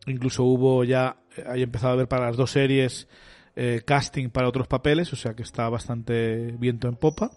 incluso 0.07 0.43
hubo 0.43 0.83
ya, 0.83 1.17
hay 1.47 1.61
empezado 1.63 1.93
a 1.93 1.97
ver 1.97 2.07
para 2.07 2.25
las 2.27 2.37
dos 2.37 2.51
series 2.51 3.07
eh, 3.55 3.81
casting 3.85 4.29
para 4.29 4.47
otros 4.49 4.67
papeles, 4.67 5.11
o 5.13 5.15
sea 5.15 5.33
que 5.33 5.43
está 5.43 5.69
bastante 5.69 6.51
viento 6.59 6.87
en 6.87 6.95
popa. 6.95 7.31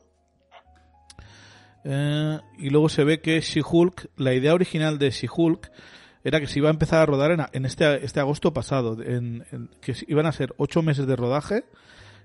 Eh, 1.84 2.38
y 2.58 2.70
luego 2.70 2.88
se 2.88 3.04
ve 3.04 3.20
que 3.20 3.40
She-Hulk, 3.40 4.10
la 4.16 4.34
idea 4.34 4.54
original 4.54 4.98
de 4.98 5.10
She-Hulk 5.10 5.70
era 6.24 6.40
que 6.40 6.46
se 6.46 6.58
iba 6.58 6.68
a 6.68 6.72
empezar 6.72 7.00
a 7.00 7.06
rodar 7.06 7.48
en, 7.52 7.64
este, 7.64 8.04
este 8.04 8.20
agosto 8.20 8.52
pasado, 8.52 9.00
en, 9.02 9.44
en- 9.52 9.70
que 9.80 9.94
iban 10.08 10.26
a 10.26 10.32
ser 10.32 10.54
ocho 10.58 10.82
meses 10.82 11.06
de 11.06 11.16
rodaje 11.16 11.64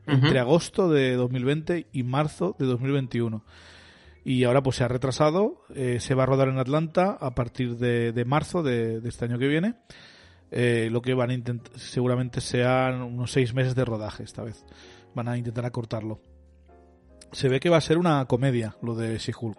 entre 0.05 0.39
agosto 0.39 0.89
de 0.89 1.13
2020 1.15 1.87
y 1.93 2.03
marzo 2.03 2.55
de 2.59 2.65
2021. 2.65 3.45
Y 4.25 4.45
ahora 4.45 4.63
pues 4.63 4.77
se 4.77 4.83
ha 4.83 4.87
retrasado, 4.87 5.65
eh, 5.75 5.99
se 5.99 6.15
va 6.15 6.23
a 6.23 6.25
rodar 6.25 6.47
en 6.47 6.57
Atlanta 6.57 7.17
a 7.19 7.35
partir 7.35 7.77
de, 7.77 8.13
de 8.13 8.25
marzo 8.25 8.63
de, 8.63 9.01
de 9.01 9.09
este 9.09 9.25
año 9.25 9.37
que 9.37 9.47
viene. 9.47 9.75
Eh, 10.55 10.89
lo 10.91 11.01
que 11.01 11.15
van 11.15 11.31
a 11.31 11.33
intentar, 11.33 11.77
seguramente 11.79 12.39
sean 12.39 13.01
unos 13.01 13.31
seis 13.31 13.55
meses 13.55 13.73
de 13.73 13.85
rodaje 13.85 14.23
esta 14.23 14.43
vez. 14.43 14.63
Van 15.15 15.27
a 15.27 15.35
intentar 15.35 15.65
acortarlo. 15.65 16.21
Se 17.31 17.49
ve 17.49 17.59
que 17.59 17.69
va 17.69 17.77
a 17.77 17.81
ser 17.81 17.97
una 17.97 18.23
comedia 18.25 18.77
lo 18.81 18.93
de 18.93 19.17
She-Hulk. 19.17 19.57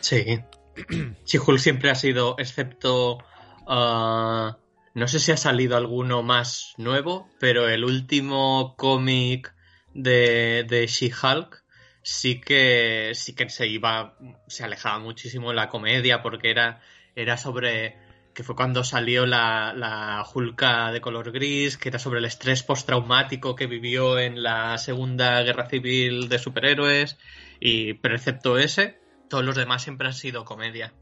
Sí. 0.00 0.40
She-Hulk 1.26 1.58
siempre 1.58 1.90
ha 1.90 1.94
sido, 1.94 2.36
excepto. 2.38 3.18
ah, 3.66 4.56
no 4.94 5.08
sé 5.08 5.18
si 5.20 5.30
ha 5.30 5.36
salido 5.36 5.76
alguno 5.76 6.22
más 6.22 6.72
nuevo, 6.78 7.28
pero 7.38 7.68
el 7.68 7.84
último 7.84 8.74
cómic 8.76 9.54
de, 9.94 10.64
de 10.68 10.86
She-Hulk 10.86 11.59
sí 12.02 12.40
que, 12.40 13.12
sí 13.14 13.34
que 13.34 13.48
se 13.48 13.66
iba. 13.66 14.16
Se 14.46 14.64
alejaba 14.64 14.98
muchísimo 14.98 15.50
de 15.50 15.56
la 15.56 15.68
comedia 15.68 16.22
porque 16.22 16.50
era, 16.50 16.80
era 17.14 17.36
sobre 17.36 17.96
que 18.34 18.44
fue 18.44 18.54
cuando 18.54 18.84
salió 18.84 19.26
la, 19.26 19.72
la 19.74 20.24
Hulka 20.32 20.92
de 20.92 21.00
color 21.00 21.32
gris, 21.32 21.76
que 21.76 21.88
era 21.88 21.98
sobre 21.98 22.20
el 22.20 22.24
estrés 22.24 22.62
postraumático 22.62 23.56
que 23.56 23.66
vivió 23.66 24.18
en 24.18 24.42
la 24.42 24.78
Segunda 24.78 25.42
Guerra 25.42 25.68
Civil 25.68 26.28
de 26.28 26.38
superhéroes, 26.38 27.18
y, 27.58 27.94
pero 27.94 28.14
excepto 28.14 28.56
ese, 28.56 29.00
todos 29.28 29.44
los 29.44 29.56
demás 29.56 29.82
siempre 29.82 30.06
han 30.06 30.14
sido 30.14 30.44
comedia. 30.44 30.92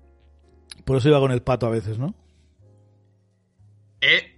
Por 0.85 0.97
eso 0.97 1.09
iba 1.11 1.21
con 1.21 1.31
el 1.33 1.43
pato 1.43 1.67
a 1.67 1.71
veces, 1.71 1.99
¿no? 1.99 2.15
Eh, 4.01 4.35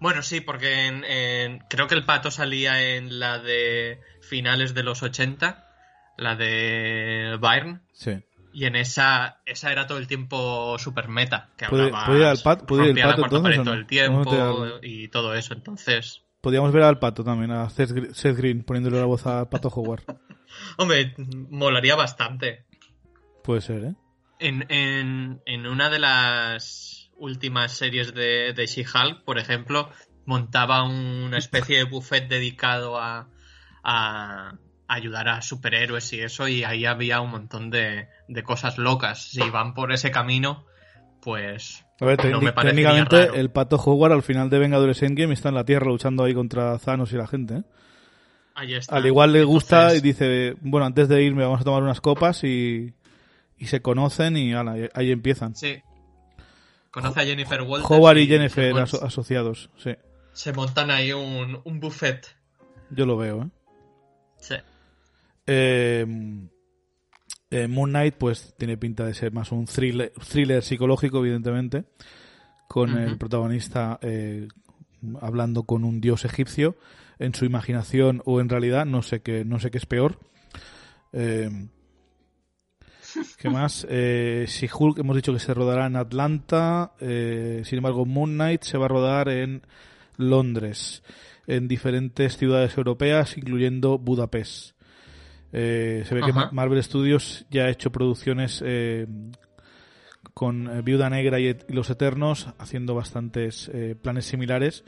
bueno, 0.00 0.22
sí, 0.22 0.40
porque 0.40 0.86
en, 0.86 1.04
en- 1.04 1.58
creo 1.68 1.86
que 1.86 1.94
el 1.94 2.04
pato 2.04 2.30
salía 2.30 2.96
en 2.96 3.18
la 3.20 3.38
de 3.38 4.00
finales 4.20 4.74
de 4.74 4.82
los 4.84 5.02
80, 5.02 5.68
la 6.16 6.36
de 6.36 7.38
Byrne, 7.40 7.80
Sí. 7.92 8.22
y 8.52 8.64
en 8.66 8.76
esa 8.76 9.40
esa 9.46 9.72
era 9.72 9.86
todo 9.86 9.98
el 9.98 10.06
tiempo 10.06 10.78
super 10.78 11.08
meta, 11.08 11.50
que 11.56 11.66
¿Puede- 11.66 11.84
hablaba, 11.86 12.06
puede 12.06 12.18
ir 12.20 12.24
al 12.26 12.38
puede 12.66 12.88
ir 12.90 12.94
pato 13.02 13.22
entonces 13.24 13.64
todo 13.64 13.74
el 13.74 13.86
tiempo 13.86 14.24
¿Cómo 14.24 14.80
te 14.80 14.88
y 14.88 15.08
todo 15.08 15.34
eso, 15.34 15.54
entonces... 15.54 16.22
Podríamos 16.40 16.72
ver 16.72 16.82
al 16.82 16.98
pato 16.98 17.22
también, 17.22 17.52
a 17.52 17.70
Seth 17.70 17.90
Gr- 17.90 18.12
Seth 18.14 18.36
Green, 18.36 18.64
poniéndole 18.64 18.98
la 18.98 19.04
voz 19.06 19.24
al 19.26 19.48
pato 19.48 19.68
Howard. 19.68 20.02
Hombre, 20.76 21.14
molaría 21.50 21.94
bastante. 21.94 22.64
Puede 23.44 23.60
ser, 23.60 23.84
¿eh? 23.84 23.94
En, 24.40 24.66
en, 24.68 25.40
en 25.46 25.66
una 25.68 25.88
de 25.88 26.00
las 26.00 27.10
últimas 27.16 27.70
series 27.72 28.12
de, 28.12 28.52
de 28.54 28.66
She-Hulk, 28.66 29.22
por 29.24 29.38
ejemplo, 29.38 29.88
montaba 30.26 30.82
una 30.82 31.38
especie 31.38 31.76
de 31.78 31.84
buffet 31.84 32.28
dedicado 32.28 32.98
a, 32.98 33.28
a 33.84 34.54
ayudar 34.94 35.28
a 35.28 35.42
superhéroes 35.42 36.12
y 36.12 36.20
eso, 36.20 36.48
y 36.48 36.64
ahí 36.64 36.84
había 36.86 37.20
un 37.20 37.30
montón 37.30 37.70
de, 37.70 38.08
de 38.28 38.42
cosas 38.42 38.78
locas. 38.78 39.22
Si 39.30 39.40
van 39.50 39.74
por 39.74 39.92
ese 39.92 40.10
camino, 40.10 40.64
pues 41.20 41.84
A 42.00 42.04
ver, 42.04 42.24
no 42.30 42.40
me 42.40 42.52
técnicamente 42.52 43.26
raro. 43.26 43.34
el 43.34 43.50
pato 43.50 43.76
Howard 43.76 44.12
al 44.12 44.22
final 44.22 44.50
de 44.50 44.58
Vengadores 44.58 45.02
Endgame 45.02 45.34
está 45.34 45.48
en 45.50 45.54
la 45.54 45.64
Tierra 45.64 45.86
luchando 45.86 46.24
ahí 46.24 46.34
contra 46.34 46.76
Thanos 46.78 47.12
y 47.12 47.16
la 47.16 47.26
gente, 47.26 47.54
¿eh? 47.58 47.62
Ahí 48.54 48.74
está. 48.74 48.96
Al 48.96 49.06
igual 49.06 49.32
le 49.32 49.44
gusta 49.44 49.92
Entonces, 49.94 49.98
y 50.00 50.06
dice, 50.06 50.56
bueno, 50.60 50.84
antes 50.84 51.08
de 51.08 51.22
irme 51.22 51.42
vamos 51.44 51.60
a 51.62 51.64
tomar 51.64 51.82
unas 51.82 52.00
copas 52.02 52.44
y, 52.44 52.92
y 53.56 53.66
se 53.66 53.80
conocen 53.80 54.36
y 54.36 54.52
ala, 54.52 54.74
ahí 54.94 55.10
empiezan. 55.10 55.54
Sí. 55.56 55.80
Conoce 56.90 57.20
a 57.20 57.24
Jennifer 57.24 57.62
Walters. 57.62 57.90
Howard 57.90 58.18
y 58.18 58.26
Jennifer 58.26 58.74
aso- 58.74 59.02
asociados, 59.02 59.70
sí. 59.78 59.94
se 60.34 60.52
montan 60.52 60.90
ahí 60.90 61.12
un, 61.14 61.60
un 61.64 61.80
buffet. 61.80 62.26
Yo 62.90 63.06
lo 63.06 63.16
veo, 63.16 63.44
¿eh? 63.44 63.48
Sí. 64.36 64.56
Eh, 65.46 66.06
eh, 67.50 67.68
Moon 67.68 67.90
Knight, 67.90 68.14
pues 68.14 68.54
tiene 68.56 68.78
pinta 68.78 69.04
de 69.04 69.12
ser 69.12 69.32
más 69.32 69.52
un 69.52 69.66
thriller, 69.66 70.12
thriller 70.26 70.62
psicológico, 70.62 71.18
evidentemente, 71.18 71.84
con 72.66 72.96
el 72.96 73.18
protagonista 73.18 73.98
eh, 74.00 74.48
hablando 75.20 75.64
con 75.64 75.84
un 75.84 76.00
dios 76.00 76.24
egipcio 76.24 76.76
en 77.18 77.34
su 77.34 77.44
imaginación 77.44 78.22
o 78.24 78.40
en 78.40 78.48
realidad, 78.48 78.86
no 78.86 79.02
sé 79.02 79.20
qué, 79.20 79.44
no 79.44 79.58
sé 79.58 79.70
qué 79.70 79.78
es 79.78 79.86
peor. 79.86 80.18
Eh, 81.12 81.68
¿Qué 83.36 83.50
más? 83.50 83.86
Eh, 83.90 84.46
She-Hulk, 84.48 84.98
hemos 84.98 85.16
dicho 85.16 85.32
que 85.32 85.38
se 85.38 85.54
rodará 85.54 85.86
en 85.86 85.96
Atlanta. 85.96 86.94
eh, 87.00 87.62
sin 87.64 87.78
embargo, 87.78 88.06
Moon 88.06 88.32
Knight 88.32 88.62
se 88.62 88.78
va 88.78 88.86
a 88.86 88.88
rodar 88.88 89.28
en 89.28 89.62
Londres, 90.16 91.02
en 91.46 91.68
diferentes 91.68 92.36
ciudades 92.36 92.76
europeas, 92.76 93.36
incluyendo 93.36 93.98
Budapest. 93.98 94.71
Eh, 95.52 96.02
se 96.06 96.14
ve 96.14 96.22
que 96.22 96.32
Marvel 96.52 96.82
Studios 96.82 97.44
ya 97.50 97.64
ha 97.64 97.68
hecho 97.70 97.92
producciones 97.92 98.62
eh, 98.64 99.06
con 100.34 100.68
eh, 100.68 100.82
Viuda 100.82 101.10
Negra 101.10 101.38
y, 101.40 101.48
et- 101.48 101.64
y 101.68 101.72
Los 101.72 101.90
Eternos, 101.90 102.48
haciendo 102.58 102.94
bastantes 102.94 103.70
eh, 103.74 103.94
planes 104.00 104.24
similares 104.26 104.84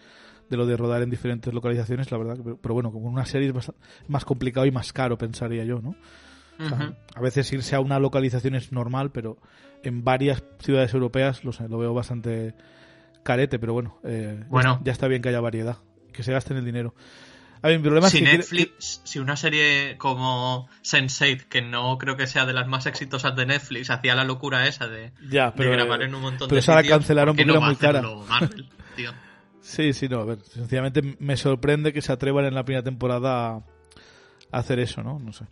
de 0.48 0.56
lo 0.56 0.66
de 0.66 0.76
rodar 0.76 1.02
en 1.02 1.10
diferentes 1.10 1.52
localizaciones, 1.52 2.10
la 2.10 2.18
verdad. 2.18 2.38
Pero, 2.42 2.56
pero 2.58 2.74
bueno, 2.74 2.92
como 2.92 3.08
una 3.08 3.24
serie 3.26 3.48
es 3.56 3.72
más 4.08 4.24
complicado 4.24 4.66
y 4.66 4.70
más 4.70 4.92
caro, 4.92 5.18
pensaría 5.18 5.64
yo, 5.64 5.80
¿no? 5.80 5.94
O 6.60 6.68
sea, 6.68 6.78
Ujú. 6.78 6.94
A 7.16 7.20
veces 7.20 7.52
irse 7.52 7.74
a 7.74 7.80
una 7.80 7.98
localización 7.98 8.54
es 8.54 8.70
normal, 8.72 9.10
pero 9.10 9.38
en 9.82 10.04
varias 10.04 10.42
ciudades 10.60 10.94
europeas 10.94 11.44
lo, 11.44 11.52
sé, 11.52 11.68
lo 11.68 11.78
veo 11.78 11.92
bastante 11.92 12.54
carete, 13.24 13.58
pero 13.58 13.72
bueno, 13.72 13.98
eh, 14.04 14.36
ya 14.40 14.46
Bueno. 14.48 14.80
ya 14.84 14.92
está 14.92 15.08
bien 15.08 15.20
que 15.20 15.30
haya 15.30 15.40
variedad, 15.40 15.78
que 16.12 16.22
se 16.22 16.32
gasten 16.32 16.56
el 16.56 16.64
dinero. 16.64 16.94
A 17.64 17.68
ver, 17.68 17.78
mi 17.78 17.84
problema 17.84 18.10
si 18.10 18.18
es 18.18 18.22
que 18.22 18.28
quiere- 18.28 18.38
Netflix, 18.40 19.00
si 19.04 19.18
una 19.20 19.36
serie 19.36 19.96
como 19.96 20.68
Sense8, 20.82 21.44
que 21.48 21.62
no 21.62 21.96
creo 21.96 22.14
que 22.14 22.26
sea 22.26 22.44
de 22.44 22.52
las 22.52 22.68
más 22.68 22.84
exitosas 22.84 23.34
de 23.36 23.46
Netflix, 23.46 23.88
hacía 23.88 24.14
la 24.14 24.24
locura 24.24 24.68
esa 24.68 24.86
de, 24.86 25.12
ya, 25.30 25.50
de 25.50 25.64
grabar 25.70 26.02
eh, 26.02 26.04
en 26.04 26.14
un 26.14 26.20
montón 26.20 26.48
pero 26.50 26.56
de 26.56 26.60
esa 26.60 26.74
la 26.74 26.82
cancelaron 26.86 27.34
¿por 27.34 27.42
qué 27.42 27.50
porque 27.50 27.54
no 27.54 27.60
va 27.62 27.66
muy 27.68 27.74
hacerlo 27.74 28.26
Marvel, 28.28 28.68
tío? 28.94 29.12
Sí, 29.62 29.94
sí, 29.94 30.10
no, 30.10 30.20
a 30.20 30.24
ver, 30.26 30.40
sencillamente 30.40 31.16
me 31.18 31.38
sorprende 31.38 31.94
que 31.94 32.02
se 32.02 32.12
atrevan 32.12 32.44
en 32.44 32.52
la 32.54 32.66
primera 32.66 32.82
temporada 32.84 33.54
a 33.54 33.62
hacer 34.52 34.78
eso, 34.78 35.02
¿no? 35.02 35.18
No 35.18 35.32
sé. 35.32 35.46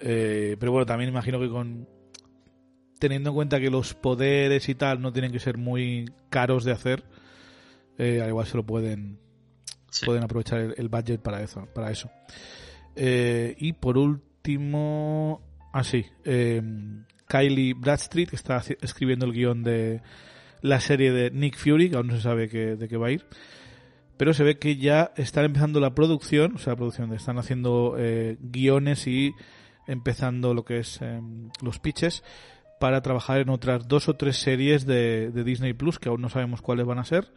Eh, 0.00 0.56
pero 0.58 0.72
bueno, 0.72 0.86
también 0.86 1.10
imagino 1.10 1.38
que 1.38 1.50
con 1.50 1.86
teniendo 2.98 3.28
en 3.30 3.34
cuenta 3.36 3.60
que 3.60 3.68
los 3.68 3.92
poderes 3.92 4.66
y 4.70 4.74
tal 4.74 5.02
no 5.02 5.12
tienen 5.12 5.30
que 5.30 5.40
ser 5.40 5.58
muy 5.58 6.10
caros 6.30 6.64
de 6.64 6.72
hacer, 6.72 7.04
eh, 7.98 8.22
al 8.22 8.28
igual 8.30 8.46
se 8.46 8.56
lo 8.56 8.64
pueden 8.64 9.18
Pueden 10.04 10.24
aprovechar 10.24 10.60
el, 10.60 10.74
el 10.76 10.88
budget 10.88 11.20
para 11.20 11.42
eso. 11.42 11.66
Para 11.74 11.90
eso. 11.90 12.10
Eh, 12.94 13.54
y 13.58 13.72
por 13.74 13.98
último, 13.98 15.42
ah 15.72 15.84
sí, 15.84 16.06
eh, 16.24 16.62
Kylie 17.28 17.74
Bradstreet 17.74 18.30
que 18.30 18.36
está 18.36 18.62
escribiendo 18.80 19.26
el 19.26 19.32
guion 19.32 19.62
de 19.62 20.00
la 20.62 20.80
serie 20.80 21.12
de 21.12 21.30
Nick 21.30 21.56
Fury, 21.56 21.90
que 21.90 21.96
aún 21.96 22.08
no 22.08 22.16
se 22.16 22.22
sabe 22.22 22.48
que- 22.48 22.76
de 22.76 22.88
qué 22.88 22.96
va 22.96 23.08
a 23.08 23.12
ir. 23.12 23.24
Pero 24.16 24.32
se 24.32 24.44
ve 24.44 24.58
que 24.58 24.76
ya 24.76 25.12
están 25.16 25.44
empezando 25.44 25.78
la 25.78 25.94
producción, 25.94 26.54
o 26.54 26.58
sea, 26.58 26.72
la 26.72 26.76
producción, 26.76 27.12
están 27.12 27.38
haciendo 27.38 27.96
eh, 27.98 28.38
guiones 28.40 29.06
y 29.06 29.34
empezando 29.86 30.54
lo 30.54 30.64
que 30.64 30.78
es 30.78 30.98
eh, 31.02 31.20
los 31.62 31.78
pitches 31.78 32.24
para 32.80 33.02
trabajar 33.02 33.40
en 33.40 33.50
otras 33.50 33.86
dos 33.88 34.08
o 34.08 34.16
tres 34.16 34.38
series 34.38 34.86
de, 34.86 35.30
de 35.30 35.44
Disney 35.44 35.74
Plus, 35.74 35.98
que 35.98 36.08
aún 36.08 36.22
no 36.22 36.28
sabemos 36.30 36.62
cuáles 36.62 36.86
van 36.86 36.98
a 36.98 37.04
ser. 37.04 37.30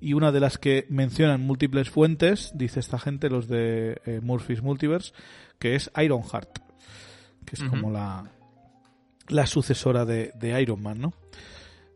Y 0.00 0.12
una 0.12 0.32
de 0.32 0.40
las 0.40 0.58
que 0.58 0.86
mencionan 0.90 1.40
múltiples 1.40 1.88
fuentes, 1.90 2.52
dice 2.54 2.80
esta 2.80 2.98
gente, 2.98 3.30
los 3.30 3.48
de 3.48 4.00
eh, 4.04 4.20
Murphy's 4.22 4.62
Multiverse, 4.62 5.12
que 5.58 5.74
es 5.74 5.90
Ironheart, 5.96 6.58
que 7.46 7.54
es 7.56 7.62
como 7.64 7.90
la, 7.90 8.30
la 9.28 9.46
sucesora 9.46 10.04
de, 10.04 10.32
de 10.34 10.60
Iron 10.60 10.82
Man, 10.82 11.00
¿no? 11.00 11.14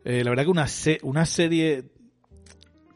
Eh, 0.05 0.23
la 0.23 0.31
verdad 0.31 0.45
que 0.45 0.49
una, 0.49 0.67
se- 0.67 0.99
una 1.03 1.25
serie, 1.25 1.83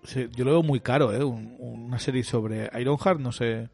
se- 0.03 0.29
yo 0.35 0.45
lo 0.45 0.51
veo 0.51 0.63
muy 0.63 0.79
caro, 0.79 1.13
¿eh? 1.13 1.23
Un- 1.23 1.55
una 1.59 1.99
serie 1.99 2.23
sobre 2.23 2.69
Ironheart, 2.79 3.19
no 3.19 3.31
sé, 3.31 3.69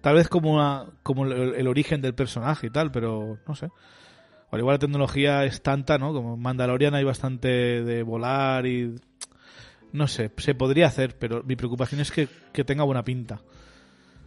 tal 0.00 0.14
vez 0.16 0.28
como, 0.28 0.54
una, 0.54 0.86
como 1.02 1.24
el, 1.26 1.54
el 1.54 1.68
origen 1.68 2.00
del 2.00 2.14
personaje 2.14 2.66
y 2.68 2.70
tal, 2.70 2.90
pero 2.90 3.38
no 3.46 3.54
sé. 3.54 3.66
O 3.66 4.54
al 4.56 4.60
igual 4.60 4.74
la 4.74 4.78
tecnología 4.80 5.44
es 5.44 5.62
tanta, 5.62 5.98
¿no? 5.98 6.12
Como 6.12 6.34
en 6.34 6.40
Mandalorian 6.40 6.94
hay 6.94 7.04
bastante 7.04 7.48
de 7.48 8.02
volar 8.02 8.66
y... 8.66 8.94
No 9.92 10.06
sé, 10.06 10.30
se 10.36 10.54
podría 10.54 10.86
hacer, 10.86 11.16
pero 11.18 11.42
mi 11.44 11.56
preocupación 11.56 12.00
es 12.00 12.10
que, 12.10 12.28
que 12.52 12.64
tenga 12.64 12.84
buena 12.84 13.04
pinta. 13.04 13.40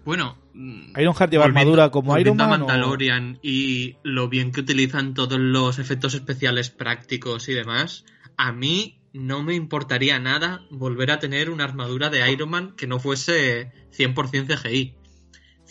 Bueno, 0.04 0.36
¿Ironheart 0.56 1.32
lleva 1.32 1.46
armadura 1.46 1.92
como 1.92 2.18
Iron 2.18 2.36
Man? 2.36 2.48
o- 2.64 2.66
Mandalorian 2.66 3.38
y 3.44 3.98
lo 4.04 4.28
bien 4.30 4.52
que 4.52 4.62
utilizan 4.62 5.14
todos 5.14 5.40
los 5.40 5.78
efectos 5.78 6.16
especiales 6.16 6.72
prácticos 6.72 7.48
y 7.50 7.54
demás, 7.54 8.04
a 8.36 8.52
mí 8.52 8.98
no 9.14 9.44
me 9.44 9.54
importaría 9.54 10.18
nada 10.20 10.62
volver 10.72 11.12
a 11.12 11.20
tener 11.20 11.52
una 11.52 11.66
armadura 11.66 12.10
de 12.10 12.32
Iron 12.32 12.50
Man 12.50 12.74
que 12.76 12.88
no 12.88 12.98
fuese 13.00 13.72
100% 13.96 14.58
CGI. 14.58 14.96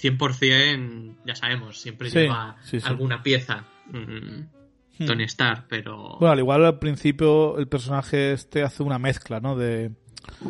100% 0.00 1.16
ya 1.26 1.34
sabemos, 1.34 1.80
siempre 1.80 2.10
Sí, 2.10 2.20
lleva 2.20 2.56
sí, 2.62 2.80
sí. 2.80 2.86
alguna 2.86 3.22
pieza. 3.22 3.64
mm, 3.86 3.96
Hmm. 3.98 4.46
Tony 5.06 5.24
Stark, 5.24 5.66
pero... 5.68 6.16
Bueno, 6.18 6.32
al 6.32 6.38
igual 6.38 6.64
al 6.64 6.78
principio 6.78 7.58
el 7.58 7.68
personaje 7.68 8.32
este 8.32 8.62
hace 8.62 8.82
una 8.82 8.98
mezcla, 8.98 9.40
¿no? 9.40 9.56
De, 9.56 9.92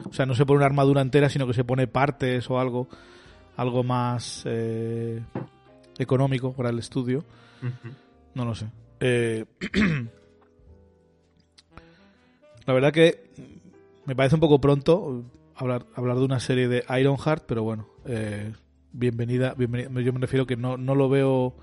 o 0.08 0.12
sea, 0.12 0.26
no 0.26 0.34
se 0.34 0.46
pone 0.46 0.58
una 0.58 0.66
armadura 0.66 1.00
entera, 1.00 1.28
sino 1.28 1.46
que 1.46 1.54
se 1.54 1.64
pone 1.64 1.86
partes 1.86 2.48
o 2.50 2.58
algo, 2.58 2.88
algo 3.56 3.82
más 3.82 4.42
eh, 4.46 5.22
económico 5.98 6.52
para 6.52 6.70
el 6.70 6.78
estudio. 6.78 7.24
No 8.34 8.44
lo 8.44 8.54
sé. 8.54 8.66
Eh, 9.00 9.44
la 12.66 12.72
verdad 12.72 12.92
que 12.92 13.30
me 14.06 14.16
parece 14.16 14.34
un 14.34 14.40
poco 14.40 14.60
pronto 14.60 15.24
hablar, 15.54 15.86
hablar 15.94 16.18
de 16.18 16.24
una 16.24 16.40
serie 16.40 16.68
de 16.68 16.84
Ironheart, 16.98 17.44
pero 17.46 17.62
bueno, 17.62 17.88
eh, 18.06 18.52
bienvenida, 18.92 19.54
bienvenida. 19.54 20.00
Yo 20.00 20.12
me 20.12 20.20
refiero 20.20 20.46
que 20.46 20.56
no, 20.56 20.76
no 20.76 20.94
lo 20.94 21.08
veo, 21.08 21.54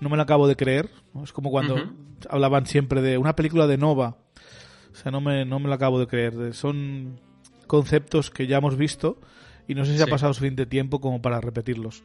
no 0.00 0.08
me 0.08 0.16
lo 0.16 0.22
acabo 0.22 0.48
de 0.48 0.56
creer. 0.56 0.90
¿no? 1.14 1.24
Es 1.24 1.32
como 1.32 1.50
cuando 1.50 1.76
hablaban 2.28 2.66
siempre 2.66 3.02
de 3.02 3.18
una 3.18 3.36
película 3.36 3.66
de 3.66 3.78
Nova. 3.78 4.16
O 4.92 4.96
sea, 4.96 5.12
no 5.12 5.20
me, 5.20 5.44
no 5.44 5.58
me 5.60 5.68
lo 5.68 5.74
acabo 5.74 6.00
de 6.00 6.06
creer. 6.06 6.54
Son 6.54 7.20
conceptos 7.66 8.30
que 8.30 8.46
ya 8.46 8.58
hemos 8.58 8.76
visto 8.76 9.20
y 9.68 9.74
no 9.74 9.84
sé 9.84 9.96
si 9.96 10.02
ha 10.02 10.06
pasado 10.06 10.34
suficiente 10.34 10.66
tiempo 10.66 11.00
como 11.00 11.22
para 11.22 11.40
repetirlos. 11.40 12.02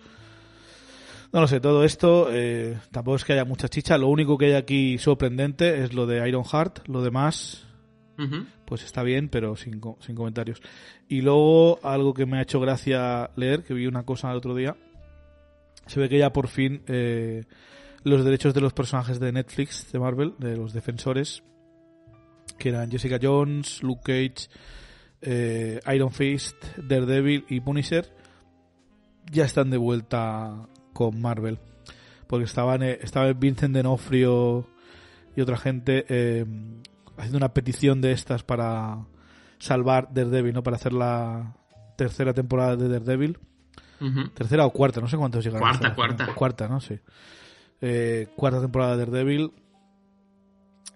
No 1.33 1.41
lo 1.41 1.47
sé, 1.47 1.59
todo 1.59 1.83
esto 1.83 2.29
eh, 2.31 2.77
tampoco 2.91 3.15
es 3.15 3.25
que 3.25 3.33
haya 3.33 3.43
mucha 3.43 3.67
chicha. 3.67 3.97
Lo 3.97 4.07
único 4.07 4.37
que 4.37 4.45
hay 4.45 4.53
aquí 4.53 4.97
sorprendente 4.97 5.83
es 5.83 5.93
lo 5.93 6.05
de 6.05 6.27
Ironheart. 6.27 6.87
Lo 6.87 7.01
demás, 7.01 7.65
pues 8.65 8.83
está 8.83 9.03
bien, 9.03 9.27
pero 9.29 9.55
sin, 9.55 9.81
sin 9.99 10.15
comentarios. 10.15 10.61
Y 11.09 11.21
luego, 11.21 11.79
algo 11.83 12.13
que 12.13 12.25
me 12.25 12.37
ha 12.37 12.43
hecho 12.43 12.59
gracia 12.59 13.31
leer, 13.35 13.63
que 13.63 13.73
vi 13.73 13.87
una 13.87 14.03
cosa 14.03 14.31
el 14.31 14.37
otro 14.37 14.55
día, 14.55 14.77
se 15.87 15.99
ve 15.99 16.07
que 16.07 16.19
ya 16.19 16.31
por 16.31 16.47
fin 16.47 16.83
eh, 16.87 17.43
los 18.05 18.23
derechos 18.23 18.53
de 18.53 18.61
los 18.61 18.71
personajes 18.71 19.19
de 19.19 19.31
Netflix, 19.31 19.91
de 19.91 19.99
Marvel, 19.99 20.35
de 20.37 20.55
los 20.55 20.73
defensores, 20.73 21.43
que 22.59 22.69
eran 22.69 22.91
Jessica 22.91 23.17
Jones, 23.21 23.81
Luke 23.81 24.03
Cage, 24.03 24.47
eh, 25.21 25.79
Iron 25.93 26.11
Fist, 26.11 26.55
Daredevil 26.77 27.45
y 27.49 27.59
Punisher, 27.61 28.07
ya 29.31 29.45
están 29.45 29.71
de 29.71 29.77
vuelta 29.77 30.67
con 30.93 31.19
Marvel. 31.19 31.57
Porque 32.27 32.45
estaban, 32.45 32.83
eh, 32.83 32.99
estaba 33.01 33.33
Vincent 33.33 33.75
D'Onofrio 33.75 34.67
y 35.35 35.41
otra 35.41 35.57
gente 35.57 36.05
eh, 36.07 36.45
haciendo 37.17 37.37
una 37.37 37.53
petición 37.53 38.01
de 38.01 38.11
estas 38.11 38.43
para 38.43 39.07
salvar 39.57 40.09
Daredevil, 40.13 40.53
¿no? 40.53 40.61
Para 40.61 40.75
hacer 40.75 40.93
la 40.93 41.55
tercera 41.97 42.33
temporada 42.33 42.75
de 42.75 42.87
Daredevil. 42.87 43.39
Tercera 44.35 44.65
o 44.65 44.71
cuarta, 44.71 45.01
no 45.01 45.07
sé 45.07 45.17
cuántos 45.17 45.43
llegaron. 45.43 45.67
Cuarta, 45.67 45.95
cuarta. 45.95 46.35
Cuarta, 46.35 46.67
¿no? 46.67 46.79
Sí. 46.79 46.99
Eh, 47.87 48.27
cuarta 48.35 48.59
temporada 48.61 48.97
de 48.97 49.05
Daredevil. 49.05 49.51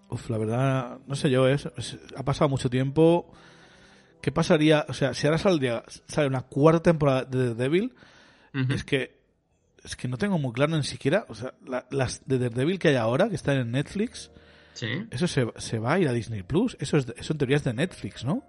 Uf, 0.10 0.28
la 0.30 0.38
verdad, 0.40 0.98
no 1.06 1.16
sé 1.16 1.30
yo, 1.30 1.48
es, 1.48 1.68
es- 1.78 2.00
ha 2.16 2.24
pasado 2.24 2.50
mucho 2.50 2.68
tiempo. 2.70 3.32
¿Qué 4.22 4.32
pasaría? 4.32 4.86
O 4.90 4.94
sea, 4.94 5.14
si 5.14 5.28
ahora 5.28 5.38
saldría, 5.38 5.84
sale 6.08 6.28
una 6.28 6.42
cuarta 6.42 6.82
temporada 6.84 7.26
de 7.26 7.50
Daredevil, 7.54 7.94
es 8.70 8.84
que 8.84 9.20
es 9.84 9.96
que 9.96 10.08
no 10.08 10.18
tengo 10.18 10.38
muy 10.40 10.52
claro 10.52 10.76
ni 10.76 10.84
siquiera, 10.84 11.26
o 11.30 11.36
sea, 11.36 11.54
la- 11.66 11.86
las 11.92 12.28
de 12.28 12.40
Daredevil 12.40 12.80
que 12.80 12.90
hay 12.90 12.96
ahora, 12.96 13.30
que 13.30 13.36
están 13.36 13.58
en 13.58 13.72
Netflix, 13.72 14.32
Sí. 14.74 14.88
eso 15.12 15.28
se, 15.28 15.46
se 15.58 15.78
va 15.80 15.94
a 15.94 16.00
ir 16.00 16.08
a 16.10 16.12
Disney 16.14 16.42
Plus. 16.44 16.76
Eso, 16.80 16.98
es, 16.98 17.06
eso 17.16 17.34
en 17.34 17.38
teoría 17.38 17.58
es 17.58 17.64
de 17.64 17.74
Netflix, 17.74 18.26
¿no? 18.26 18.44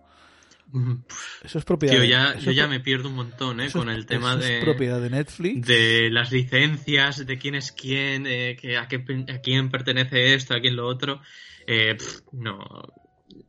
Eso 1.43 1.59
es 1.59 1.65
propiedad 1.65 1.95
Tío, 1.97 2.05
ya, 2.05 2.37
yo 2.39 2.51
ya 2.53 2.67
me 2.69 2.81
pierdo 2.81 3.09
un 3.09 3.17
montón, 3.17 3.61
¿eh? 3.61 3.67
eso 3.67 3.79
Con 3.81 3.89
el 3.91 4.07
tema 4.07 4.35
eso 4.35 4.41
es 4.43 4.49
de... 4.49 4.61
propiedad 4.63 5.01
de 5.01 5.11
Netflix. 5.11 5.67
de 5.67 6.09
las 6.11 6.31
licencias, 6.33 7.27
de 7.27 7.39
quién 7.39 7.55
es 7.55 7.73
quién, 7.73 8.27
eh, 8.27 8.57
que 8.61 8.77
a, 8.77 8.87
qué, 8.89 9.05
a 9.33 9.39
quién 9.41 9.71
pertenece 9.71 10.35
esto, 10.35 10.55
a 10.55 10.61
quién 10.61 10.77
lo 10.77 10.87
otro. 10.87 11.21
Eh, 11.67 11.97
no. 12.33 12.59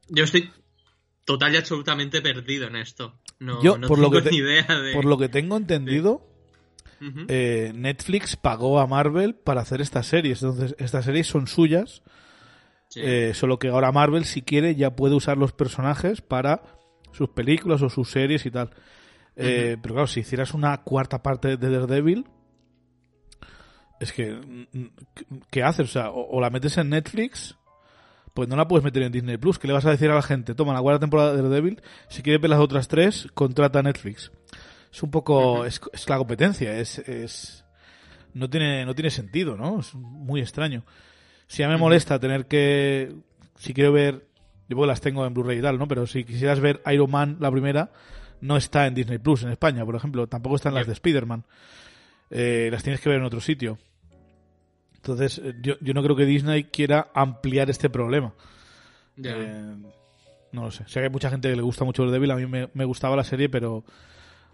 Yo 0.09 0.23
estoy 0.23 0.49
total 1.25 1.53
y 1.53 1.57
absolutamente 1.57 2.21
perdido 2.21 2.67
en 2.67 2.75
esto. 2.75 3.19
No, 3.39 3.61
Yo, 3.63 3.77
no 3.77 3.87
por 3.87 3.97
lo 3.99 4.09
tengo 4.09 4.17
que 4.23 4.29
te- 4.29 4.31
ni 4.31 4.37
idea 4.37 4.63
de. 4.63 4.93
Por 4.93 5.05
lo 5.05 5.17
que 5.17 5.29
tengo 5.29 5.57
entendido, 5.57 6.27
eh, 7.27 7.71
Netflix 7.75 8.35
pagó 8.35 8.79
a 8.79 8.85
Marvel 8.87 9.33
para 9.35 9.61
hacer 9.61 9.81
estas 9.81 10.05
series. 10.07 10.43
Entonces, 10.43 10.75
estas 10.79 11.05
series 11.05 11.27
son 11.27 11.47
suyas. 11.47 12.03
Sí. 12.89 12.99
eh, 13.01 13.31
solo 13.33 13.57
que 13.57 13.69
ahora 13.69 13.91
Marvel, 13.93 14.25
si 14.25 14.41
quiere, 14.41 14.75
ya 14.75 14.95
puede 14.97 15.15
usar 15.15 15.37
los 15.37 15.53
personajes 15.53 16.19
para 16.19 16.61
sus 17.11 17.29
películas 17.29 17.81
o 17.81 17.89
sus 17.89 18.09
series 18.09 18.45
y 18.45 18.51
tal. 18.51 18.69
Eh, 19.35 19.77
Pero 19.81 19.95
claro, 19.95 20.07
si 20.07 20.21
hicieras 20.21 20.53
una 20.53 20.77
cuarta 20.83 21.21
parte 21.23 21.57
de 21.57 21.69
Daredevil, 21.69 22.25
es 23.99 24.11
que. 24.13 24.33
mm, 24.33 24.85
¿Qué 25.49 25.63
haces? 25.63 25.89
O 25.89 25.91
sea, 25.91 26.09
o, 26.11 26.37
o 26.37 26.41
la 26.41 26.49
metes 26.49 26.77
en 26.77 26.89
Netflix, 26.89 27.57
pues 28.33 28.47
no 28.49 28.55
la 28.55 28.67
puedes 28.67 28.83
meter 28.83 29.03
en 29.03 29.11
Disney 29.11 29.37
Plus. 29.37 29.59
¿Qué 29.59 29.67
le 29.67 29.73
vas 29.73 29.85
a 29.85 29.91
decir 29.91 30.09
a 30.09 30.15
la 30.15 30.21
gente? 30.21 30.55
Toma 30.55 30.73
la 30.73 30.81
cuarta 30.81 30.99
temporada 30.99 31.33
de 31.33 31.41
Daredevil, 31.41 31.81
si 32.09 32.21
quieres 32.23 32.41
ver 32.41 32.49
las 32.49 32.59
otras 32.59 32.87
tres, 32.87 33.27
contrata 33.33 33.79
a 33.79 33.83
Netflix. 33.83 34.31
Es 34.91 35.03
un 35.03 35.11
poco. 35.11 35.65
Es, 35.65 35.79
es 35.93 36.09
la 36.09 36.17
competencia, 36.17 36.77
es. 36.77 36.99
es 36.99 37.65
no 38.33 38.49
tiene, 38.49 38.85
no 38.85 38.95
tiene 38.95 39.09
sentido, 39.09 39.57
¿no? 39.57 39.79
Es 39.81 39.93
muy 39.93 40.41
extraño. 40.41 40.85
Si 41.47 41.59
ya 41.59 41.69
me 41.69 41.77
molesta 41.77 42.19
tener 42.19 42.47
que. 42.47 43.13
Si 43.57 43.73
quiero 43.73 43.91
ver. 43.91 44.27
Yo 44.71 44.77
porque 44.77 44.87
las 44.87 45.01
tengo 45.01 45.25
en 45.25 45.33
Blu-ray 45.33 45.59
y 45.59 45.61
tal, 45.61 45.77
¿no? 45.77 45.87
Pero 45.87 46.07
si 46.07 46.23
quisieras 46.23 46.59
ver 46.59 46.81
Iron 46.91 47.11
Man, 47.11 47.37
la 47.39 47.51
primera, 47.51 47.91
no 48.41 48.57
está 48.57 48.87
en 48.87 48.95
Disney 48.95 49.17
Plus 49.17 49.43
en 49.43 49.51
España, 49.51 49.85
por 49.85 49.95
ejemplo. 49.95 50.27
Tampoco 50.27 50.55
están 50.55 50.73
las 50.73 50.87
de 50.87 50.93
Spider-Man. 50.93 51.43
Eh, 52.29 52.69
las 52.71 52.83
tienes 52.83 53.01
que 53.01 53.09
ver 53.09 53.19
en 53.19 53.25
otro 53.25 53.41
sitio. 53.41 53.77
Entonces, 54.95 55.41
eh, 55.43 55.55
yo, 55.61 55.75
yo 55.81 55.93
no 55.93 56.03
creo 56.03 56.15
que 56.15 56.25
Disney 56.25 56.65
quiera 56.65 57.09
ampliar 57.13 57.69
este 57.69 57.89
problema. 57.89 58.33
Eh, 59.23 59.75
no 60.51 60.63
lo 60.63 60.71
sé. 60.71 60.83
Sé 60.87 60.99
que 60.99 61.05
hay 61.05 61.11
mucha 61.11 61.29
gente 61.29 61.49
que 61.49 61.55
le 61.55 61.61
gusta 61.61 61.83
mucho 61.83 62.03
el 62.03 62.11
Devil. 62.11 62.31
A 62.31 62.35
mí 62.35 62.45
me, 62.45 62.69
me 62.73 62.85
gustaba 62.85 63.15
la 63.15 63.23
serie, 63.23 63.49
pero. 63.49 63.83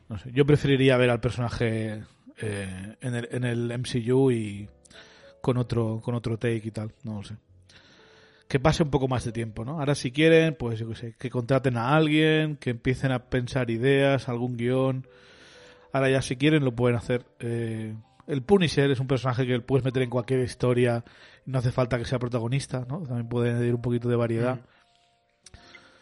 No 0.10 0.18
sé. 0.18 0.32
Yo 0.32 0.46
preferiría 0.46 0.98
ver 0.98 1.10
al 1.10 1.20
personaje 1.20 2.04
eh, 2.40 2.96
en, 3.02 3.16
el, 3.16 3.28
en 3.32 3.44
el 3.44 3.80
MCU 3.80 4.32
y 4.32 4.70
con 5.42 5.58
otro, 5.58 6.00
con 6.02 6.16
otro 6.16 6.38
take 6.38 6.62
y 6.64 6.72
tal. 6.72 6.94
No 7.04 7.16
lo 7.16 7.24
sé. 7.24 7.36
Que 8.48 8.60
pase 8.60 8.84
un 8.84 8.90
poco 8.90 9.08
más 9.08 9.26
de 9.26 9.32
tiempo, 9.32 9.66
¿no? 9.66 9.80
Ahora, 9.80 9.94
si 9.94 10.12
quieren, 10.12 10.56
pues 10.58 10.80
yo 10.80 10.88
qué 10.88 10.96
sé, 10.96 11.16
que 11.20 11.30
contraten 11.30 11.78
a 11.78 11.96
alguien, 11.96 12.56
que 12.56 12.70
empiecen 12.70 13.12
a 13.12 13.30
pensar 13.30 13.70
ideas, 13.70 14.30
algún 14.30 14.56
guion. 14.56 15.08
Ahora, 15.92 16.10
ya 16.10 16.22
si 16.22 16.38
quieren, 16.38 16.64
lo 16.64 16.74
pueden 16.74 16.98
hacer. 16.98 17.26
Eh, 17.40 17.94
el 18.28 18.42
Punisher 18.44 18.92
es 18.92 19.00
un 19.00 19.08
personaje 19.08 19.46
que 19.46 19.60
puedes 19.60 19.84
meter 19.84 20.04
en 20.04 20.10
cualquier 20.10 20.42
historia. 20.42 21.04
No 21.46 21.60
hace 21.60 21.72
falta 21.72 21.98
que 21.98 22.06
sea 22.06 22.20
protagonista, 22.20 22.86
¿no? 22.88 23.02
También 23.04 23.28
puede 23.28 23.52
añadir 23.52 23.74
un 23.76 23.82
poquito 23.82 24.08
de 24.10 24.16
variedad. 24.16 24.60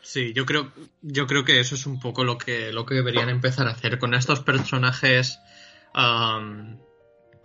Sí, 0.01 0.33
yo 0.33 0.45
creo, 0.45 0.71
yo 1.01 1.25
creo 1.25 1.43
que 1.43 1.59
eso 1.59 1.73
es 1.73 1.87
un 1.87 1.99
poco 1.99 2.23
lo 2.23 2.37
que, 2.37 2.71
lo 2.71 2.85
que 2.85 2.93
deberían 2.93 3.29
empezar 3.29 3.67
a 3.67 3.71
hacer 3.71 3.97
con 3.97 4.13
estos 4.13 4.39
personajes 4.41 5.39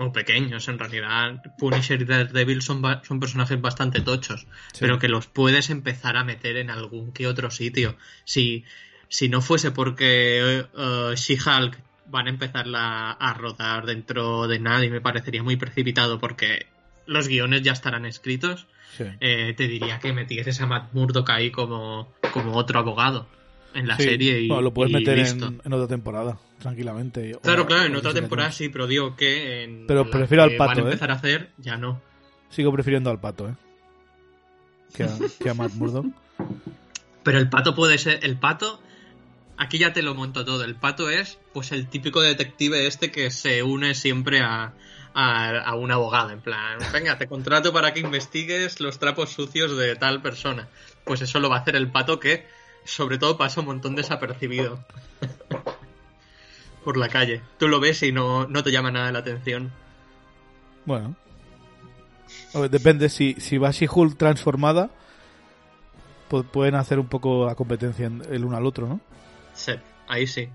muy 0.01 0.11
pequeños, 0.13 0.67
en 0.69 0.79
realidad. 0.79 1.43
Punisher 1.59 2.01
y 2.01 2.05
Daredevil 2.05 2.63
son, 2.63 2.83
son 3.03 3.21
personajes 3.21 3.61
bastante 3.61 4.01
tochos, 4.01 4.47
Sí. 4.73 4.79
pero 4.81 4.99
que 4.99 5.09
los 5.09 5.27
puedes 5.27 5.71
empezar 5.71 6.17
a 6.17 6.25
meter 6.25 6.57
en 6.57 6.71
algún 6.71 7.13
que 7.13 7.27
otro 7.27 7.51
sitio. 7.51 7.97
Si, 8.25 8.65
si 9.09 9.29
no 9.29 9.41
fuese 9.43 9.71
porque 9.71 10.65
eh, 10.77 11.15
She-Hulk 11.17 11.79
van 12.07 12.27
a 12.27 12.31
empezarla 12.31 13.13
a 13.13 13.35
rodar 13.35 13.87
dentro 13.87 14.49
de 14.49 14.59
nada 14.59 14.85
y 14.85 14.91
me 14.91 15.01
parecería 15.01 15.43
muy 15.43 15.57
precipitado 15.57 16.19
porque 16.19 16.67
los 17.07 17.29
guiones 17.29 17.63
ya 17.63 17.73
estarán 17.73 18.05
escritos, 18.07 18.67
Sí. 18.97 19.05
eh, 19.21 19.55
te 19.57 19.69
diría 19.69 20.01
que 20.01 20.13
metieses 20.13 20.61
a 20.61 20.67
Matt 20.67 20.93
Murdock 20.93 21.31
ahí 21.31 21.51
como, 21.53 22.13
como 22.33 22.57
otro 22.57 22.81
abogado 22.81 23.29
en 23.75 23.87
la 23.87 23.97
Sí. 23.97 24.03
serie 24.03 24.41
y, 24.41 24.49
Bueno, 24.49 24.63
lo 24.63 24.75
puedes 24.75 24.91
y 24.91 24.95
meter 24.95 25.19
en, 25.21 25.61
en 25.65 25.73
otra 25.73 25.87
temporada, 25.87 26.39
tranquilamente. 26.61 27.35
O- 27.35 27.41
Claro, 27.41 27.67
claro, 27.67 27.85
en 27.85 27.97
otra 27.97 28.13
temporada 28.15 28.53
sí, 28.53 28.69
pero 28.69 28.87
digo 28.87 29.17
que 29.17 29.65
en 29.65 29.87
Pero 29.87 30.05
la 30.05 30.11
prefiero 30.11 30.43
al 30.45 30.57
Pato, 30.57 30.69
van 30.69 30.79
a 30.79 30.81
¿eh? 30.81 30.85
empezar 30.85 31.11
a 31.11 31.15
hacer, 31.15 31.51
ya 31.59 31.77
no. 31.77 32.01
Sigo 32.51 32.73
prefiriendo 32.73 33.11
al 33.11 33.21
pato, 33.21 33.49
¿eh? 33.49 33.55
Que 34.95 35.05
a, 35.05 35.19
que 35.43 35.51
a 35.51 35.55
Matt 35.55 35.73
Murdock. 35.75 36.07
Pero 37.23 37.39
el 37.39 37.49
pato 37.49 37.75
puede 37.75 37.97
ser, 37.99 38.21
el 38.25 38.37
pato, 38.39 38.81
aquí 39.57 39.79
ya 39.79 39.93
te 39.93 40.03
lo 40.03 40.15
monto 40.15 40.45
todo, 40.45 40.65
el 40.65 40.75
pato 40.75 41.11
es 41.11 41.39
pues 41.53 41.71
el 41.73 41.87
típico 41.89 42.21
detective 42.23 42.87
este 42.87 43.11
que 43.13 43.31
se 43.31 43.63
une 43.63 43.95
siempre 43.95 44.41
a, 44.41 44.73
a, 45.15 45.59
a 45.61 45.75
un 45.77 45.93
abogado, 45.93 46.31
en 46.31 46.41
plan, 46.41 46.79
venga, 46.93 47.19
te 47.19 47.29
contrato 47.29 47.73
para 47.73 47.93
que 47.95 48.01
investigues 48.01 48.81
los 48.81 48.99
trapos 48.99 49.31
sucios 49.31 49.77
de 49.77 49.95
tal 49.97 50.23
persona. 50.23 50.69
Pues 51.05 51.21
eso 51.23 51.39
lo 51.41 51.49
va 51.51 51.59
a 51.59 51.61
hacer 51.61 51.77
el 51.77 51.91
pato 51.93 52.19
que 52.19 52.47
sobre 52.85 53.19
todo 53.19 53.37
pasa 53.39 53.61
un 53.61 53.67
montón 53.67 53.95
desapercibido 53.95 54.85
por 56.85 56.97
la 56.97 57.09
calle. 57.09 57.43
Tú 57.59 57.69
lo 57.69 57.81
ves 57.81 58.03
y 58.03 58.13
no, 58.13 58.47
no 58.47 58.63
te 58.63 58.71
llama 58.73 58.91
nada 58.91 59.13
la 59.13 59.19
atención. 59.21 59.73
Bueno. 60.85 61.15
Depende, 62.71 63.09
si, 63.09 63.35
si 63.39 63.59
va 63.59 63.71
She-Hulk 63.71 64.17
transformada, 64.17 64.91
pu- 66.31 66.45
pueden 66.45 66.75
hacer 66.75 66.99
un 66.99 67.07
poco 67.07 67.47
la 67.47 67.55
competencia 67.55 68.07
en- 68.07 68.23
el 68.31 68.45
uno 68.45 68.57
al 68.57 68.67
otro, 68.67 68.87
¿no? 68.89 69.01
Sí, 69.55 69.73
ahí 70.09 70.27
sí. 70.27 70.49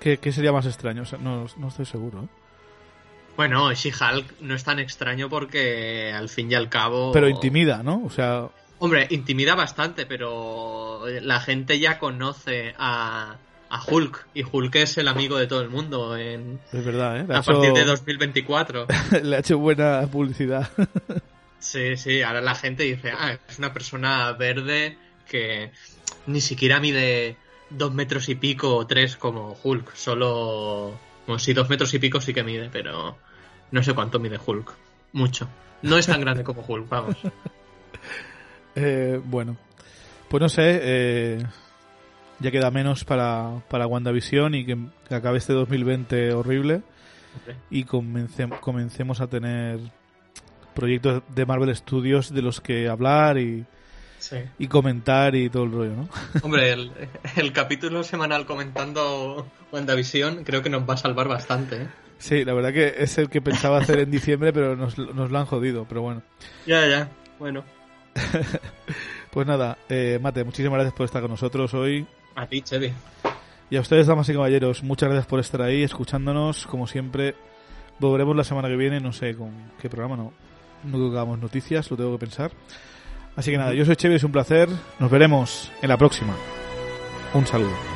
¿Qué, 0.00 0.18
qué 0.18 0.30
sería 0.32 0.52
más 0.52 0.66
extraño? 0.66 1.02
O 1.02 1.04
sea, 1.06 1.18
no, 1.18 1.46
no 1.56 1.68
estoy 1.68 1.86
seguro, 1.86 2.24
¿eh? 2.24 2.28
Bueno, 3.36 3.72
She-Hulk 3.72 4.40
no 4.40 4.54
es 4.54 4.64
tan 4.64 4.78
extraño 4.78 5.28
porque 5.28 6.12
al 6.14 6.28
fin 6.28 6.50
y 6.50 6.54
al 6.54 6.68
cabo... 6.68 7.12
Pero 7.12 7.28
intimida, 7.28 7.82
¿no? 7.82 8.02
O 8.04 8.10
sea, 8.10 8.48
Hombre, 8.78 9.06
intimida 9.10 9.54
bastante, 9.54 10.06
pero 10.06 11.02
la 11.22 11.40
gente 11.40 11.78
ya 11.78 11.98
conoce 11.98 12.74
a, 12.78 13.36
a 13.68 13.82
Hulk 13.84 14.26
y 14.34 14.44
Hulk 14.50 14.74
es 14.76 14.98
el 14.98 15.08
amigo 15.08 15.36
de 15.38 15.46
todo 15.46 15.60
el 15.62 15.68
mundo 15.68 16.16
en, 16.16 16.60
es 16.72 16.84
verdad, 16.84 17.18
¿eh? 17.18 17.22
A 17.34 17.42
partir 17.42 17.72
de 17.72 17.80
hecho- 17.80 17.90
2024. 17.90 18.86
le 19.22 19.36
ha 19.36 19.38
hecho 19.40 19.58
buena 19.58 20.06
publicidad. 20.10 20.68
Sí, 21.58 21.96
sí, 21.96 22.22
ahora 22.22 22.40
la 22.42 22.54
gente 22.54 22.84
dice, 22.84 23.10
ah, 23.10 23.38
es 23.48 23.58
una 23.58 23.72
persona 23.72 24.30
verde 24.32 24.96
que 25.28 25.72
ni 26.26 26.40
siquiera 26.40 26.78
mide 26.78 27.36
dos 27.70 27.92
metros 27.92 28.28
y 28.28 28.36
pico 28.36 28.76
o 28.76 28.86
tres 28.86 29.16
como 29.16 29.56
Hulk, 29.64 29.94
solo... 29.94 30.96
Bueno, 31.26 31.38
sí, 31.40 31.54
dos 31.54 31.68
metros 31.68 31.92
y 31.94 31.98
pico 31.98 32.20
sí 32.20 32.32
que 32.32 32.44
mide, 32.44 32.68
pero 32.70 33.18
no 33.72 33.82
sé 33.82 33.94
cuánto 33.94 34.20
mide 34.20 34.38
Hulk. 34.44 34.74
Mucho. 35.12 35.48
No 35.82 35.98
es 35.98 36.06
tan 36.06 36.20
grande 36.20 36.44
como 36.44 36.62
Hulk, 36.62 36.88
vamos. 36.88 37.16
Eh, 38.78 39.18
bueno, 39.24 39.56
pues 40.28 40.40
no 40.40 40.48
sé, 40.50 40.78
eh, 40.82 41.46
ya 42.40 42.50
queda 42.50 42.70
menos 42.70 43.04
para, 43.04 43.62
para 43.68 43.86
WandaVision 43.86 44.54
y 44.54 44.64
que, 44.66 44.76
que 45.08 45.14
acabe 45.14 45.38
este 45.38 45.52
2020 45.52 46.32
horrible 46.34 46.82
y 47.70 47.84
comencem- 47.84 48.58
comencemos 48.60 49.20
a 49.20 49.26
tener 49.26 49.78
proyectos 50.74 51.22
de 51.34 51.46
Marvel 51.46 51.74
Studios 51.74 52.32
de 52.32 52.42
los 52.42 52.60
que 52.60 52.88
hablar 52.88 53.38
y, 53.38 53.64
Sí. 54.18 54.36
y 54.58 54.66
comentar 54.66 55.34
y 55.36 55.48
todo 55.50 55.64
el 55.64 55.72
rollo, 55.72 55.92
¿no? 55.96 56.08
Hombre, 56.42 56.72
el, 56.72 56.90
el 57.36 57.52
capítulo 57.52 58.02
semanal 58.02 58.44
comentando 58.46 59.46
WandaVision 59.72 60.42
creo 60.44 60.62
que 60.62 60.70
nos 60.70 60.88
va 60.88 60.94
a 60.94 60.96
salvar 60.98 61.28
bastante, 61.28 61.82
¿eh? 61.82 61.86
Sí, 62.18 62.44
la 62.46 62.54
verdad 62.54 62.72
que 62.72 62.94
es 62.98 63.18
el 63.18 63.28
que 63.28 63.42
pensaba 63.42 63.76
hacer 63.78 63.98
en 63.98 64.10
diciembre, 64.10 64.50
pero 64.52 64.74
nos, 64.74 64.96
nos 64.96 65.30
lo 65.30 65.38
han 65.38 65.44
jodido, 65.44 65.84
pero 65.86 66.00
bueno. 66.00 66.22
Ya, 66.66 66.86
ya. 66.88 67.10
Bueno, 67.38 67.62
Pues 69.30 69.46
nada, 69.46 69.76
eh, 69.90 70.18
Mate, 70.22 70.42
muchísimas 70.44 70.74
gracias 70.78 70.94
por 70.94 71.04
estar 71.04 71.20
con 71.20 71.30
nosotros 71.30 71.74
hoy. 71.74 72.06
A 72.36 72.46
ti, 72.46 72.62
Chevy. 72.62 72.92
Y 73.68 73.76
a 73.76 73.80
ustedes, 73.80 74.06
damas 74.06 74.28
y 74.28 74.32
caballeros, 74.32 74.84
muchas 74.84 75.08
gracias 75.08 75.26
por 75.26 75.40
estar 75.40 75.62
ahí, 75.62 75.82
escuchándonos, 75.82 76.66
como 76.66 76.86
siempre. 76.86 77.34
Volveremos 77.98 78.36
la 78.36 78.44
semana 78.44 78.68
que 78.68 78.76
viene, 78.76 79.00
no 79.00 79.12
sé 79.12 79.34
con 79.34 79.50
qué 79.80 79.88
programa, 79.88 80.16
no. 80.16 80.32
No 80.84 80.98
creo 80.98 81.10
que 81.10 81.16
hagamos 81.16 81.40
noticias, 81.40 81.90
lo 81.90 81.96
tengo 81.96 82.12
que 82.12 82.18
pensar. 82.18 82.52
Así 83.34 83.50
que 83.50 83.58
nada, 83.58 83.74
yo 83.74 83.84
soy 83.84 83.96
Chevy, 83.96 84.14
es 84.14 84.24
un 84.24 84.32
placer. 84.32 84.68
Nos 85.00 85.10
veremos 85.10 85.72
en 85.82 85.88
la 85.88 85.96
próxima. 85.96 86.34
Un 87.34 87.46
saludo. 87.46 87.95